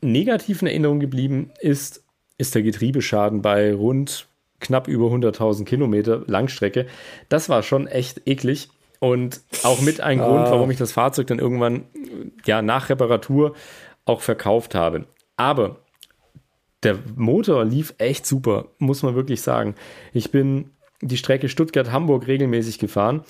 negativ 0.00 0.62
in 0.62 0.68
Erinnerung 0.68 0.98
geblieben 0.98 1.50
ist, 1.60 2.02
ist 2.38 2.54
der 2.54 2.62
Getriebeschaden 2.62 3.40
bei 3.40 3.72
rund 3.72 4.26
knapp 4.62 4.88
über 4.88 5.06
100.000 5.06 5.64
Kilometer 5.64 6.22
Langstrecke. 6.26 6.86
Das 7.28 7.48
war 7.48 7.62
schon 7.62 7.86
echt 7.86 8.22
eklig 8.26 8.70
und 8.98 9.40
auch 9.64 9.80
mit 9.80 10.00
ein 10.00 10.20
ah. 10.20 10.26
Grund, 10.26 10.50
warum 10.50 10.70
ich 10.70 10.78
das 10.78 10.92
Fahrzeug 10.92 11.26
dann 11.26 11.38
irgendwann 11.38 11.84
ja 12.46 12.62
nach 12.62 12.88
Reparatur 12.88 13.54
auch 14.04 14.20
verkauft 14.20 14.74
habe. 14.74 15.06
Aber 15.36 15.76
der 16.82 16.98
Motor 17.16 17.64
lief 17.64 17.94
echt 17.98 18.26
super, 18.26 18.66
muss 18.78 19.02
man 19.02 19.14
wirklich 19.14 19.42
sagen. 19.42 19.74
Ich 20.12 20.30
bin 20.30 20.70
die 21.00 21.16
Strecke 21.16 21.48
Stuttgart-Hamburg 21.48 22.26
regelmäßig 22.26 22.78
gefahren 22.78 23.22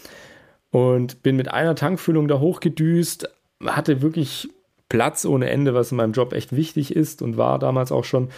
und 0.70 1.22
bin 1.22 1.36
mit 1.36 1.50
einer 1.50 1.74
Tankfüllung 1.74 2.28
da 2.28 2.38
hochgedüst, 2.38 3.30
hatte 3.64 4.02
wirklich 4.02 4.48
Platz 4.88 5.24
ohne 5.24 5.48
Ende, 5.48 5.72
was 5.72 5.90
in 5.90 5.96
meinem 5.96 6.12
Job 6.12 6.34
echt 6.34 6.54
wichtig 6.54 6.94
ist 6.94 7.22
und 7.22 7.38
war 7.38 7.58
damals 7.58 7.92
auch 7.92 8.04
schon 8.04 8.28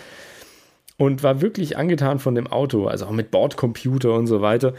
und 0.96 1.22
war 1.22 1.40
wirklich 1.40 1.76
angetan 1.76 2.18
von 2.18 2.34
dem 2.34 2.46
Auto, 2.46 2.86
also 2.86 3.06
auch 3.06 3.10
mit 3.10 3.30
Bordcomputer 3.30 4.12
und 4.14 4.26
so 4.26 4.40
weiter. 4.40 4.74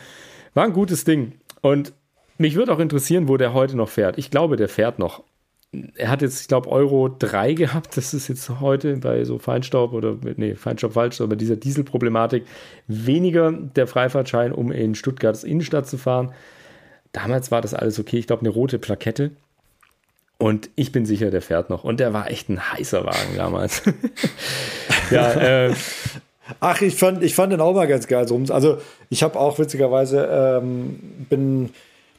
War 0.54 0.66
ein 0.66 0.74
gutes 0.74 1.04
Ding. 1.04 1.34
Und 1.62 1.94
mich 2.38 2.56
würde 2.56 2.74
auch 2.74 2.80
interessieren, 2.80 3.28
wo 3.28 3.38
der 3.38 3.54
heute 3.54 3.78
noch 3.78 3.90
fährt. 3.90 4.18
Ich 4.18 4.32
glaube, 4.32 4.56
der 4.56 4.70
fährt 4.70 5.00
noch. 5.00 5.24
Er 5.96 6.10
hat 6.10 6.22
jetzt, 6.22 6.42
ich 6.42 6.48
glaube, 6.48 6.70
Euro 6.70 7.10
3 7.10 7.54
gehabt. 7.54 7.98
Das 7.98 8.14
ist 8.14 8.30
jetzt 8.30 8.50
heute 8.62 8.98
bei 8.98 9.26
so 9.26 9.40
Feinstaub 9.40 9.92
oder, 9.92 10.16
nee, 10.38 10.56
Feinstaub 10.56 10.94
falsch, 10.94 11.20
aber 11.20 11.36
dieser 11.36 11.58
Dieselproblematik 11.58 12.46
weniger 12.88 13.52
der 13.52 13.88
Freifahrtschein, 13.88 14.54
um 14.54 14.72
in 14.72 14.96
Stuttgarts 14.96 15.44
Innenstadt 15.44 15.88
zu 15.88 15.98
fahren. 15.98 16.32
Damals 17.12 17.52
war 17.52 17.62
das 17.62 17.74
alles 17.74 18.00
okay. 18.00 18.18
Ich 18.18 18.28
glaube, 18.28 18.42
eine 18.42 18.50
rote 18.50 18.80
Plakette. 18.80 19.32
Und 20.38 20.70
ich 20.76 20.92
bin 20.92 21.06
sicher, 21.06 21.32
der 21.32 21.42
fährt 21.42 21.70
noch. 21.70 21.84
Und 21.84 22.00
der 22.00 22.14
war 22.14 22.30
echt 22.30 22.50
ein 22.50 22.74
heißer 22.74 23.06
Wagen 23.06 23.36
damals. 23.38 23.84
ja, 25.12 25.32
äh, 25.68 25.74
Ach, 26.60 26.82
ich 26.82 26.96
fand, 26.96 27.24
ich 27.24 27.34
fand 27.34 27.52
den 27.52 27.62
auch 27.62 27.74
mal 27.74 27.88
ganz 27.88 28.08
geil. 28.08 28.28
Also, 28.50 28.78
ich 29.10 29.24
habe 29.24 29.40
auch 29.40 29.58
witzigerweise, 29.58 30.60
ähm, 30.62 31.00
bin, 31.30 31.72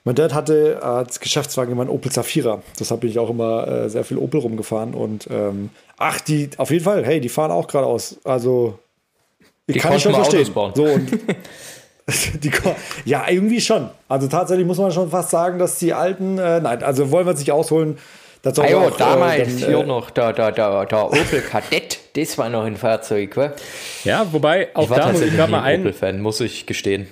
mein 0.04 0.14
Dad 0.14 0.34
hatte 0.34 0.82
als 0.82 1.20
Geschäftswagen 1.20 1.72
immer 1.72 1.82
einen 1.82 1.90
Opel 1.90 2.10
Zafira. 2.10 2.62
Das 2.78 2.90
habe 2.90 3.06
ich 3.06 3.18
auch 3.18 3.30
immer 3.30 3.68
äh, 3.68 3.88
sehr 3.88 4.04
viel 4.04 4.18
Opel 4.18 4.40
rumgefahren. 4.40 4.94
Und 4.94 5.28
ähm, 5.30 5.70
ach, 5.96 6.20
die, 6.20 6.50
auf 6.56 6.70
jeden 6.70 6.84
Fall, 6.84 7.04
hey, 7.04 7.20
die 7.20 7.28
fahren 7.28 7.52
auch 7.52 7.68
geradeaus. 7.68 8.18
Also, 8.24 8.78
ich 9.66 9.74
die 9.74 9.78
kann 9.78 9.94
ich 9.94 10.02
schon 10.02 10.14
verstehen. 10.14 10.48
So, 10.74 10.84
und 10.84 11.08
ja, 13.04 13.24
irgendwie 13.28 13.60
schon. 13.60 13.90
Also 14.08 14.28
tatsächlich 14.28 14.66
muss 14.66 14.78
man 14.78 14.92
schon 14.92 15.10
fast 15.10 15.30
sagen, 15.30 15.58
dass 15.58 15.78
die 15.78 15.92
alten, 15.92 16.38
äh, 16.38 16.60
nein, 16.60 16.82
also 16.82 17.10
wollen 17.10 17.26
wir 17.26 17.36
sich 17.36 17.50
ausholen. 17.50 17.98
Das 18.42 18.58
ah, 18.60 18.62
auch, 18.62 18.96
damals 18.96 19.40
äh, 19.40 19.44
dann, 19.44 19.56
hier 19.56 19.78
äh, 19.78 19.86
noch 19.86 20.10
der, 20.10 20.32
der, 20.32 20.52
der, 20.52 20.86
der 20.86 21.06
Opel 21.06 21.40
Kadett, 21.40 21.98
das 22.14 22.38
war 22.38 22.48
noch 22.48 22.64
ein 22.64 22.76
Fahrzeug, 22.76 23.36
wa? 23.36 23.52
Ja, 24.04 24.24
wobei 24.30 24.68
auch 24.74 24.88
da 24.88 25.10
muss 25.10 25.20
ich 25.20 25.34
gerade 25.34 25.50
mal 25.50 25.62
ein 25.62 25.80
Opel-Fan, 25.80 26.20
muss 26.20 26.40
ich 26.40 26.64
gestehen. 26.64 27.08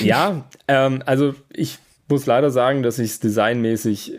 Ja, 0.00 0.46
ähm, 0.66 1.02
also 1.04 1.34
ich 1.52 1.78
muss 2.08 2.24
leider 2.24 2.50
sagen, 2.50 2.82
dass 2.82 2.98
ich 2.98 3.10
es 3.10 3.20
designmäßig 3.20 4.14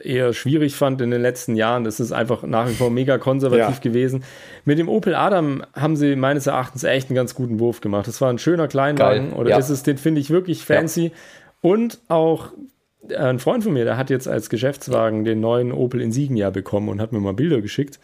eher 0.00 0.32
schwierig 0.32 0.74
fand 0.74 1.00
in 1.00 1.10
den 1.10 1.22
letzten 1.22 1.56
Jahren. 1.56 1.84
Das 1.84 2.00
ist 2.00 2.12
einfach 2.12 2.42
nach 2.42 2.68
wie 2.68 2.74
vor 2.74 2.90
mega 2.90 3.18
konservativ 3.18 3.76
ja. 3.76 3.80
gewesen. 3.80 4.24
Mit 4.64 4.78
dem 4.78 4.88
Opel 4.88 5.14
Adam 5.14 5.62
haben 5.74 5.96
sie 5.96 6.16
meines 6.16 6.46
Erachtens 6.46 6.84
echt 6.84 7.08
einen 7.08 7.16
ganz 7.16 7.34
guten 7.34 7.58
Wurf 7.60 7.80
gemacht. 7.80 8.06
Das 8.06 8.20
war 8.20 8.30
ein 8.30 8.38
schöner 8.38 8.68
Kleinwagen 8.68 9.30
Geil. 9.30 9.38
oder 9.38 9.50
ja. 9.50 9.58
ist 9.58 9.68
es, 9.68 9.82
den 9.82 9.98
finde 9.98 10.20
ich 10.20 10.30
wirklich 10.30 10.64
fancy. 10.64 11.06
Ja. 11.06 11.10
Und 11.62 11.98
auch 12.08 12.52
äh, 13.08 13.16
ein 13.16 13.38
Freund 13.38 13.64
von 13.64 13.72
mir, 13.72 13.84
der 13.84 13.96
hat 13.96 14.10
jetzt 14.10 14.28
als 14.28 14.50
Geschäftswagen 14.50 15.24
den 15.24 15.40
neuen 15.40 15.72
Opel 15.72 16.00
Insignia 16.00 16.50
bekommen 16.50 16.88
und 16.88 17.00
hat 17.00 17.12
mir 17.12 17.20
mal 17.20 17.34
Bilder 17.34 17.60
geschickt. 17.60 17.98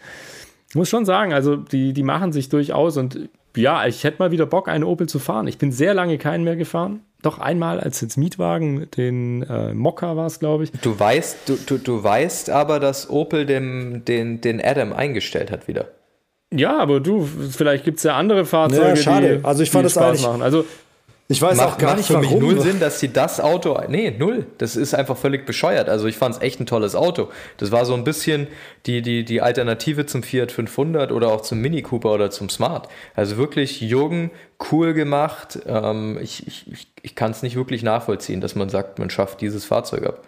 Ich 0.69 0.75
muss 0.75 0.89
schon 0.89 1.05
sagen, 1.05 1.33
also 1.33 1.55
die, 1.55 1.93
die 1.93 2.03
machen 2.03 2.33
sich 2.33 2.49
durchaus 2.49 2.97
und 2.97 3.29
ja, 3.55 3.85
ich 3.85 4.03
hätte 4.03 4.17
mal 4.19 4.31
wieder 4.31 4.45
Bock, 4.45 4.67
einen 4.67 4.83
Opel 4.83 5.07
zu 5.07 5.19
fahren. 5.19 5.47
Ich 5.47 5.57
bin 5.57 5.71
sehr 5.71 5.93
lange 5.93 6.17
keinen 6.17 6.43
mehr 6.43 6.55
gefahren. 6.55 7.01
Doch 7.21 7.39
einmal 7.39 7.79
als 7.79 8.01
jetzt 8.01 8.17
Mietwagen, 8.17 8.89
den 8.97 9.43
äh, 9.43 9.73
Mokka 9.73 10.17
war 10.17 10.27
es, 10.27 10.39
glaube 10.39 10.65
ich. 10.65 10.71
Du 10.81 10.99
weißt, 10.99 11.37
du, 11.47 11.55
du, 11.65 11.77
du 11.77 12.03
weißt 12.03 12.49
aber, 12.49 12.79
dass 12.81 13.09
Opel 13.09 13.45
dem, 13.45 14.03
den, 14.05 14.41
den 14.41 14.59
Adam 14.63 14.91
eingestellt 14.91 15.49
hat 15.51 15.67
wieder. 15.69 15.87
Ja, 16.53 16.77
aber 16.77 16.99
du, 16.99 17.21
vielleicht 17.49 17.83
gibt 17.85 17.97
es 17.97 18.03
ja 18.03 18.15
andere 18.17 18.45
Fahrzeuge, 18.45 18.89
Ja, 18.89 18.95
schade. 18.95 19.37
die, 19.39 19.45
Also 19.45 19.63
ich 19.63 19.71
fand 19.71 19.83
die 19.83 19.85
das 19.85 19.93
Spaß 19.93 20.05
eigentlich- 20.09 20.21
machen. 20.27 20.41
Also 20.41 20.65
Ich 21.29 21.41
weiß 21.41 21.57
auch 21.59 21.69
Macht, 21.69 21.79
gar 21.79 21.87
macht 21.91 21.97
nicht, 21.97 22.07
für 22.07 22.17
mich 22.17 22.29
warum. 22.31 22.43
null 22.43 22.61
Sinn, 22.61 22.79
dass 22.81 22.99
sie 22.99 23.11
das 23.11 23.39
Auto. 23.39 23.79
Nee, 23.87 24.13
null. 24.17 24.45
Das 24.57 24.75
ist 24.75 24.93
einfach 24.93 25.15
völlig 25.15 25.45
bescheuert. 25.45 25.87
Also 25.87 26.07
ich 26.07 26.17
fand 26.17 26.35
es 26.35 26.41
echt 26.41 26.59
ein 26.59 26.65
tolles 26.65 26.95
Auto. 26.95 27.29
Das 27.57 27.71
war 27.71 27.85
so 27.85 27.93
ein 27.93 28.03
bisschen 28.03 28.47
die, 28.85 29.01
die, 29.01 29.23
die 29.23 29.41
Alternative 29.41 30.05
zum 30.05 30.21
Fiat 30.21 30.51
500 30.51 31.11
oder 31.13 31.29
auch 31.29 31.41
zum 31.41 31.59
Mini 31.59 31.81
Cooper 31.81 32.11
oder 32.11 32.29
zum 32.29 32.49
Smart. 32.49 32.89
Also 33.15 33.37
wirklich 33.37 33.79
jung, 33.79 34.31
cool 34.71 34.93
gemacht. 34.93 35.59
Ähm, 35.65 36.19
ich 36.21 36.45
ich, 36.45 36.71
ich, 36.71 36.87
ich 37.01 37.15
kann 37.15 37.31
es 37.31 37.41
nicht 37.41 37.55
wirklich 37.55 37.83
nachvollziehen, 37.83 38.41
dass 38.41 38.55
man 38.55 38.67
sagt, 38.67 38.99
man 38.99 39.09
schafft 39.09 39.39
dieses 39.39 39.63
Fahrzeug 39.63 40.05
ab. 40.05 40.23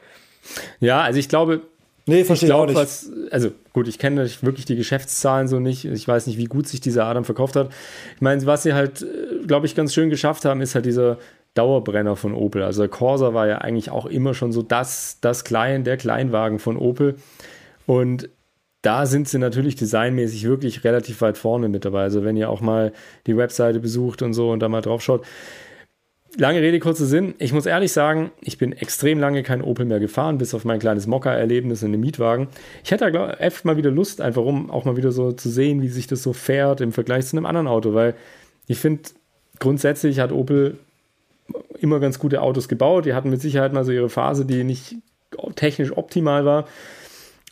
ja, 0.80 1.02
also 1.02 1.20
ich 1.20 1.28
glaube, 1.28 1.62
Nee, 2.08 2.24
verstehe 2.24 2.50
ich 2.50 2.54
auch 2.54 2.68
glaube, 2.68 2.74
nicht. 2.74 2.82
was, 2.82 3.12
also 3.32 3.52
gut, 3.74 3.88
ich 3.88 3.98
kenne 3.98 4.18
natürlich 4.18 4.44
wirklich 4.44 4.66
die 4.66 4.76
Geschäftszahlen 4.76 5.48
so 5.48 5.60
nicht. 5.60 5.86
Ich 5.86 6.08
weiß 6.08 6.28
nicht, 6.28 6.38
wie 6.38 6.46
gut 6.46 6.68
sich 6.68 6.80
dieser 6.80 7.06
Adam 7.06 7.26
verkauft 7.26 7.56
hat. 7.56 7.72
Ich 8.16 8.22
meine, 8.22 8.46
was 8.46 8.64
sie 8.64 8.74
halt, 8.74 9.02
äh, 9.02 9.46
glaube 9.48 9.66
ich, 9.66 9.76
ganz 9.76 9.94
schön 9.94 10.10
geschafft 10.10 10.46
haben, 10.46 10.62
ist 10.62 10.76
halt 10.76 10.86
dieser 10.86 11.18
Dauerbrenner 11.56 12.16
von 12.16 12.36
Opel. 12.36 12.62
Also 12.62 12.84
der 12.84 12.90
Corsa 12.90 13.34
war 13.34 13.48
ja 13.48 13.58
eigentlich 13.60 13.90
auch 13.90 14.06
immer 14.06 14.34
schon 14.34 14.52
so 14.52 14.62
das, 14.62 15.20
das 15.22 15.44
Klein, 15.44 15.84
der 15.84 15.98
Kleinwagen 15.98 16.60
von 16.60 16.78
Opel. 16.78 17.16
Und 17.88 18.30
da 18.82 19.08
sind 19.08 19.28
sie 19.28 19.40
natürlich 19.40 19.76
designmäßig 19.76 20.44
wirklich 20.44 20.84
relativ 20.84 21.22
weit 21.22 21.40
vorne 21.40 21.70
mit 21.70 21.86
dabei. 21.86 22.04
Also 22.04 22.24
wenn 22.24 22.38
ihr 22.38 22.52
auch 22.52 22.62
mal 22.62 22.94
die 23.26 23.36
Webseite 23.36 23.80
besucht 23.80 24.22
und 24.22 24.34
so 24.34 24.52
und 24.52 24.60
da 24.60 24.70
mal 24.70 24.82
drauf 24.82 25.02
schaut. 25.02 25.26
Lange 26.38 26.62
Rede, 26.62 26.80
kurzer 26.80 27.06
Sinn. 27.06 27.34
Ich 27.38 27.54
muss 27.54 27.66
ehrlich 27.66 27.94
sagen, 27.94 28.32
ich 28.42 28.58
bin 28.58 28.74
extrem 28.74 29.20
lange 29.20 29.42
kein 29.42 29.62
Opel 29.62 29.86
mehr 29.86 30.02
gefahren, 30.02 30.38
bis 30.38 30.54
auf 30.54 30.66
mein 30.66 30.80
kleines 30.80 31.08
Mokka-Erlebnis 31.08 31.82
in 31.82 31.94
einem 31.94 32.02
Mietwagen. 32.02 32.50
Ich 32.84 32.92
hätte 32.92 33.10
da 33.10 33.34
echt 33.36 33.64
mal 33.64 33.78
wieder 33.78 33.90
Lust, 33.90 34.20
einfach 34.20 34.44
um 34.44 34.70
auch 34.70 34.84
mal 34.84 34.98
wieder 34.98 35.14
so 35.14 35.32
zu 35.32 35.50
sehen, 35.50 35.82
wie 35.82 35.88
sich 35.88 36.08
das 36.08 36.22
so 36.24 36.34
fährt 36.34 36.82
im 36.82 36.92
Vergleich 36.92 37.26
zu 37.28 37.38
einem 37.38 37.46
anderen 37.46 37.68
Auto, 37.68 37.94
weil 37.94 38.16
ich 38.68 38.80
finde, 38.80 39.04
grundsätzlich 39.60 40.20
hat 40.20 40.34
Opel 40.34 40.78
immer 41.80 42.02
ganz 42.02 42.20
gute 42.20 42.42
Autos 42.42 42.68
gebaut. 42.68 43.06
Die 43.06 43.14
hatten 43.14 43.30
mit 43.30 43.40
Sicherheit 43.40 43.72
mal 43.72 43.86
so 43.86 43.94
ihre 43.94 44.10
Phase, 44.10 44.46
die 44.46 44.66
nicht 44.66 44.96
technisch 45.56 45.96
optimal 45.96 46.44
war. 46.44 46.68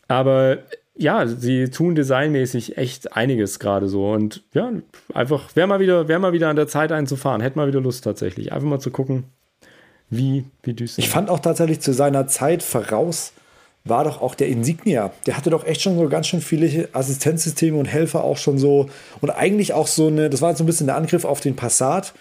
Aber 0.10 0.58
ja, 0.96 1.26
sie 1.28 1.70
tun 1.70 1.96
designmäßig 1.96 2.78
echt 2.78 3.16
einiges 3.16 3.60
gerade 3.60 3.88
so. 3.88 4.12
Und 4.12 4.44
ja, 4.54 4.72
einfach, 5.14 5.56
wäre 5.56 5.68
mal, 5.68 5.80
wieder, 5.80 6.08
wär 6.08 6.20
mal 6.20 6.34
wieder 6.34 6.50
an 6.50 6.56
der 6.56 6.68
Zeit 6.68 6.92
einzufahren. 6.92 7.42
Hätte 7.42 7.58
mal 7.58 7.68
wieder 7.68 7.82
Lust 7.82 8.04
tatsächlich. 8.04 8.54
Einfach 8.54 8.68
mal 8.68 8.80
zu 8.80 8.92
gucken, 8.92 9.26
wie, 10.10 10.46
wie 10.62 10.74
düster. 10.74 11.00
Ich 11.00 11.10
fand 11.10 11.30
auch 11.30 11.40
tatsächlich 11.40 11.80
zu 11.80 11.94
seiner 11.94 12.28
Zeit 12.28 12.64
voraus 12.64 13.34
war 13.86 14.06
doch 14.06 14.22
auch 14.22 14.36
der 14.36 14.48
Insignia. 14.48 15.12
Der 15.26 15.36
hatte 15.36 15.50
doch 15.50 15.66
echt 15.66 15.82
schon 15.82 15.98
so 15.98 16.08
ganz 16.08 16.28
schön 16.28 16.42
viele 16.42 16.88
Assistenzsysteme 16.94 17.78
und 17.78 17.86
Helfer 17.86 18.24
auch 18.24 18.38
schon 18.38 18.58
so. 18.58 18.90
Und 19.20 19.30
eigentlich 19.30 19.74
auch 19.74 19.88
so 19.88 20.08
eine, 20.08 20.30
das 20.30 20.42
war 20.42 20.50
jetzt 20.50 20.60
so 20.60 20.64
ein 20.64 20.68
bisschen 20.68 20.88
der 20.88 20.96
Angriff 20.96 21.26
auf 21.26 21.42
den 21.42 21.56
Passat. 21.56 22.14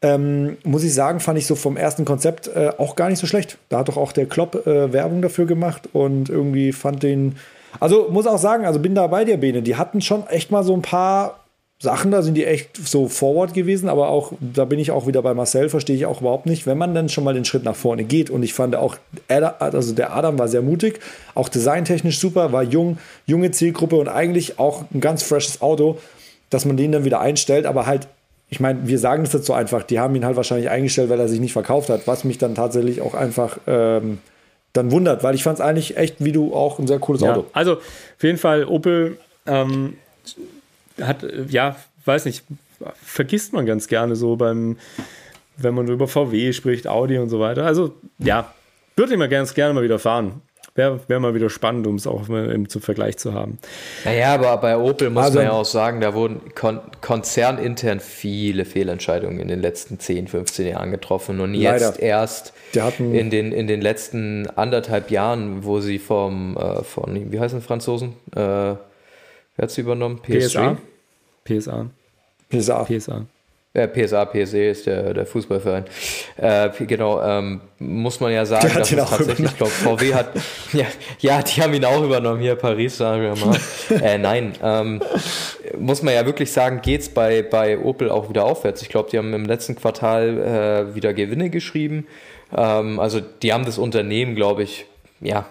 Ähm, 0.00 0.56
muss 0.64 0.82
ich 0.82 0.94
sagen, 0.94 1.20
fand 1.20 1.38
ich 1.38 1.46
so 1.46 1.54
vom 1.54 1.76
ersten 1.76 2.04
Konzept 2.04 2.48
äh, 2.48 2.72
auch 2.78 2.96
gar 2.96 3.08
nicht 3.08 3.18
so 3.18 3.26
schlecht. 3.26 3.58
Da 3.68 3.78
hat 3.78 3.88
doch 3.88 3.96
auch 3.96 4.12
der 4.12 4.26
Klopp 4.26 4.66
äh, 4.66 4.92
Werbung 4.92 5.22
dafür 5.22 5.46
gemacht 5.46 5.88
und 5.92 6.28
irgendwie 6.28 6.72
fand 6.72 7.02
den. 7.02 7.36
Also 7.80 8.08
muss 8.10 8.26
auch 8.26 8.38
sagen, 8.38 8.64
also 8.64 8.78
bin 8.78 8.94
da 8.94 9.06
bei 9.06 9.24
dir, 9.24 9.36
Bene. 9.36 9.62
Die 9.62 9.76
hatten 9.76 10.00
schon 10.00 10.26
echt 10.26 10.50
mal 10.50 10.64
so 10.64 10.74
ein 10.74 10.82
paar 10.82 11.40
Sachen, 11.82 12.12
da 12.12 12.22
sind 12.22 12.34
die 12.34 12.44
echt 12.44 12.76
so 12.76 13.08
forward 13.08 13.54
gewesen, 13.54 13.88
aber 13.88 14.08
auch, 14.08 14.32
da 14.40 14.64
bin 14.64 14.78
ich 14.78 14.92
auch 14.92 15.08
wieder 15.08 15.20
bei 15.20 15.34
Marcel, 15.34 15.68
verstehe 15.68 15.96
ich 15.96 16.06
auch 16.06 16.20
überhaupt 16.20 16.46
nicht, 16.46 16.64
wenn 16.64 16.78
man 16.78 16.94
dann 16.94 17.08
schon 17.08 17.24
mal 17.24 17.34
den 17.34 17.44
Schritt 17.44 17.64
nach 17.64 17.74
vorne 17.74 18.04
geht. 18.04 18.30
Und 18.30 18.44
ich 18.44 18.54
fand 18.54 18.76
auch, 18.76 18.96
also 19.28 19.92
der 19.92 20.14
Adam 20.14 20.38
war 20.38 20.46
sehr 20.46 20.62
mutig, 20.62 21.00
auch 21.34 21.48
designtechnisch 21.48 22.20
super, 22.20 22.52
war 22.52 22.62
jung, 22.62 22.98
junge 23.26 23.50
Zielgruppe 23.50 23.96
und 23.96 24.06
eigentlich 24.06 24.60
auch 24.60 24.84
ein 24.94 25.00
ganz 25.00 25.24
freshes 25.24 25.60
Auto, 25.60 25.98
dass 26.50 26.64
man 26.66 26.76
den 26.76 26.92
dann 26.92 27.04
wieder 27.04 27.20
einstellt, 27.20 27.66
aber 27.66 27.86
halt, 27.86 28.06
ich 28.48 28.60
meine, 28.60 28.86
wir 28.86 29.00
sagen 29.00 29.24
das 29.24 29.32
jetzt 29.32 29.46
so 29.46 29.52
einfach, 29.52 29.82
die 29.82 29.98
haben 29.98 30.14
ihn 30.14 30.24
halt 30.24 30.36
wahrscheinlich 30.36 30.70
eingestellt, 30.70 31.10
weil 31.10 31.18
er 31.18 31.26
sich 31.26 31.40
nicht 31.40 31.52
verkauft 31.52 31.88
hat, 31.88 32.06
was 32.06 32.22
mich 32.22 32.38
dann 32.38 32.54
tatsächlich 32.54 33.00
auch 33.00 33.14
einfach 33.14 33.58
ähm, 33.66 34.18
dann 34.72 34.90
wundert, 34.90 35.22
weil 35.22 35.34
ich 35.34 35.42
fand 35.42 35.58
es 35.58 35.64
eigentlich 35.64 35.96
echt, 35.96 36.16
wie 36.24 36.32
du 36.32 36.54
auch, 36.54 36.78
ein 36.78 36.86
sehr 36.86 36.98
cooles 36.98 37.22
ja, 37.22 37.32
Auto. 37.32 37.46
also 37.52 37.74
auf 37.74 38.22
jeden 38.22 38.38
Fall, 38.38 38.64
Opel 38.64 39.18
ähm, 39.46 39.96
hat, 41.00 41.22
äh, 41.22 41.44
ja, 41.48 41.76
weiß 42.04 42.24
nicht, 42.24 42.44
vergisst 43.02 43.52
man 43.52 43.66
ganz 43.66 43.88
gerne 43.88 44.16
so 44.16 44.36
beim, 44.36 44.76
wenn 45.56 45.74
man 45.74 45.88
über 45.88 46.08
VW 46.08 46.52
spricht, 46.52 46.86
Audi 46.86 47.18
und 47.18 47.28
so 47.28 47.38
weiter. 47.38 47.64
Also 47.64 47.94
ja, 48.18 48.52
würde 48.96 49.12
ich 49.12 49.18
mal 49.18 49.28
ganz 49.28 49.54
gerne 49.54 49.74
mal 49.74 49.82
wieder 49.82 49.98
fahren. 49.98 50.42
Wäre 50.74 51.00
wär 51.06 51.20
mal 51.20 51.34
wieder 51.34 51.50
spannend, 51.50 51.86
um 51.86 51.96
es 51.96 52.06
auch 52.06 52.28
mal 52.28 52.50
im 52.50 52.66
zum 52.66 52.80
Vergleich 52.80 53.18
zu 53.18 53.34
haben. 53.34 53.58
Naja, 54.06 54.32
aber 54.32 54.56
bei 54.56 54.78
Opel 54.78 55.10
muss 55.10 55.24
Also- 55.24 55.38
man 55.38 55.46
ja 55.48 55.52
auch 55.52 55.66
sagen, 55.66 56.00
da 56.00 56.14
wurden 56.14 56.40
kon 56.54 56.80
konzernintern 57.02 58.00
viele 58.00 58.64
Fehlentscheidungen 58.64 59.38
in 59.38 59.48
den 59.48 59.60
letzten 59.60 59.98
10, 59.98 60.28
15 60.28 60.66
Jahren 60.68 60.90
getroffen. 60.90 61.40
Und 61.40 61.52
jetzt 61.54 61.82
Leider. 61.82 62.00
erst 62.00 62.54
in, 62.98 63.28
den, 63.28 63.52
in 63.52 63.66
den 63.66 63.82
letzten 63.82 64.48
anderthalb 64.56 65.10
Jahren, 65.10 65.62
wo 65.64 65.80
sie 65.80 65.98
vom, 65.98 66.56
äh, 66.56 66.82
von, 66.82 67.30
wie 67.30 67.38
heißen 67.38 67.60
die 67.60 67.66
Franzosen? 67.66 68.14
Äh, 68.34 68.38
wer 68.38 68.78
hat 69.58 69.70
sie 69.70 69.82
übernommen? 69.82 70.20
PSA? 70.22 70.78
PSA. 71.44 71.90
PSA. 72.50 72.84
PSA. 72.84 73.26
Äh, 73.74 73.88
PSA, 73.88 74.26
PSE 74.26 74.64
ist 74.66 74.86
der, 74.86 75.14
der 75.14 75.24
Fußballverein. 75.24 75.84
Äh, 76.36 76.68
genau, 76.86 77.22
ähm, 77.22 77.62
muss 77.78 78.20
man 78.20 78.30
ja 78.30 78.44
sagen, 78.44 78.70
dass 78.74 78.92
es 78.92 78.98
tatsächlich, 78.98 79.46
ich 79.46 79.56
glaube, 79.56 79.72
VW 79.72 80.12
hat, 80.12 80.28
ja, 80.74 80.84
ja, 81.20 81.42
die 81.42 81.62
haben 81.62 81.72
ihn 81.72 81.84
auch 81.86 82.02
übernommen, 82.02 82.42
hier 82.42 82.54
Paris 82.54 82.98
Saint-Germain. 82.98 83.58
äh, 84.02 84.18
nein, 84.18 84.52
ähm, 84.62 85.00
muss 85.78 86.02
man 86.02 86.12
ja 86.12 86.26
wirklich 86.26 86.52
sagen, 86.52 86.80
geht's 86.82 87.08
bei, 87.08 87.42
bei 87.42 87.78
Opel 87.78 88.10
auch 88.10 88.28
wieder 88.28 88.44
aufwärts. 88.44 88.82
Ich 88.82 88.90
glaube, 88.90 89.08
die 89.10 89.16
haben 89.16 89.32
im 89.32 89.46
letzten 89.46 89.74
Quartal 89.74 90.90
äh, 90.90 90.94
wieder 90.94 91.14
Gewinne 91.14 91.48
geschrieben. 91.48 92.06
Ähm, 92.54 93.00
also 93.00 93.20
die 93.20 93.54
haben 93.54 93.64
das 93.64 93.78
Unternehmen, 93.78 94.34
glaube 94.34 94.64
ich, 94.64 94.84
ja, 95.20 95.46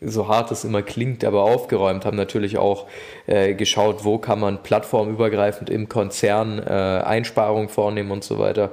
so 0.00 0.28
hart 0.28 0.50
es 0.50 0.64
immer 0.64 0.82
klingt, 0.82 1.24
aber 1.24 1.42
aufgeräumt, 1.42 2.04
haben 2.04 2.16
natürlich 2.16 2.58
auch 2.58 2.86
äh, 3.26 3.54
geschaut, 3.54 4.04
wo 4.04 4.18
kann 4.18 4.40
man 4.40 4.62
plattformübergreifend 4.62 5.70
im 5.70 5.88
Konzern 5.88 6.58
äh, 6.58 6.70
Einsparungen 6.70 7.68
vornehmen 7.68 8.10
und 8.10 8.24
so 8.24 8.38
weiter. 8.38 8.70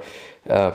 Ähm, 0.48 0.72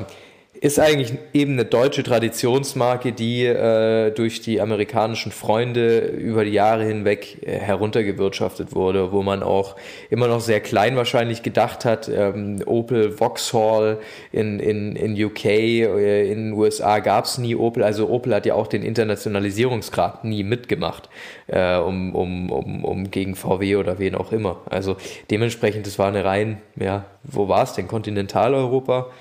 ist 0.62 0.80
eigentlich 0.80 1.14
eben 1.34 1.54
eine 1.54 1.66
deutsche 1.66 2.04
Traditionsmarke, 2.04 3.12
die 3.12 3.46
äh, 3.46 4.12
durch 4.12 4.42
die 4.42 4.60
amerikanischen 4.60 5.32
Freunde 5.32 6.00
über 6.00 6.46
die 6.46 6.52
Jahre 6.52 6.84
hinweg 6.84 7.38
äh, 7.46 7.60
heruntergewirtschaftet 7.60 8.74
wurde, 8.74 9.12
wo 9.12 9.24
man 9.24 9.44
auch 9.44 9.76
immer 10.10 10.28
noch 10.28 10.42
sehr 10.42 10.60
klein 10.60 10.96
wahrscheinlich 10.96 11.44
gedacht 11.44 11.86
hat. 11.86 12.10
Ähm, 12.10 12.62
Opel 12.66 13.12
Vauxhall 13.12 14.00
in, 14.32 14.60
in, 14.60 14.96
in 14.96 15.24
UK, 15.24 15.46
äh, 15.46 16.32
in 16.32 16.50
den 16.50 16.54
USA 16.54 17.00
gab 17.00 17.26
es 17.26 17.38
nie 17.38 17.56
Opel. 17.56 17.84
Also 17.84 18.10
Opel 18.10 18.34
hat 18.34 18.46
ja 18.46 18.56
auch 18.56 18.68
den 18.68 18.84
Internationalisierungsgrad 18.84 20.24
nie 20.24 20.44
mitgemacht, 20.44 21.10
äh, 21.48 21.78
um, 21.78 22.16
um, 22.16 22.52
um, 22.52 22.84
um 22.84 23.12
gegen 23.12 23.36
VW 23.36 23.76
oder 23.76 24.00
wen 24.00 24.16
auch 24.16 24.32
immer. 24.32 24.62
Also 24.70 24.98
dementsprechend, 25.30 25.86
das 25.86 26.00
war 26.00 26.08
eine 26.08 26.26
rein, 26.26 26.58
ja, 26.76 27.06
wo 27.24 27.48
war 27.48 27.64
es 27.64 27.74
denn? 27.74 27.88
Kontinentaleuropa. 27.88 29.12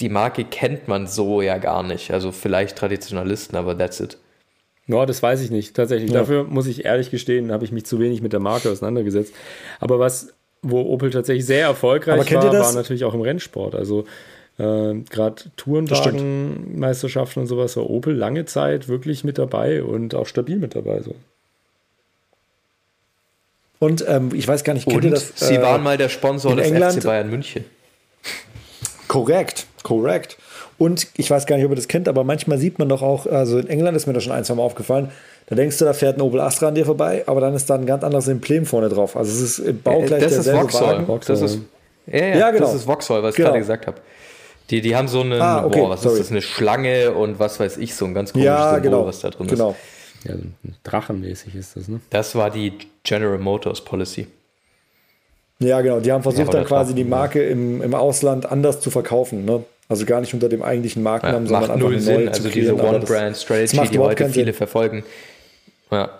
Die 0.00 0.08
Marke 0.08 0.44
kennt 0.44 0.88
man 0.88 1.06
so 1.06 1.42
ja 1.42 1.58
gar 1.58 1.82
nicht. 1.82 2.10
Also 2.12 2.32
vielleicht 2.32 2.76
Traditionalisten, 2.76 3.56
aber 3.56 3.76
that's 3.76 4.00
it. 4.00 4.16
Ja, 4.88 5.06
das 5.06 5.22
weiß 5.22 5.40
ich 5.42 5.50
nicht. 5.50 5.74
Tatsächlich. 5.74 6.10
Ja. 6.10 6.20
Dafür 6.20 6.44
muss 6.44 6.66
ich 6.66 6.84
ehrlich 6.84 7.10
gestehen, 7.10 7.52
habe 7.52 7.64
ich 7.64 7.72
mich 7.72 7.84
zu 7.86 8.00
wenig 8.00 8.20
mit 8.22 8.32
der 8.32 8.40
Marke 8.40 8.70
auseinandergesetzt. 8.70 9.32
Aber 9.80 9.98
was, 9.98 10.32
wo 10.62 10.80
Opel 10.82 11.10
tatsächlich 11.10 11.46
sehr 11.46 11.66
erfolgreich 11.66 12.32
war, 12.32 12.52
war 12.52 12.72
natürlich 12.72 13.04
auch 13.04 13.14
im 13.14 13.20
Rennsport. 13.20 13.74
Also 13.74 14.04
äh, 14.58 14.94
gerade 15.08 15.42
Tourenwagenmeisterschaften 15.56 17.42
und 17.42 17.46
sowas 17.46 17.76
war 17.76 17.88
Opel 17.88 18.14
lange 18.14 18.44
Zeit 18.44 18.88
wirklich 18.88 19.24
mit 19.24 19.38
dabei 19.38 19.82
und 19.82 20.14
auch 20.14 20.26
stabil 20.26 20.56
mit 20.56 20.74
dabei. 20.74 21.00
So. 21.02 21.14
Und 23.78 24.04
ähm, 24.08 24.30
ich 24.34 24.46
weiß 24.46 24.64
gar 24.64 24.74
nicht, 24.74 24.84
kennt 24.84 24.96
Und 24.98 25.04
ihr 25.04 25.10
das? 25.10 25.32
sie 25.36 25.56
äh, 25.56 25.62
waren 25.62 25.82
mal 25.82 25.96
der 25.96 26.08
Sponsor 26.08 26.52
in 26.52 26.58
des 26.58 26.66
England- 26.68 26.94
FC 26.98 27.04
Bayern 27.04 27.30
München. 27.30 27.64
Korrekt, 29.08 29.66
korrekt. 29.82 30.36
Und 30.78 31.06
ich 31.16 31.30
weiß 31.30 31.46
gar 31.46 31.56
nicht, 31.56 31.64
ob 31.64 31.72
ihr 31.72 31.76
das 31.76 31.88
kennt, 31.88 32.08
aber 32.08 32.24
manchmal 32.24 32.58
sieht 32.58 32.78
man 32.78 32.88
doch 32.88 33.02
auch, 33.02 33.26
also 33.26 33.58
in 33.58 33.68
England 33.68 33.96
ist 33.96 34.06
mir 34.06 34.12
das 34.12 34.24
schon 34.24 34.32
ein, 34.32 34.44
zwei 34.44 34.54
Mal 34.54 34.62
aufgefallen, 34.62 35.10
da 35.46 35.56
denkst 35.56 35.78
du, 35.78 35.84
da 35.84 35.92
fährt 35.92 36.16
ein 36.16 36.20
Opel 36.22 36.40
Astra 36.40 36.68
an 36.68 36.74
dir 36.74 36.86
vorbei, 36.86 37.24
aber 37.26 37.40
dann 37.40 37.54
ist 37.54 37.68
da 37.68 37.74
ein 37.74 37.84
ganz 37.86 38.04
anderes 38.04 38.28
Emblem 38.28 38.64
vorne 38.66 38.88
drauf. 38.88 39.16
Also 39.16 39.30
es 39.32 39.40
ist 39.40 39.58
im 39.58 39.82
Bau 39.82 40.00
gleich 40.00 40.20
Äh, 40.20 40.24
das 40.24 40.32
ist 40.32 40.36
derselbe 40.46 40.60
Vauxhall. 40.60 40.94
Wagen. 40.96 41.06
Vauxhall. 41.06 41.36
Das 41.40 41.50
ist, 41.52 41.58
ja, 42.06 42.18
ja, 42.26 42.36
Ja, 42.38 42.50
genau. 42.50 42.64
das 42.66 42.74
ist 42.74 42.84
Vauxhall, 42.84 43.22
was 43.22 43.34
Genau. 43.34 43.48
ich 43.48 43.50
gerade 43.50 43.58
gesagt 43.60 43.86
habe. 43.86 43.98
Die, 44.70 44.80
die 44.80 44.96
haben 44.96 45.08
so 45.08 45.20
eine, 45.20 45.40
Ah, 45.42 45.64
okay, 45.66 45.80
boah, 45.80 45.90
was 45.90 46.02
sorry. 46.02 46.14
ist 46.14 46.26
das, 46.26 46.30
eine 46.30 46.40
Schlange 46.42 47.12
und 47.12 47.38
was 47.38 47.60
weiß 47.60 47.76
ich, 47.78 47.94
so 47.94 48.04
ein 48.06 48.14
ganz 48.14 48.32
komisches 48.32 48.46
Ja, 48.46 48.74
Symbol, 48.74 48.80
genau. 48.82 49.06
was 49.06 49.20
da 49.20 49.30
drin 49.30 49.46
genau. 49.48 49.70
ist. 50.24 50.28
Ja, 50.28 50.34
drachenmäßig 50.84 51.54
ist 51.56 51.76
das, 51.76 51.88
ne? 51.88 52.00
Das 52.10 52.34
war 52.34 52.50
die 52.50 52.72
General 53.02 53.38
Motors 53.38 53.80
Policy. 53.84 54.28
Ja, 55.66 55.80
genau. 55.80 56.00
Die 56.00 56.12
haben 56.12 56.22
versucht, 56.22 56.46
Ja, 56.46 56.52
dann 56.52 56.64
quasi 56.64 56.94
die 56.94 57.04
Marke 57.04 57.42
im, 57.42 57.82
im 57.82 57.94
Ausland 57.94 58.50
anders 58.50 58.80
zu 58.80 58.90
verkaufen. 58.90 59.44
Ne? 59.44 59.64
Also 59.88 60.04
gar 60.06 60.20
nicht 60.20 60.32
unter 60.34 60.48
dem 60.48 60.62
eigentlichen 60.62 61.02
Ja, 61.02 61.10
Markennamen, 61.10 61.46
sondern 61.46 61.60
macht 61.62 61.70
einfach 61.70 61.82
null 61.84 61.92
eine 61.94 62.02
Sinn, 62.02 62.14
neue 62.16 62.28
also 62.28 62.42
zu 62.44 62.48
diese 62.48 62.74
One-Brand-Strategy, 62.76 63.76
macht 63.76 63.94
die 63.94 63.98
heute 63.98 64.28
viele 64.30 64.44
Sinn. 64.46 64.54
verfolgen. 64.54 65.04
Ja, 65.90 66.10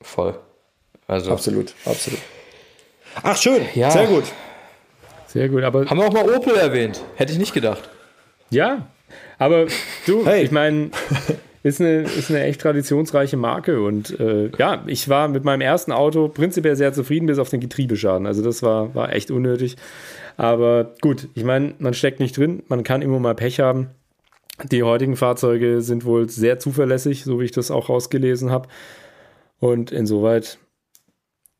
voll. 0.00 0.34
Also 1.06 1.32
Absolut, 1.32 1.74
absolut. 1.84 2.20
Ach, 3.22 3.36
schön. 3.36 3.62
Ja. 3.74 3.90
Sehr 3.90 4.06
gut. 4.06 4.24
Sehr 5.26 5.48
gut, 5.48 5.62
aber 5.62 5.84
Haben 5.88 5.98
wir 5.98 6.06
auch 6.06 6.12
mal 6.12 6.28
Opel 6.34 6.56
erwähnt. 6.56 7.02
Hätte 7.16 7.32
ich 7.32 7.38
nicht 7.38 7.52
gedacht. 7.52 7.88
ja, 8.50 8.86
aber 9.38 9.66
du, 10.06 10.24
Hey. 10.26 10.42
ich 10.44 10.50
meine, 10.50 10.90
ist 11.62 11.80
eine, 11.80 12.02
ist 12.02 12.30
eine 12.30 12.42
echt 12.44 12.60
traditionsreiche 12.60 13.36
Marke 13.36 13.82
und 13.82 14.18
äh, 14.20 14.50
ja, 14.58 14.82
ich 14.86 15.08
war 15.08 15.28
mit 15.28 15.44
meinem 15.44 15.60
ersten 15.60 15.92
Auto 15.92 16.28
prinzipiell 16.28 16.76
sehr 16.76 16.92
zufrieden, 16.92 17.26
bis 17.26 17.38
auf 17.38 17.50
den 17.50 17.60
Getriebeschaden. 17.60 18.26
Also 18.26 18.42
das 18.42 18.62
war, 18.62 18.94
war 18.94 19.12
echt 19.12 19.30
unnötig. 19.30 19.76
Aber 20.36 20.94
gut, 21.00 21.28
ich 21.34 21.44
meine, 21.44 21.74
man 21.78 21.94
steckt 21.94 22.20
nicht 22.20 22.36
drin, 22.36 22.62
man 22.68 22.84
kann 22.84 23.02
immer 23.02 23.18
mal 23.18 23.34
Pech 23.34 23.60
haben. 23.60 23.88
Die 24.70 24.82
heutigen 24.82 25.16
Fahrzeuge 25.16 25.82
sind 25.82 26.04
wohl 26.04 26.28
sehr 26.28 26.58
zuverlässig, 26.58 27.24
so 27.24 27.40
wie 27.40 27.44
ich 27.44 27.52
das 27.52 27.70
auch 27.70 27.88
rausgelesen 27.88 28.50
habe. 28.50 28.68
Und 29.60 29.90
insoweit 29.90 30.58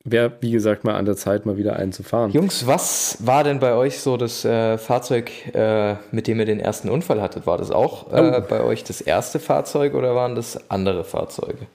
wäre, 0.03 0.31
wie 0.41 0.51
gesagt, 0.51 0.83
mal 0.83 0.95
an 0.95 1.05
der 1.05 1.15
Zeit, 1.15 1.45
mal 1.45 1.57
wieder 1.57 1.75
einen 1.75 1.91
zu 1.91 2.03
fahren. 2.03 2.31
Jungs, 2.31 2.65
was 2.65 3.17
war 3.19 3.43
denn 3.43 3.59
bei 3.59 3.73
euch 3.73 3.99
so 3.99 4.17
das 4.17 4.45
äh, 4.45 4.77
Fahrzeug, 4.77 5.31
äh, 5.53 5.95
mit 6.11 6.27
dem 6.27 6.39
ihr 6.39 6.45
den 6.45 6.59
ersten 6.59 6.89
Unfall 6.89 7.21
hattet? 7.21 7.45
War 7.45 7.57
das 7.57 7.71
auch 7.71 8.11
äh, 8.11 8.41
bei 8.47 8.61
euch 8.61 8.83
das 8.83 9.01
erste 9.01 9.39
Fahrzeug 9.39 9.93
oder 9.93 10.15
waren 10.15 10.35
das 10.35 10.69
andere 10.69 11.03
Fahrzeuge? 11.03 11.67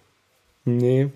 Nee, 0.65 1.11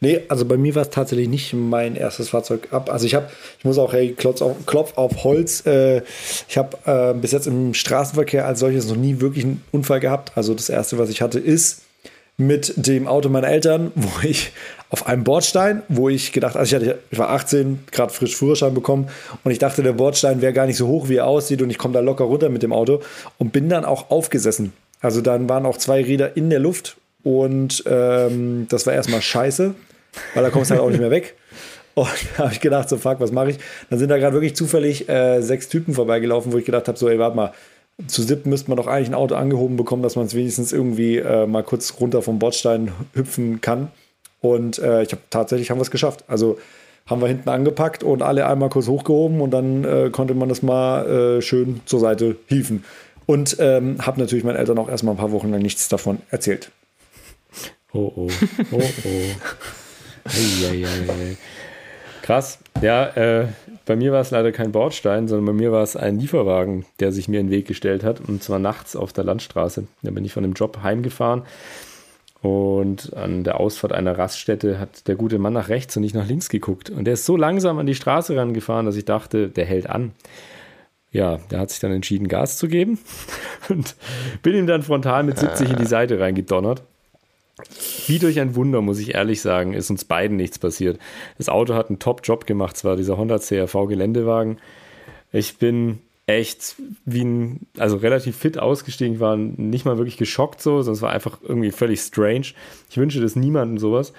Nee, 0.00 0.20
also 0.28 0.44
bei 0.44 0.58
mir 0.58 0.74
war 0.74 0.82
es 0.82 0.90
tatsächlich 0.90 1.28
nicht 1.28 1.54
mein 1.54 1.96
erstes 1.96 2.28
Fahrzeug 2.28 2.68
ab. 2.70 2.90
Also 2.90 3.06
ich 3.06 3.14
habe, 3.14 3.30
ich 3.58 3.64
muss 3.64 3.78
auch, 3.78 3.94
hey, 3.94 4.12
Klopf 4.12 4.42
auf, 4.42 4.54
Klopf 4.66 4.98
auf 4.98 5.24
Holz, 5.24 5.64
äh, 5.64 6.02
ich 6.48 6.58
habe 6.58 6.76
äh, 6.84 7.18
bis 7.18 7.32
jetzt 7.32 7.46
im 7.46 7.72
Straßenverkehr 7.72 8.46
als 8.46 8.60
solches 8.60 8.88
noch 8.88 8.96
nie 8.96 9.20
wirklich 9.20 9.44
einen 9.44 9.62
Unfall 9.72 10.00
gehabt. 10.00 10.32
Also 10.36 10.52
das 10.52 10.68
erste, 10.68 10.98
was 10.98 11.08
ich 11.08 11.22
hatte, 11.22 11.38
ist 11.38 11.82
mit 12.36 12.74
dem 12.76 13.08
Auto 13.08 13.30
meiner 13.30 13.48
Eltern, 13.48 13.90
wo 13.94 14.10
ich 14.22 14.52
auf 14.90 15.06
einem 15.06 15.24
Bordstein, 15.24 15.82
wo 15.88 16.08
ich 16.08 16.32
gedacht, 16.32 16.56
also 16.56 16.76
ich, 16.76 16.82
hatte, 16.82 16.98
ich 17.10 17.18
war 17.18 17.30
18, 17.30 17.80
gerade 17.90 18.12
frisch 18.12 18.36
Führerschein 18.36 18.74
bekommen 18.74 19.08
und 19.42 19.50
ich 19.50 19.58
dachte, 19.58 19.82
der 19.82 19.92
Bordstein 19.92 20.40
wäre 20.40 20.52
gar 20.52 20.66
nicht 20.66 20.76
so 20.76 20.86
hoch, 20.86 21.08
wie 21.08 21.16
er 21.16 21.26
aussieht 21.26 21.60
und 21.62 21.70
ich 21.70 21.78
komme 21.78 21.94
da 21.94 22.00
locker 22.00 22.24
runter 22.24 22.48
mit 22.48 22.62
dem 22.62 22.72
Auto 22.72 23.00
und 23.38 23.52
bin 23.52 23.68
dann 23.68 23.84
auch 23.84 24.10
aufgesessen. 24.10 24.72
Also 25.00 25.20
dann 25.20 25.48
waren 25.48 25.66
auch 25.66 25.76
zwei 25.76 26.02
Räder 26.02 26.36
in 26.36 26.50
der 26.50 26.60
Luft 26.60 26.96
und 27.22 27.82
ähm, 27.86 28.66
das 28.68 28.86
war 28.86 28.94
erstmal 28.94 29.22
scheiße, 29.22 29.74
weil 30.34 30.42
da 30.42 30.50
kommst 30.50 30.70
du 30.70 30.74
halt 30.74 30.82
auch 30.82 30.90
nicht 30.90 31.00
mehr 31.00 31.10
weg. 31.10 31.34
Und 31.96 32.10
da 32.36 32.44
habe 32.44 32.52
ich 32.52 32.60
gedacht, 32.60 32.90
so 32.90 32.98
fuck, 32.98 33.20
was 33.20 33.32
mache 33.32 33.52
ich? 33.52 33.58
Dann 33.88 33.98
sind 33.98 34.10
da 34.10 34.18
gerade 34.18 34.34
wirklich 34.34 34.54
zufällig 34.54 35.08
äh, 35.08 35.40
sechs 35.40 35.70
Typen 35.70 35.94
vorbeigelaufen, 35.94 36.52
wo 36.52 36.58
ich 36.58 36.66
gedacht 36.66 36.88
habe, 36.88 36.98
so 36.98 37.08
ey, 37.08 37.18
warte 37.18 37.36
mal, 37.36 37.52
zu 38.06 38.22
siebten 38.22 38.50
müsste 38.50 38.68
man 38.68 38.76
doch 38.76 38.86
eigentlich 38.86 39.08
ein 39.08 39.14
Auto 39.14 39.34
angehoben 39.34 39.78
bekommen, 39.78 40.02
dass 40.02 40.14
man 40.14 40.26
es 40.26 40.34
wenigstens 40.34 40.74
irgendwie 40.74 41.16
äh, 41.16 41.46
mal 41.46 41.62
kurz 41.62 41.94
runter 41.98 42.20
vom 42.20 42.38
Bordstein 42.38 42.92
hüpfen 43.14 43.62
kann. 43.62 43.90
Und 44.40 44.78
äh, 44.78 45.02
ich 45.02 45.12
habe 45.12 45.22
tatsächlich 45.30 45.70
haben 45.70 45.78
wir 45.78 45.82
es 45.82 45.90
geschafft. 45.90 46.24
Also 46.28 46.58
haben 47.06 47.20
wir 47.20 47.28
hinten 47.28 47.48
angepackt 47.48 48.02
und 48.02 48.22
alle 48.22 48.46
einmal 48.46 48.68
kurz 48.68 48.88
hochgehoben 48.88 49.40
und 49.40 49.52
dann 49.52 49.84
äh, 49.84 50.10
konnte 50.10 50.34
man 50.34 50.48
das 50.48 50.62
mal 50.62 51.06
äh, 51.38 51.42
schön 51.42 51.80
zur 51.84 52.00
Seite 52.00 52.36
hieven. 52.48 52.84
Und 53.26 53.56
ähm, 53.58 53.98
habe 54.04 54.20
natürlich 54.20 54.44
meinen 54.44 54.56
Eltern 54.56 54.78
auch 54.78 54.88
erstmal 54.88 55.14
ein 55.14 55.18
paar 55.18 55.32
Wochen 55.32 55.50
lang 55.50 55.62
nichts 55.62 55.88
davon 55.88 56.18
erzählt. 56.30 56.70
Oh 57.92 58.12
oh. 58.14 58.28
Oh 58.72 58.82
oh. 59.04 59.10
Eieiei. 60.24 61.36
Krass. 62.22 62.58
Ja, 62.82 63.06
äh, 63.16 63.46
bei 63.84 63.94
mir 63.94 64.12
war 64.12 64.20
es 64.20 64.32
leider 64.32 64.50
kein 64.52 64.72
Bordstein, 64.72 65.28
sondern 65.28 65.46
bei 65.46 65.52
mir 65.52 65.70
war 65.70 65.82
es 65.82 65.96
ein 65.96 66.18
Lieferwagen, 66.18 66.84
der 66.98 67.12
sich 67.12 67.28
mir 67.28 67.40
in 67.40 67.46
den 67.46 67.52
Weg 67.52 67.66
gestellt 67.66 68.02
hat. 68.02 68.20
Und 68.20 68.42
zwar 68.42 68.58
nachts 68.58 68.96
auf 68.96 69.12
der 69.12 69.24
Landstraße. 69.24 69.84
Da 70.02 70.10
bin 70.10 70.24
ich 70.24 70.32
von 70.32 70.42
dem 70.42 70.52
Job 70.52 70.80
heimgefahren. 70.82 71.42
Und 72.42 73.14
an 73.16 73.44
der 73.44 73.58
Ausfahrt 73.60 73.92
einer 73.92 74.18
Raststätte 74.18 74.78
hat 74.78 75.08
der 75.08 75.16
gute 75.16 75.38
Mann 75.38 75.54
nach 75.54 75.68
rechts 75.68 75.96
und 75.96 76.02
nicht 76.02 76.14
nach 76.14 76.28
links 76.28 76.48
geguckt. 76.48 76.90
Und 76.90 77.04
der 77.04 77.14
ist 77.14 77.24
so 77.24 77.36
langsam 77.36 77.78
an 77.78 77.86
die 77.86 77.94
Straße 77.94 78.36
rangefahren, 78.36 78.86
dass 78.86 78.96
ich 78.96 79.04
dachte, 79.04 79.48
der 79.48 79.64
hält 79.64 79.88
an. 79.88 80.12
Ja, 81.12 81.38
der 81.50 81.60
hat 81.60 81.70
sich 81.70 81.80
dann 81.80 81.92
entschieden, 81.92 82.28
Gas 82.28 82.58
zu 82.58 82.68
geben. 82.68 82.98
Und 83.68 83.96
bin 84.42 84.54
ihm 84.54 84.66
dann 84.66 84.82
frontal 84.82 85.22
mit 85.22 85.38
70 85.38 85.70
in 85.70 85.76
die 85.76 85.86
Seite 85.86 86.20
reingedonnert. 86.20 86.82
Wie 88.06 88.18
durch 88.18 88.38
ein 88.38 88.54
Wunder, 88.54 88.82
muss 88.82 88.98
ich 88.98 89.14
ehrlich 89.14 89.40
sagen, 89.40 89.72
ist 89.72 89.88
uns 89.88 90.04
beiden 90.04 90.36
nichts 90.36 90.58
passiert. 90.58 90.98
Das 91.38 91.48
Auto 91.48 91.74
hat 91.74 91.88
einen 91.88 91.98
Top-Job 91.98 92.46
gemacht, 92.46 92.76
zwar 92.76 92.96
dieser 92.96 93.16
Honda 93.16 93.38
CRV 93.38 93.86
Geländewagen. 93.86 94.58
Ich 95.32 95.56
bin 95.56 96.00
echt 96.26 96.74
wie 97.04 97.24
ein, 97.24 97.66
also 97.78 97.96
relativ 97.96 98.36
fit 98.36 98.58
ausgestiegen, 98.58 99.14
ich 99.14 99.20
war 99.20 99.36
nicht 99.36 99.84
mal 99.84 99.96
wirklich 99.96 100.16
geschockt 100.16 100.60
so, 100.60 100.82
sondern 100.82 100.94
es 100.94 101.02
war 101.02 101.12
einfach 101.12 101.38
irgendwie 101.42 101.70
völlig 101.70 102.00
strange. 102.00 102.46
Ich 102.90 102.96
wünsche 102.96 103.20
das 103.20 103.36
niemandem 103.36 103.78
sowas. 103.78 104.12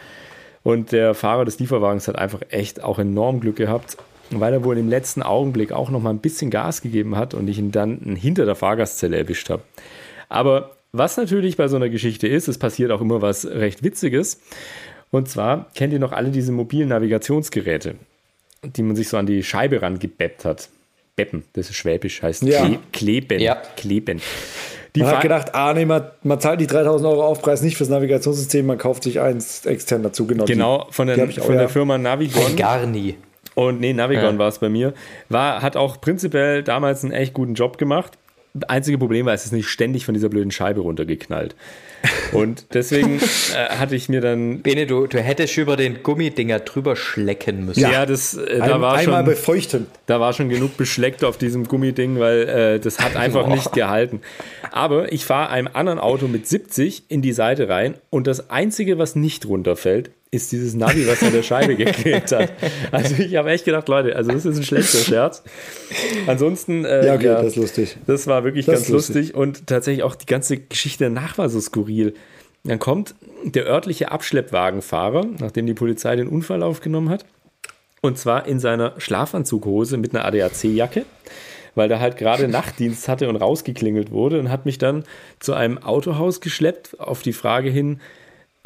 Und 0.64 0.92
der 0.92 1.14
Fahrer 1.14 1.46
des 1.46 1.60
Lieferwagens 1.60 2.08
hat 2.08 2.18
einfach 2.18 2.42
echt 2.50 2.84
auch 2.84 3.00
enorm 3.00 3.40
Glück 3.40 3.58
gehabt, 3.58 3.98
weil 4.32 4.54
er 4.54 4.64
wohl 4.64 4.78
im 4.78 4.90
letzten 4.90 5.22
Augenblick 5.22 5.72
auch 5.72 5.90
noch 5.90 6.02
mal 6.02 6.10
ein 6.10 6.20
bisschen 6.20 6.50
Gas 6.50 6.82
gegeben 6.82 7.16
hat 7.16 7.34
und 7.34 7.48
ich 7.48 7.58
ihn 7.60 7.72
dann 7.72 8.16
hinter 8.16 8.46
der 8.46 8.56
Fahrgastzelle 8.56 9.18
erwischt 9.18 9.50
habe. 9.50 9.64
Aber 10.30 10.72
was 10.94 11.18
natürlich 11.18 11.58
bei 11.58 11.68
so 11.68 11.76
einer 11.76 11.90
Geschichte 11.90 12.28
ist, 12.28 12.48
es 12.48 12.58
passiert 12.58 12.92
auch 12.92 13.02
immer 13.02 13.22
was 13.22 13.46
recht 13.46 13.84
Witziges. 13.84 14.42
Und 15.12 15.30
zwar 15.30 15.70
kennt 15.74 15.94
ihr 15.94 16.00
noch 16.00 16.12
alle 16.12 16.32
diese 16.32 16.52
mobilen 16.52 16.90
Navigationsgeräte, 16.90 17.96
die 18.64 18.84
man 18.84 18.96
sich 18.96 19.10
so 19.10 19.18
an 19.18 19.26
die 19.26 19.44
Scheibe 19.44 19.82
rangebeppt 19.82 20.44
hat. 20.44 20.70
Beppen, 21.18 21.44
das 21.54 21.72
ist 21.72 21.76
Schwäbisch, 21.76 22.22
heißt 22.22 22.44
Ja. 22.44 22.60
Kle 22.64 22.80
Kleben. 22.94 23.40
Ja. 23.40 23.56
Kleben. 23.76 24.22
Die 24.96 25.02
Man 25.02 25.12
hat 25.16 25.22
gedacht, 25.22 25.56
ah 25.56 25.74
nee, 25.74 25.84
man, 25.84 26.04
man 26.22 26.40
zahlt 26.40 26.62
die 26.62 26.68
3000 26.68 27.12
Euro 27.12 27.26
Aufpreis 27.26 27.64
nicht 27.64 27.76
fürs 27.76 27.90
Navigationssystem, 27.90 28.66
man 28.66 28.78
kauft 28.78 29.04
sich 29.04 29.20
eins 29.20 29.66
extern 29.66 30.04
dazu. 30.04 30.28
Genau, 30.28 30.46
genau, 30.46 30.88
von, 30.92 31.10
auch, 31.10 31.32
von 31.32 31.56
ja. 31.56 31.62
der 31.62 31.70
Firma 31.70 31.98
Navigon. 31.98 32.56
Gar 32.56 32.86
nie. 32.86 33.16
Und 33.56 33.80
nee, 33.80 33.94
Navigon 33.94 34.36
Ja. 34.36 34.38
war 34.38 34.48
es 34.48 34.60
bei 34.60 34.70
mir. 34.70 34.94
War, 35.30 35.64
hat 35.64 35.76
auch 35.76 36.00
prinzipiell 36.00 36.62
damals 36.62 37.04
einen 37.04 37.14
echt 37.14 37.34
guten 37.34 37.56
Job 37.56 37.80
gemacht. 37.80 38.20
Einzige 38.68 39.00
Problem 39.00 39.26
war, 39.26 39.34
es 39.34 39.46
ist 39.46 39.54
nicht 39.54 39.68
ständig 39.68 40.06
von 40.06 40.14
dieser 40.14 40.30
blöden 40.30 40.52
Scheibe 40.52 40.82
runtergeknallt. 40.82 41.56
Und 42.32 42.66
deswegen 42.74 43.20
äh, 43.20 43.70
hatte 43.70 43.96
ich 43.96 44.10
mir 44.10 44.22
dann. 44.22 44.62
Bene, 44.62 44.86
du, 44.86 45.08
du 45.08 45.20
hättest 45.20 45.58
über 45.58 45.76
den 45.76 46.04
Gummidinger 46.04 46.60
drüber 46.60 46.96
schlecken 46.96 47.66
müssen. 47.66 47.80
Ja, 47.80 48.06
das, 48.06 48.36
äh, 48.36 48.60
da, 48.60 48.76
Ein, 48.76 48.82
war 48.82 48.94
einmal 48.96 49.24
schon, 49.24 49.26
befeuchten. 49.26 49.88
da 50.06 50.20
war 50.20 50.34
schon 50.34 50.50
genug 50.50 50.78
beschleckt 50.78 51.24
auf 51.24 51.38
diesem 51.38 51.68
Gummiding, 51.68 52.20
weil 52.20 52.50
äh, 52.50 52.80
das 52.80 53.00
hat 53.00 53.16
einfach 53.18 53.46
Boah. 53.46 53.56
nicht 53.56 53.72
gehalten. 53.74 54.22
Aber 54.72 55.12
ich 55.12 55.26
fahre 55.26 55.50
einem 55.50 55.70
anderen 55.72 56.00
Auto 56.00 56.28
mit 56.28 56.48
70 56.48 57.04
in 57.10 57.22
die 57.22 57.34
Seite 57.34 57.70
rein 57.70 57.96
und 58.10 58.28
das 58.28 58.50
Einzige, 58.50 58.98
was 58.98 59.16
nicht 59.16 59.46
runterfällt, 59.46 60.12
ist 60.32 60.52
dieses 60.52 60.74
Navi, 60.74 61.08
was 61.08 61.24
an 61.24 61.32
der 61.32 61.44
Scheibe 61.44 61.76
geklebt 61.78 62.32
hat. 62.32 62.52
Also 62.92 63.16
ich 63.22 63.36
habe 63.36 63.50
echt 63.52 63.66
gedacht, 63.66 63.88
Leute, 63.88 64.16
also 64.16 64.32
das 64.32 64.46
ist 64.46 64.58
ein 64.58 64.64
schlechter 64.64 64.98
Scherz. 65.00 65.44
Ansonsten, 66.28 66.86
äh, 66.86 67.06
Ja, 67.06 67.16
okay, 67.16 67.24
das 67.28 67.46
ist 67.48 67.56
lustig. 67.56 67.98
das 68.08 68.28
war 68.28 68.44
wirklich 68.44 68.66
Das 68.66 68.76
ganz 68.82 68.90
lustig. 68.90 69.16
lustig 69.16 69.36
und 69.36 69.68
tatsächlich 69.68 70.04
auch 70.04 70.16
die 70.16 70.26
ganze 70.26 70.58
Geschichte 70.58 71.06
danach 71.06 71.38
war 71.38 71.50
so 71.50 71.60
skurril. 71.60 72.14
Dann 72.64 72.80
kommt 72.80 73.16
der 73.46 73.66
örtliche 73.66 74.12
Abschleppwagenfahrer, 74.12 75.26
nachdem 75.40 75.66
die 75.66 75.74
Polizei 75.74 76.16
den 76.16 76.28
Unfall 76.28 76.64
aufgenommen 76.64 77.10
hat, 77.10 77.26
und 78.02 78.18
zwar 78.18 78.46
in 78.48 78.60
seiner 78.60 78.94
Schlafanzughose 79.00 79.98
mit 79.98 80.14
einer 80.14 80.26
ADAC-Jacke, 80.26 81.06
weil 81.76 81.88
der 81.88 82.00
halt 82.00 82.18
gerade 82.18 82.48
Nachtdienst 82.50 83.08
hatte 83.08 83.30
und 83.30 83.38
rausgeklingelt 83.38 84.12
wurde 84.12 84.40
und 84.40 84.50
hat 84.52 84.66
mich 84.66 84.78
dann 84.78 85.06
zu 85.40 85.54
einem 85.54 85.78
Autohaus 85.78 86.42
geschleppt 86.42 87.00
auf 87.00 87.22
die 87.22 87.34
Frage 87.34 87.70
hin, 87.70 88.02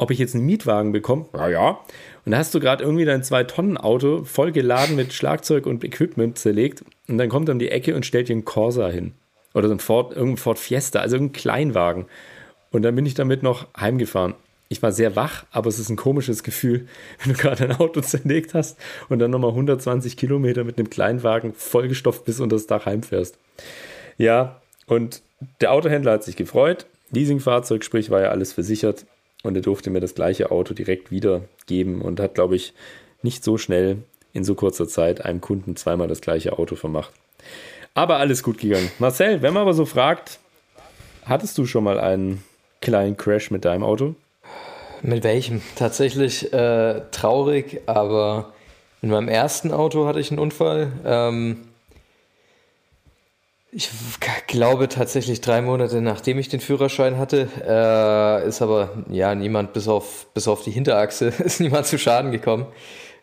ob 0.02 0.10
ich 0.10 0.18
jetzt 0.18 0.34
einen 0.34 0.44
Mietwagen 0.44 0.92
bekomme. 0.92 1.26
Ja, 1.32 1.48
ja. 1.48 1.80
Und 2.24 2.32
da 2.32 2.38
hast 2.38 2.54
du 2.54 2.60
gerade 2.60 2.84
irgendwie 2.84 3.04
dein 3.04 3.22
2-Tonnen-Auto 3.22 4.24
voll 4.24 4.52
geladen 4.52 4.96
mit 4.96 5.12
Schlagzeug 5.12 5.66
und 5.66 5.84
Equipment 5.84 6.38
zerlegt. 6.38 6.84
Und 7.08 7.18
dann 7.18 7.28
kommt 7.28 7.48
er 7.48 7.52
um 7.52 7.58
die 7.58 7.70
Ecke 7.70 7.94
und 7.94 8.04
stellt 8.04 8.28
dir 8.28 8.34
einen 8.34 8.44
Corsa 8.44 8.88
hin. 8.88 9.12
Oder 9.54 9.68
so 9.68 9.74
ein 9.74 9.80
Ford, 9.80 10.12
irgendein 10.12 10.38
Ford 10.38 10.58
Fiesta, 10.58 11.00
also 11.00 11.16
irgendein 11.16 11.40
Kleinwagen. 11.40 12.06
Und 12.70 12.82
dann 12.82 12.96
bin 12.96 13.06
ich 13.06 13.14
damit 13.14 13.42
noch 13.42 13.66
heimgefahren. 13.78 14.34
Ich 14.68 14.82
war 14.82 14.90
sehr 14.90 15.14
wach, 15.16 15.44
aber 15.50 15.68
es 15.68 15.78
ist 15.78 15.90
ein 15.90 15.96
komisches 15.96 16.42
Gefühl, 16.42 16.88
wenn 17.22 17.34
du 17.34 17.38
gerade 17.38 17.64
ein 17.64 17.72
Auto 17.72 18.00
zerlegt 18.00 18.54
hast 18.54 18.78
und 19.08 19.18
dann 19.18 19.30
nochmal 19.30 19.50
120 19.50 20.16
Kilometer 20.16 20.64
mit 20.64 20.78
einem 20.78 20.90
Kleinwagen 20.90 21.52
vollgestopft 21.54 22.24
bis 22.24 22.40
unter 22.40 22.56
das 22.56 22.66
Dach 22.66 22.86
heimfährst. 22.86 23.38
Ja, 24.16 24.60
und 24.86 25.22
der 25.60 25.72
Autohändler 25.72 26.12
hat 26.12 26.24
sich 26.24 26.36
gefreut. 26.36 26.86
Leasingfahrzeug, 27.10 27.84
sprich, 27.84 28.10
war 28.10 28.22
ja 28.22 28.28
alles 28.28 28.52
versichert. 28.52 29.04
Und 29.42 29.56
er 29.56 29.62
durfte 29.62 29.90
mir 29.90 30.00
das 30.00 30.14
gleiche 30.14 30.50
Auto 30.50 30.74
direkt 30.74 31.10
wiedergeben 31.10 32.00
und 32.00 32.20
hat, 32.20 32.34
glaube 32.34 32.56
ich, 32.56 32.74
nicht 33.22 33.42
so 33.42 33.58
schnell 33.58 33.98
in 34.32 34.44
so 34.44 34.54
kurzer 34.54 34.88
Zeit 34.88 35.24
einem 35.24 35.40
Kunden 35.40 35.76
zweimal 35.76 36.08
das 36.08 36.20
gleiche 36.20 36.58
Auto 36.58 36.76
vermacht. 36.76 37.12
Aber 37.94 38.16
alles 38.16 38.42
gut 38.42 38.58
gegangen. 38.58 38.90
Marcel, 38.98 39.42
wenn 39.42 39.52
man 39.52 39.62
aber 39.62 39.74
so 39.74 39.84
fragt, 39.84 40.38
hattest 41.24 41.58
du 41.58 41.66
schon 41.66 41.84
mal 41.84 42.00
einen 42.00 42.42
kleinen 42.80 43.16
Crash 43.16 43.50
mit 43.50 43.64
deinem 43.64 43.82
Auto? 43.82 44.14
Mit 45.02 45.24
welchem? 45.24 45.60
Tatsächlich 45.76 46.52
äh, 46.52 47.02
traurig, 47.10 47.80
aber 47.86 48.52
mit 49.00 49.10
meinem 49.10 49.28
ersten 49.28 49.72
Auto 49.72 50.06
hatte 50.06 50.20
ich 50.20 50.30
einen 50.30 50.38
Unfall. 50.38 50.92
Ähm, 51.04 51.58
ich 53.74 53.88
glaube 54.48 54.88
tatsächlich 54.88 55.40
drei 55.40 55.62
Monate 55.62 56.02
nachdem 56.02 56.38
ich 56.38 56.50
den 56.50 56.60
Führerschein 56.60 57.16
hatte, 57.16 57.48
äh, 57.66 58.46
ist 58.46 58.60
aber 58.60 58.90
ja 59.10 59.34
niemand 59.34 59.72
bis 59.72 59.88
auf, 59.88 60.26
bis 60.34 60.46
auf 60.46 60.62
die 60.62 60.70
Hinterachse 60.70 61.26
ist 61.44 61.58
niemand 61.58 61.86
zu 61.86 61.98
Schaden 61.98 62.32
gekommen. 62.32 62.66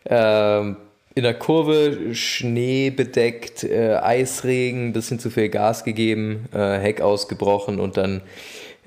Ähm, 0.04 0.76
in 1.14 1.22
der 1.22 1.34
Kurve 1.34 2.14
Schnee 2.14 2.90
bedeckt, 2.90 3.62
äh, 3.62 3.96
Eisregen, 3.96 4.92
bisschen 4.92 5.20
zu 5.20 5.30
viel 5.30 5.50
Gas 5.50 5.84
gegeben, 5.84 6.48
äh, 6.52 6.78
Heck 6.78 7.00
ausgebrochen 7.00 7.78
und 7.78 7.96
dann 7.96 8.20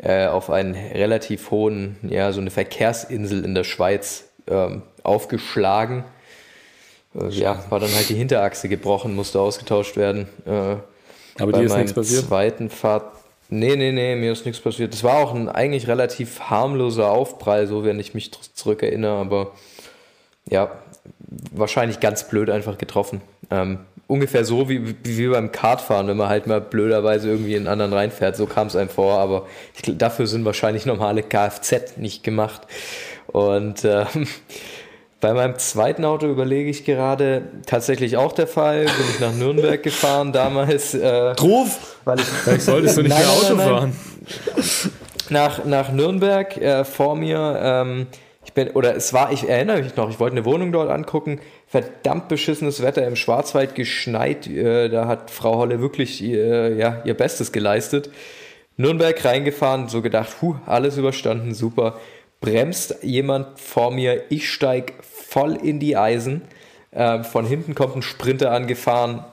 äh, 0.01 0.25
auf 0.27 0.49
einen 0.49 0.75
relativ 0.75 1.51
hohen, 1.51 1.97
ja, 2.01 2.31
so 2.33 2.41
eine 2.41 2.51
Verkehrsinsel 2.51 3.45
in 3.45 3.55
der 3.55 3.63
Schweiz 3.63 4.25
ähm, 4.47 4.81
aufgeschlagen. 5.03 6.03
Äh, 7.15 7.29
ja, 7.29 7.63
war 7.69 7.79
dann 7.79 7.93
halt 7.93 8.09
die 8.09 8.15
Hinterachse 8.15 8.67
gebrochen, 8.67 9.15
musste 9.15 9.39
ausgetauscht 9.39 9.95
werden. 9.95 10.27
Aber 11.39 11.51
dir 11.51 11.63
ist 11.63 11.75
nichts 11.75 11.93
passiert? 11.93 12.25
zweiten 12.27 12.69
Fahrt. 12.69 13.05
Nee, 13.49 13.75
nee, 13.75 13.91
nee, 13.91 14.15
mir 14.15 14.31
ist 14.31 14.45
nichts 14.45 14.61
passiert. 14.61 14.93
Das 14.93 15.03
war 15.03 15.17
auch 15.17 15.33
ein 15.33 15.49
eigentlich 15.49 15.87
relativ 15.87 16.39
harmloser 16.41 17.09
Aufprall, 17.09 17.67
so 17.67 17.83
wenn 17.83 17.99
ich 17.99 18.13
mich 18.13 18.31
zurückerinnere, 18.55 19.15
aber 19.15 19.51
ja, 20.49 20.71
wahrscheinlich 21.51 21.99
ganz 21.99 22.27
blöd 22.27 22.49
einfach 22.49 22.77
getroffen. 22.77 23.21
Ähm, 23.51 23.79
ungefähr 24.07 24.45
so 24.45 24.69
wie, 24.69 24.95
wie 25.03 25.27
beim 25.27 25.51
Kartfahren, 25.51 26.07
wenn 26.07 26.17
man 26.17 26.29
halt 26.29 26.47
mal 26.47 26.61
blöderweise 26.61 27.29
irgendwie 27.29 27.53
in 27.55 27.59
einen 27.59 27.67
anderen 27.67 27.93
reinfährt. 27.93 28.35
So 28.35 28.45
kam 28.45 28.67
es 28.67 28.75
einem 28.75 28.89
vor, 28.89 29.19
aber 29.19 29.47
ich, 29.75 29.97
dafür 29.97 30.27
sind 30.27 30.45
wahrscheinlich 30.45 30.85
normale 30.85 31.23
Kfz 31.23 31.97
nicht 31.97 32.23
gemacht. 32.23 32.61
Und 33.27 33.85
ähm, 33.85 34.27
bei 35.23 35.33
meinem 35.33 35.57
zweiten 35.57 36.03
Auto 36.03 36.27
überlege 36.27 36.69
ich 36.69 36.83
gerade, 36.83 37.43
tatsächlich 37.65 38.17
auch 38.17 38.33
der 38.33 38.45
Fall, 38.45 38.83
bin 38.83 39.05
ich 39.09 39.21
nach 39.21 39.33
Nürnberg 39.33 39.81
gefahren 39.83 40.33
damals. 40.33 40.93
Äh, 40.93 41.07
Ruf! 41.39 41.95
Weil 42.03 42.19
ich, 42.19 42.25
Vielleicht 42.25 42.63
solltest 42.63 42.97
du 42.97 43.03
nicht 43.03 43.17
mehr 43.17 43.29
Auto 43.29 43.55
nein, 43.55 43.69
fahren. 43.69 43.95
Nach, 45.29 45.63
nach 45.63 45.93
Nürnberg 45.93 46.57
äh, 46.57 46.83
vor 46.83 47.15
mir 47.15 47.57
ähm, 47.63 48.07
ich 48.45 48.51
bin, 48.51 48.71
oder 48.71 48.97
es 48.97 49.13
war, 49.13 49.31
ich 49.31 49.47
erinnere 49.47 49.81
mich 49.81 49.95
noch, 49.95 50.09
ich 50.09 50.19
wollte 50.19 50.35
eine 50.35 50.43
Wohnung 50.43 50.73
dort 50.73 50.91
angucken, 50.91 51.39
verdammt 51.67 52.27
beschissenes 52.27 52.81
Wetter 52.83 53.07
im 53.07 53.15
Schwarzwald 53.15 53.75
geschneit, 53.75 54.45
äh, 54.47 54.89
da 54.89 55.07
hat 55.07 55.31
Frau 55.31 55.55
Holle 55.55 55.79
wirklich 55.79 56.21
äh, 56.21 56.77
ja, 56.77 57.01
ihr 57.05 57.13
Bestes 57.13 57.53
geleistet. 57.53 58.09
Nürnberg 58.75 59.23
reingefahren, 59.23 59.87
so 59.87 60.01
gedacht, 60.01 60.35
puh, 60.37 60.55
alles 60.65 60.97
überstanden, 60.97 61.53
super. 61.53 61.97
Bremst 62.43 62.97
jemand 63.03 63.57
vor 63.57 63.89
mir, 63.89 64.23
ich 64.27 64.51
steig 64.51 64.91
voll 65.33 65.55
in 65.55 65.79
die 65.79 65.97
Eisen. 65.97 66.43
Äh, 66.91 67.23
von 67.23 67.45
hinten 67.45 67.73
kommt 67.73 67.95
ein 67.95 68.03
Sprinter 68.03 68.51
angefahren, 68.51 69.25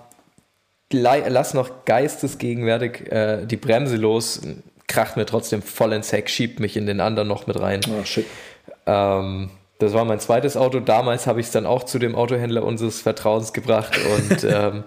lass 0.92 1.52
noch 1.52 1.84
geistesgegenwärtig 1.84 3.12
äh, 3.12 3.44
die 3.44 3.56
Bremse 3.56 3.96
los, 3.96 4.40
kracht 4.88 5.16
mir 5.16 5.26
trotzdem 5.26 5.60
voll 5.60 5.92
ins 5.92 6.10
Heck, 6.10 6.30
schiebt 6.30 6.58
mich 6.58 6.76
in 6.76 6.86
den 6.86 7.00
anderen 7.00 7.28
noch 7.28 7.46
mit 7.46 7.60
rein. 7.60 7.80
Oh, 7.90 8.04
shit. 8.04 8.24
Ähm, 8.86 9.50
das 9.78 9.92
war 9.92 10.04
mein 10.04 10.20
zweites 10.20 10.56
Auto. 10.56 10.80
Damals 10.80 11.26
habe 11.26 11.40
ich 11.40 11.46
es 11.46 11.52
dann 11.52 11.66
auch 11.66 11.84
zu 11.84 11.98
dem 11.98 12.14
Autohändler 12.14 12.64
unseres 12.64 13.00
Vertrauens 13.00 13.52
gebracht 13.52 13.98
und 13.98 14.44
ähm, 14.50 14.84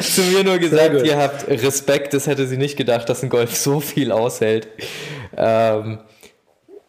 zu 0.00 0.22
mir 0.22 0.44
nur 0.44 0.58
gesagt, 0.58 1.02
ihr 1.04 1.18
habt 1.18 1.46
Respekt. 1.46 2.14
Das 2.14 2.26
hätte 2.26 2.46
sie 2.46 2.56
nicht 2.56 2.76
gedacht, 2.76 3.08
dass 3.08 3.22
ein 3.22 3.28
Golf 3.28 3.54
so 3.54 3.80
viel 3.80 4.12
aushält. 4.12 4.68
Ähm, 5.36 5.98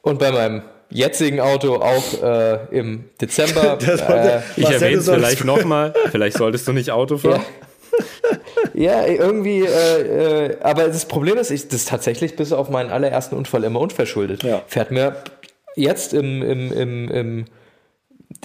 und 0.01 0.18
bei 0.18 0.32
meinem 0.32 0.64
jetzigen 0.89 1.39
Auto 1.39 1.75
auch 1.75 2.23
äh, 2.23 2.59
im 2.71 3.05
Dezember. 3.21 3.77
äh, 3.81 4.41
ich 4.55 4.69
erwähne 4.69 4.97
es 4.97 5.09
vielleicht 5.09 5.45
nochmal. 5.45 5.93
Vielleicht 6.11 6.37
solltest 6.37 6.67
du 6.67 6.73
nicht 6.73 6.91
Auto 6.91 7.17
fahren. 7.17 7.41
Ja. 8.73 9.03
ja 9.03 9.07
irgendwie, 9.07 9.65
äh, 9.65 10.51
äh, 10.51 10.57
aber 10.61 10.87
das 10.87 11.05
Problem 11.05 11.37
ist, 11.37 11.49
ich 11.49 11.67
das 11.67 11.85
tatsächlich 11.85 12.35
bis 12.35 12.53
auf 12.53 12.69
meinen 12.69 12.91
allerersten 12.91 13.35
Unfall 13.35 13.63
immer 13.65 13.79
unverschuldet. 13.79 14.43
Ja. 14.43 14.61
Fährt 14.67 14.91
mir 14.91 15.17
jetzt 15.75 16.13
im, 16.13 16.41
im, 16.41 16.71
im, 16.71 17.09
im 17.09 17.45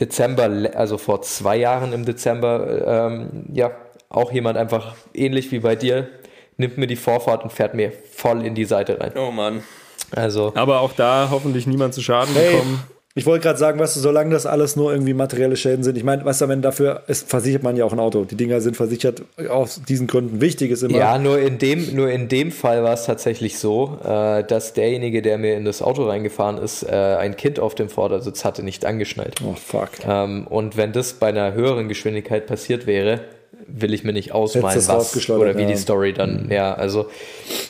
Dezember, 0.01 0.51
also 0.75 0.99
vor 0.99 1.23
zwei 1.23 1.57
Jahren 1.57 1.93
im 1.93 2.05
Dezember, 2.05 3.11
ähm, 3.13 3.45
ja, 3.53 3.73
auch 4.09 4.33
jemand 4.33 4.57
einfach 4.57 4.95
ähnlich 5.13 5.53
wie 5.53 5.61
bei 5.61 5.77
dir, 5.77 6.09
nimmt 6.57 6.79
mir 6.79 6.87
die 6.87 6.97
Vorfahrt 6.97 7.45
und 7.45 7.53
fährt 7.53 7.75
mir 7.75 7.93
voll 7.93 8.45
in 8.45 8.55
die 8.55 8.65
Seite 8.65 8.99
rein. 9.01 9.13
Oh 9.17 9.31
Mann. 9.31 9.63
Also. 10.11 10.53
Aber 10.55 10.81
auch 10.81 10.93
da 10.93 11.29
hoffentlich 11.31 11.67
niemand 11.67 11.95
zu 11.95 12.03
Schaden 12.03 12.35
hey, 12.35 12.53
gekommen. 12.53 12.83
Ich 13.17 13.27
wollte 13.27 13.45
gerade 13.45 13.59
sagen, 13.61 13.79
weißt 13.79 13.95
du, 13.95 14.01
solange 14.01 14.31
das 14.31 14.45
alles 14.45 14.75
nur 14.75 14.91
irgendwie 14.91 15.15
materielle 15.15 15.57
Schäden 15.57 15.85
sind, 15.85 15.97
ich 15.97 16.03
meine, 16.03 16.25
weißt 16.25 16.41
du, 16.41 16.49
wenn 16.49 16.63
dafür 16.63 17.05
ist, 17.07 17.31
versichert 17.31 17.63
man 17.63 17.77
ja 17.77 17.85
auch 17.85 17.93
ein 17.93 18.01
Auto. 18.01 18.25
Die 18.25 18.35
Dinger 18.35 18.61
sind 18.61 18.77
versichert 18.77 19.23
aus 19.49 19.81
diesen 19.89 20.09
Gründen. 20.09 20.41
Wichtig 20.41 20.73
ist 20.73 20.83
immer. 20.83 20.99
Ja, 20.99 21.17
nur 21.19 21.39
in 21.39 21.59
dem, 21.59 21.95
nur 21.95 22.11
in 22.11 22.27
dem 22.27 22.51
Fall 22.51 22.83
war 22.83 22.95
es 22.95 23.05
tatsächlich 23.05 23.61
so, 23.61 23.99
äh, 24.05 24.43
dass 24.43 24.73
derjenige, 24.73 25.23
der 25.23 25.39
mir 25.39 25.57
in 25.57 25.65
das 25.65 25.81
Auto 25.81 26.09
reingefahren 26.09 26.59
ist, 26.59 26.83
äh, 26.83 26.89
ein 26.91 27.37
Kind 27.37 27.61
auf 27.61 27.77
dem 27.77 27.89
Vordersitz 27.89 28.45
hatte, 28.45 28.65
nicht 28.65 28.85
angeschnallt. 28.85 29.37
Oh 29.49 29.55
fuck. 29.55 29.91
Ähm, 30.05 30.49
und 30.49 30.77
wenn 30.77 30.93
das 30.93 31.13
bei 31.13 31.29
einer 31.29 31.53
höheren 31.55 31.89
Geschwindigkeit 31.89 32.47
passiert 32.47 32.89
wäre, 32.89 33.21
will 33.67 33.95
ich 33.95 34.05
mir 34.05 34.13
nicht 34.13 34.33
ausmalen, 34.33 34.77
was 34.87 35.31
oder 35.31 35.57
wie 35.57 35.63
ja. 35.63 35.69
die 35.69 35.77
Story 35.77 36.13
dann, 36.13 36.45
mhm. 36.45 36.53
ja, 36.53 36.75
also 36.75 37.07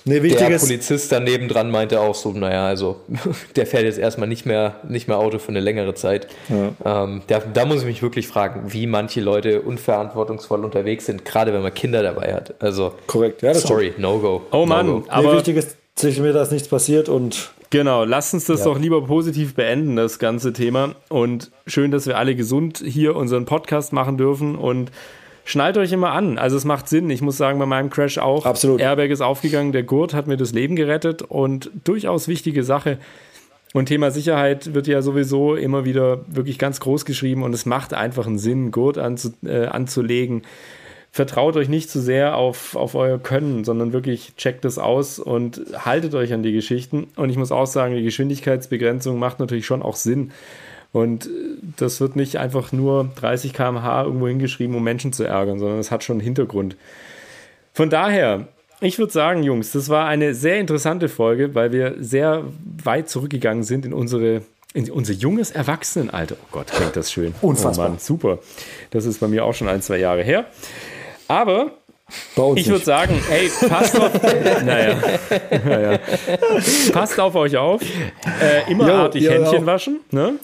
nee, 0.04 0.20
der 0.20 0.58
Polizist 0.58 1.10
daneben 1.12 1.48
dran 1.48 1.70
meinte 1.70 2.00
auch 2.00 2.14
so, 2.14 2.32
naja, 2.32 2.66
also 2.66 3.00
der 3.56 3.66
fährt 3.66 3.84
jetzt 3.84 3.98
erstmal 3.98 4.28
nicht 4.28 4.46
mehr, 4.46 4.76
nicht 4.88 5.08
mehr 5.08 5.18
Auto 5.18 5.38
für 5.38 5.48
eine 5.48 5.60
längere 5.60 5.94
Zeit. 5.94 6.28
Ja. 6.48 7.04
Ähm, 7.04 7.22
da, 7.26 7.40
da, 7.40 7.64
muss 7.64 7.80
ich 7.80 7.86
mich 7.86 8.02
wirklich 8.02 8.28
fragen, 8.28 8.72
wie 8.72 8.86
manche 8.86 9.20
Leute 9.20 9.62
unverantwortungsvoll 9.62 10.64
unterwegs 10.64 11.06
sind, 11.06 11.24
gerade 11.24 11.52
wenn 11.52 11.62
man 11.62 11.74
Kinder 11.74 12.02
dabei 12.02 12.34
hat. 12.34 12.54
Also, 12.62 12.94
korrekt, 13.06 13.42
ja, 13.42 13.52
das 13.52 13.62
sorry, 13.62 13.94
no 13.98 14.18
go. 14.18 14.42
Oh 14.52 14.66
Mann, 14.66 14.86
no 14.86 15.04
aber 15.08 15.30
nee, 15.30 15.36
wichtig 15.38 15.56
ist, 15.56 15.76
sich 15.96 16.18
mir 16.18 16.32
dass 16.32 16.50
nichts 16.50 16.68
passiert 16.68 17.08
und 17.08 17.50
Genau, 17.74 18.04
lasst 18.04 18.34
uns 18.34 18.44
das 18.44 18.60
ja. 18.60 18.66
doch 18.66 18.78
lieber 18.78 19.04
positiv 19.04 19.54
beenden, 19.54 19.96
das 19.96 20.20
ganze 20.20 20.52
Thema. 20.52 20.94
Und 21.08 21.50
schön, 21.66 21.90
dass 21.90 22.06
wir 22.06 22.18
alle 22.18 22.36
gesund 22.36 22.80
hier 22.86 23.16
unseren 23.16 23.46
Podcast 23.46 23.92
machen 23.92 24.16
dürfen 24.16 24.54
und 24.54 24.92
schnallt 25.44 25.76
euch 25.76 25.92
immer 25.92 26.10
an. 26.10 26.38
Also 26.38 26.56
es 26.56 26.64
macht 26.64 26.88
Sinn. 26.88 27.08
Ich 27.10 27.22
muss 27.22 27.36
sagen, 27.36 27.58
bei 27.58 27.66
meinem 27.66 27.90
Crash 27.90 28.18
auch. 28.18 28.46
Absolut. 28.46 28.80
Airbag 28.80 29.10
ist 29.10 29.20
aufgegangen, 29.20 29.72
der 29.72 29.82
Gurt 29.82 30.14
hat 30.14 30.26
mir 30.26 30.36
das 30.36 30.52
Leben 30.52 30.76
gerettet 30.76 31.22
und 31.22 31.70
durchaus 31.84 32.28
wichtige 32.28 32.64
Sache. 32.64 32.98
Und 33.74 33.86
Thema 33.86 34.12
Sicherheit 34.12 34.72
wird 34.72 34.86
ja 34.86 35.02
sowieso 35.02 35.56
immer 35.56 35.84
wieder 35.84 36.20
wirklich 36.28 36.60
ganz 36.60 36.78
groß 36.78 37.04
geschrieben 37.04 37.42
und 37.42 37.52
es 37.52 37.66
macht 37.66 37.92
einfach 37.92 38.26
einen 38.26 38.38
Sinn, 38.38 38.70
Gurt 38.70 38.98
anzu, 38.98 39.32
äh, 39.44 39.66
anzulegen. 39.66 40.42
Vertraut 41.10 41.56
euch 41.56 41.68
nicht 41.68 41.90
zu 41.90 42.00
sehr 42.00 42.36
auf, 42.36 42.76
auf 42.76 42.94
euer 42.94 43.18
Können, 43.18 43.64
sondern 43.64 43.92
wirklich 43.92 44.34
checkt 44.36 44.64
es 44.64 44.78
aus 44.78 45.18
und 45.18 45.60
haltet 45.76 46.14
euch 46.14 46.32
an 46.32 46.44
die 46.44 46.52
Geschichten. 46.52 47.08
Und 47.16 47.30
ich 47.30 47.36
muss 47.36 47.52
auch 47.52 47.66
sagen, 47.66 47.96
die 47.96 48.02
Geschwindigkeitsbegrenzung 48.02 49.18
macht 49.18 49.40
natürlich 49.40 49.66
schon 49.66 49.82
auch 49.82 49.96
Sinn. 49.96 50.30
Und 50.94 51.28
das 51.76 52.00
wird 52.00 52.14
nicht 52.14 52.36
einfach 52.36 52.70
nur 52.70 53.10
30 53.16 53.52
km/h 53.52 54.04
irgendwo 54.04 54.28
hingeschrieben, 54.28 54.76
um 54.76 54.84
Menschen 54.84 55.12
zu 55.12 55.24
ärgern, 55.24 55.58
sondern 55.58 55.80
es 55.80 55.90
hat 55.90 56.04
schon 56.04 56.14
einen 56.14 56.24
Hintergrund. 56.24 56.76
Von 57.72 57.90
daher, 57.90 58.46
ich 58.80 59.00
würde 59.00 59.12
sagen, 59.12 59.42
Jungs, 59.42 59.72
das 59.72 59.88
war 59.88 60.06
eine 60.06 60.34
sehr 60.34 60.60
interessante 60.60 61.08
Folge, 61.08 61.52
weil 61.56 61.72
wir 61.72 61.96
sehr 61.98 62.44
weit 62.84 63.08
zurückgegangen 63.08 63.64
sind 63.64 63.84
in 63.84 63.92
unsere 63.92 64.42
in 64.72 64.88
unser 64.88 65.14
junges 65.14 65.50
Erwachsenenalter. 65.50 66.36
Oh 66.40 66.46
Gott, 66.52 66.68
klingt 66.68 66.94
das 66.94 67.10
schön. 67.10 67.34
Unfassbar. 67.42 67.86
Oh 67.86 67.90
Mann, 67.90 67.98
super. 67.98 68.38
Das 68.90 69.04
ist 69.04 69.18
bei 69.18 69.26
mir 69.26 69.44
auch 69.44 69.54
schon 69.54 69.68
ein, 69.68 69.82
zwei 69.82 69.98
Jahre 69.98 70.22
her. 70.22 70.46
Aber 71.26 71.72
ich 72.56 72.68
würde 72.68 72.84
sagen, 72.84 73.20
hey, 73.28 73.50
passt 73.68 73.98
auf, 73.98 74.12
naja, 74.64 74.96
naja. 75.64 75.98
passt 76.92 77.18
auf 77.20 77.34
euch 77.34 77.56
auf. 77.56 77.80
Äh, 77.82 78.70
immer 78.70 78.88
jo, 78.88 78.94
artig 78.94 79.22
jo, 79.22 79.30
Händchen 79.30 79.60
jo. 79.60 79.66
waschen. 79.66 80.00
Ne? 80.10 80.34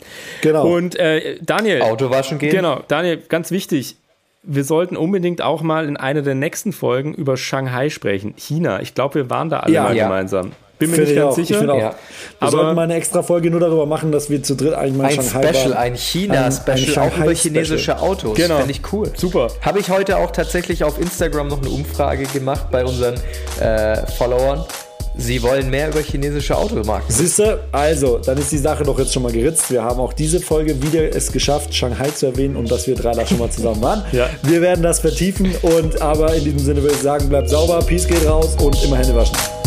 Genau. 0.40 0.66
Und 0.66 0.96
äh, 0.96 1.38
Daniel. 1.40 1.82
Auto 1.82 2.10
waschen 2.10 2.38
gehen. 2.38 2.50
Genau, 2.50 2.80
Daniel, 2.88 3.18
ganz 3.28 3.50
wichtig. 3.50 3.96
Wir 4.42 4.64
sollten 4.64 4.96
unbedingt 4.96 5.42
auch 5.42 5.62
mal 5.62 5.86
in 5.86 5.96
einer 5.96 6.22
der 6.22 6.34
nächsten 6.34 6.72
Folgen 6.72 7.12
über 7.12 7.36
Shanghai 7.36 7.90
sprechen. 7.90 8.34
China. 8.36 8.80
Ich 8.80 8.94
glaube, 8.94 9.16
wir 9.16 9.30
waren 9.30 9.50
da 9.50 9.60
alle 9.60 9.74
ja, 9.74 9.82
mal 9.82 9.96
ja. 9.96 10.04
gemeinsam. 10.04 10.52
Bin 10.80 10.90
mir 10.90 10.98
nicht 10.98 11.14
ganz 11.14 11.32
auch. 11.32 11.36
sicher. 11.36 11.62
Ich 11.62 11.68
auch. 11.68 11.78
Ja. 11.78 11.90
Wir 11.90 11.94
Aber 12.40 12.50
sollten 12.50 12.74
mal 12.74 12.82
eine 12.82 12.94
extra 12.94 13.22
Folge 13.22 13.50
nur 13.50 13.60
darüber 13.60 13.84
machen, 13.84 14.10
dass 14.12 14.30
wir 14.30 14.42
zu 14.42 14.56
dritt 14.56 14.72
eigentlich 14.72 14.96
mal 14.96 15.04
ein 15.06 15.14
Shanghai 15.14 15.52
Special, 15.52 15.70
waren. 15.70 15.76
ein 15.78 15.94
China-Special, 15.94 17.06
auch 17.06 17.16
über 17.18 17.34
chinesische 17.34 18.00
Autos. 18.00 18.34
Genau. 18.34 18.56
Finde 18.56 18.72
ich 18.72 18.80
cool. 18.92 19.12
Super. 19.14 19.48
Habe 19.60 19.78
ich 19.78 19.90
heute 19.90 20.16
auch 20.16 20.30
tatsächlich 20.30 20.82
auf 20.82 20.98
Instagram 20.98 21.48
noch 21.48 21.60
eine 21.60 21.68
Umfrage 21.68 22.24
gemacht 22.24 22.70
bei 22.70 22.84
unseren 22.84 23.14
äh, 23.60 24.06
Followern. 24.18 24.64
Sie 25.16 25.42
wollen 25.42 25.68
mehr 25.68 25.88
über 25.88 26.00
chinesische 26.00 26.56
Automarken. 26.56 27.14
Siehste, 27.14 27.60
also, 27.72 28.18
dann 28.18 28.38
ist 28.38 28.52
die 28.52 28.58
Sache 28.58 28.84
doch 28.84 28.98
jetzt 28.98 29.12
schon 29.12 29.22
mal 29.22 29.32
geritzt. 29.32 29.70
Wir 29.70 29.82
haben 29.82 30.00
auch 30.00 30.14
diese 30.14 30.40
Folge 30.40 30.80
wieder 30.82 31.14
es 31.14 31.30
geschafft, 31.30 31.74
Shanghai 31.74 32.08
zu 32.10 32.26
erwähnen 32.26 32.56
und 32.56 32.70
dass 32.70 32.86
wir 32.86 32.94
drei 32.94 33.12
da 33.12 33.26
schon 33.26 33.38
mal 33.38 33.50
zusammen 33.50 33.82
waren. 33.82 34.04
ja. 34.12 34.30
Wir 34.44 34.62
werden 34.62 34.82
das 34.82 35.00
vertiefen 35.00 35.54
und 35.60 36.00
aber 36.00 36.34
in 36.34 36.44
diesem 36.44 36.60
Sinne 36.60 36.80
würde 36.82 36.94
ich 36.94 37.02
sagen, 37.02 37.28
bleibt 37.28 37.50
sauber, 37.50 37.80
Peace 37.80 38.06
geht 38.06 38.26
raus 38.26 38.56
und 38.62 38.82
immer 38.82 38.96
Hände 38.96 39.14
waschen. 39.14 39.36
啊。 39.36 39.59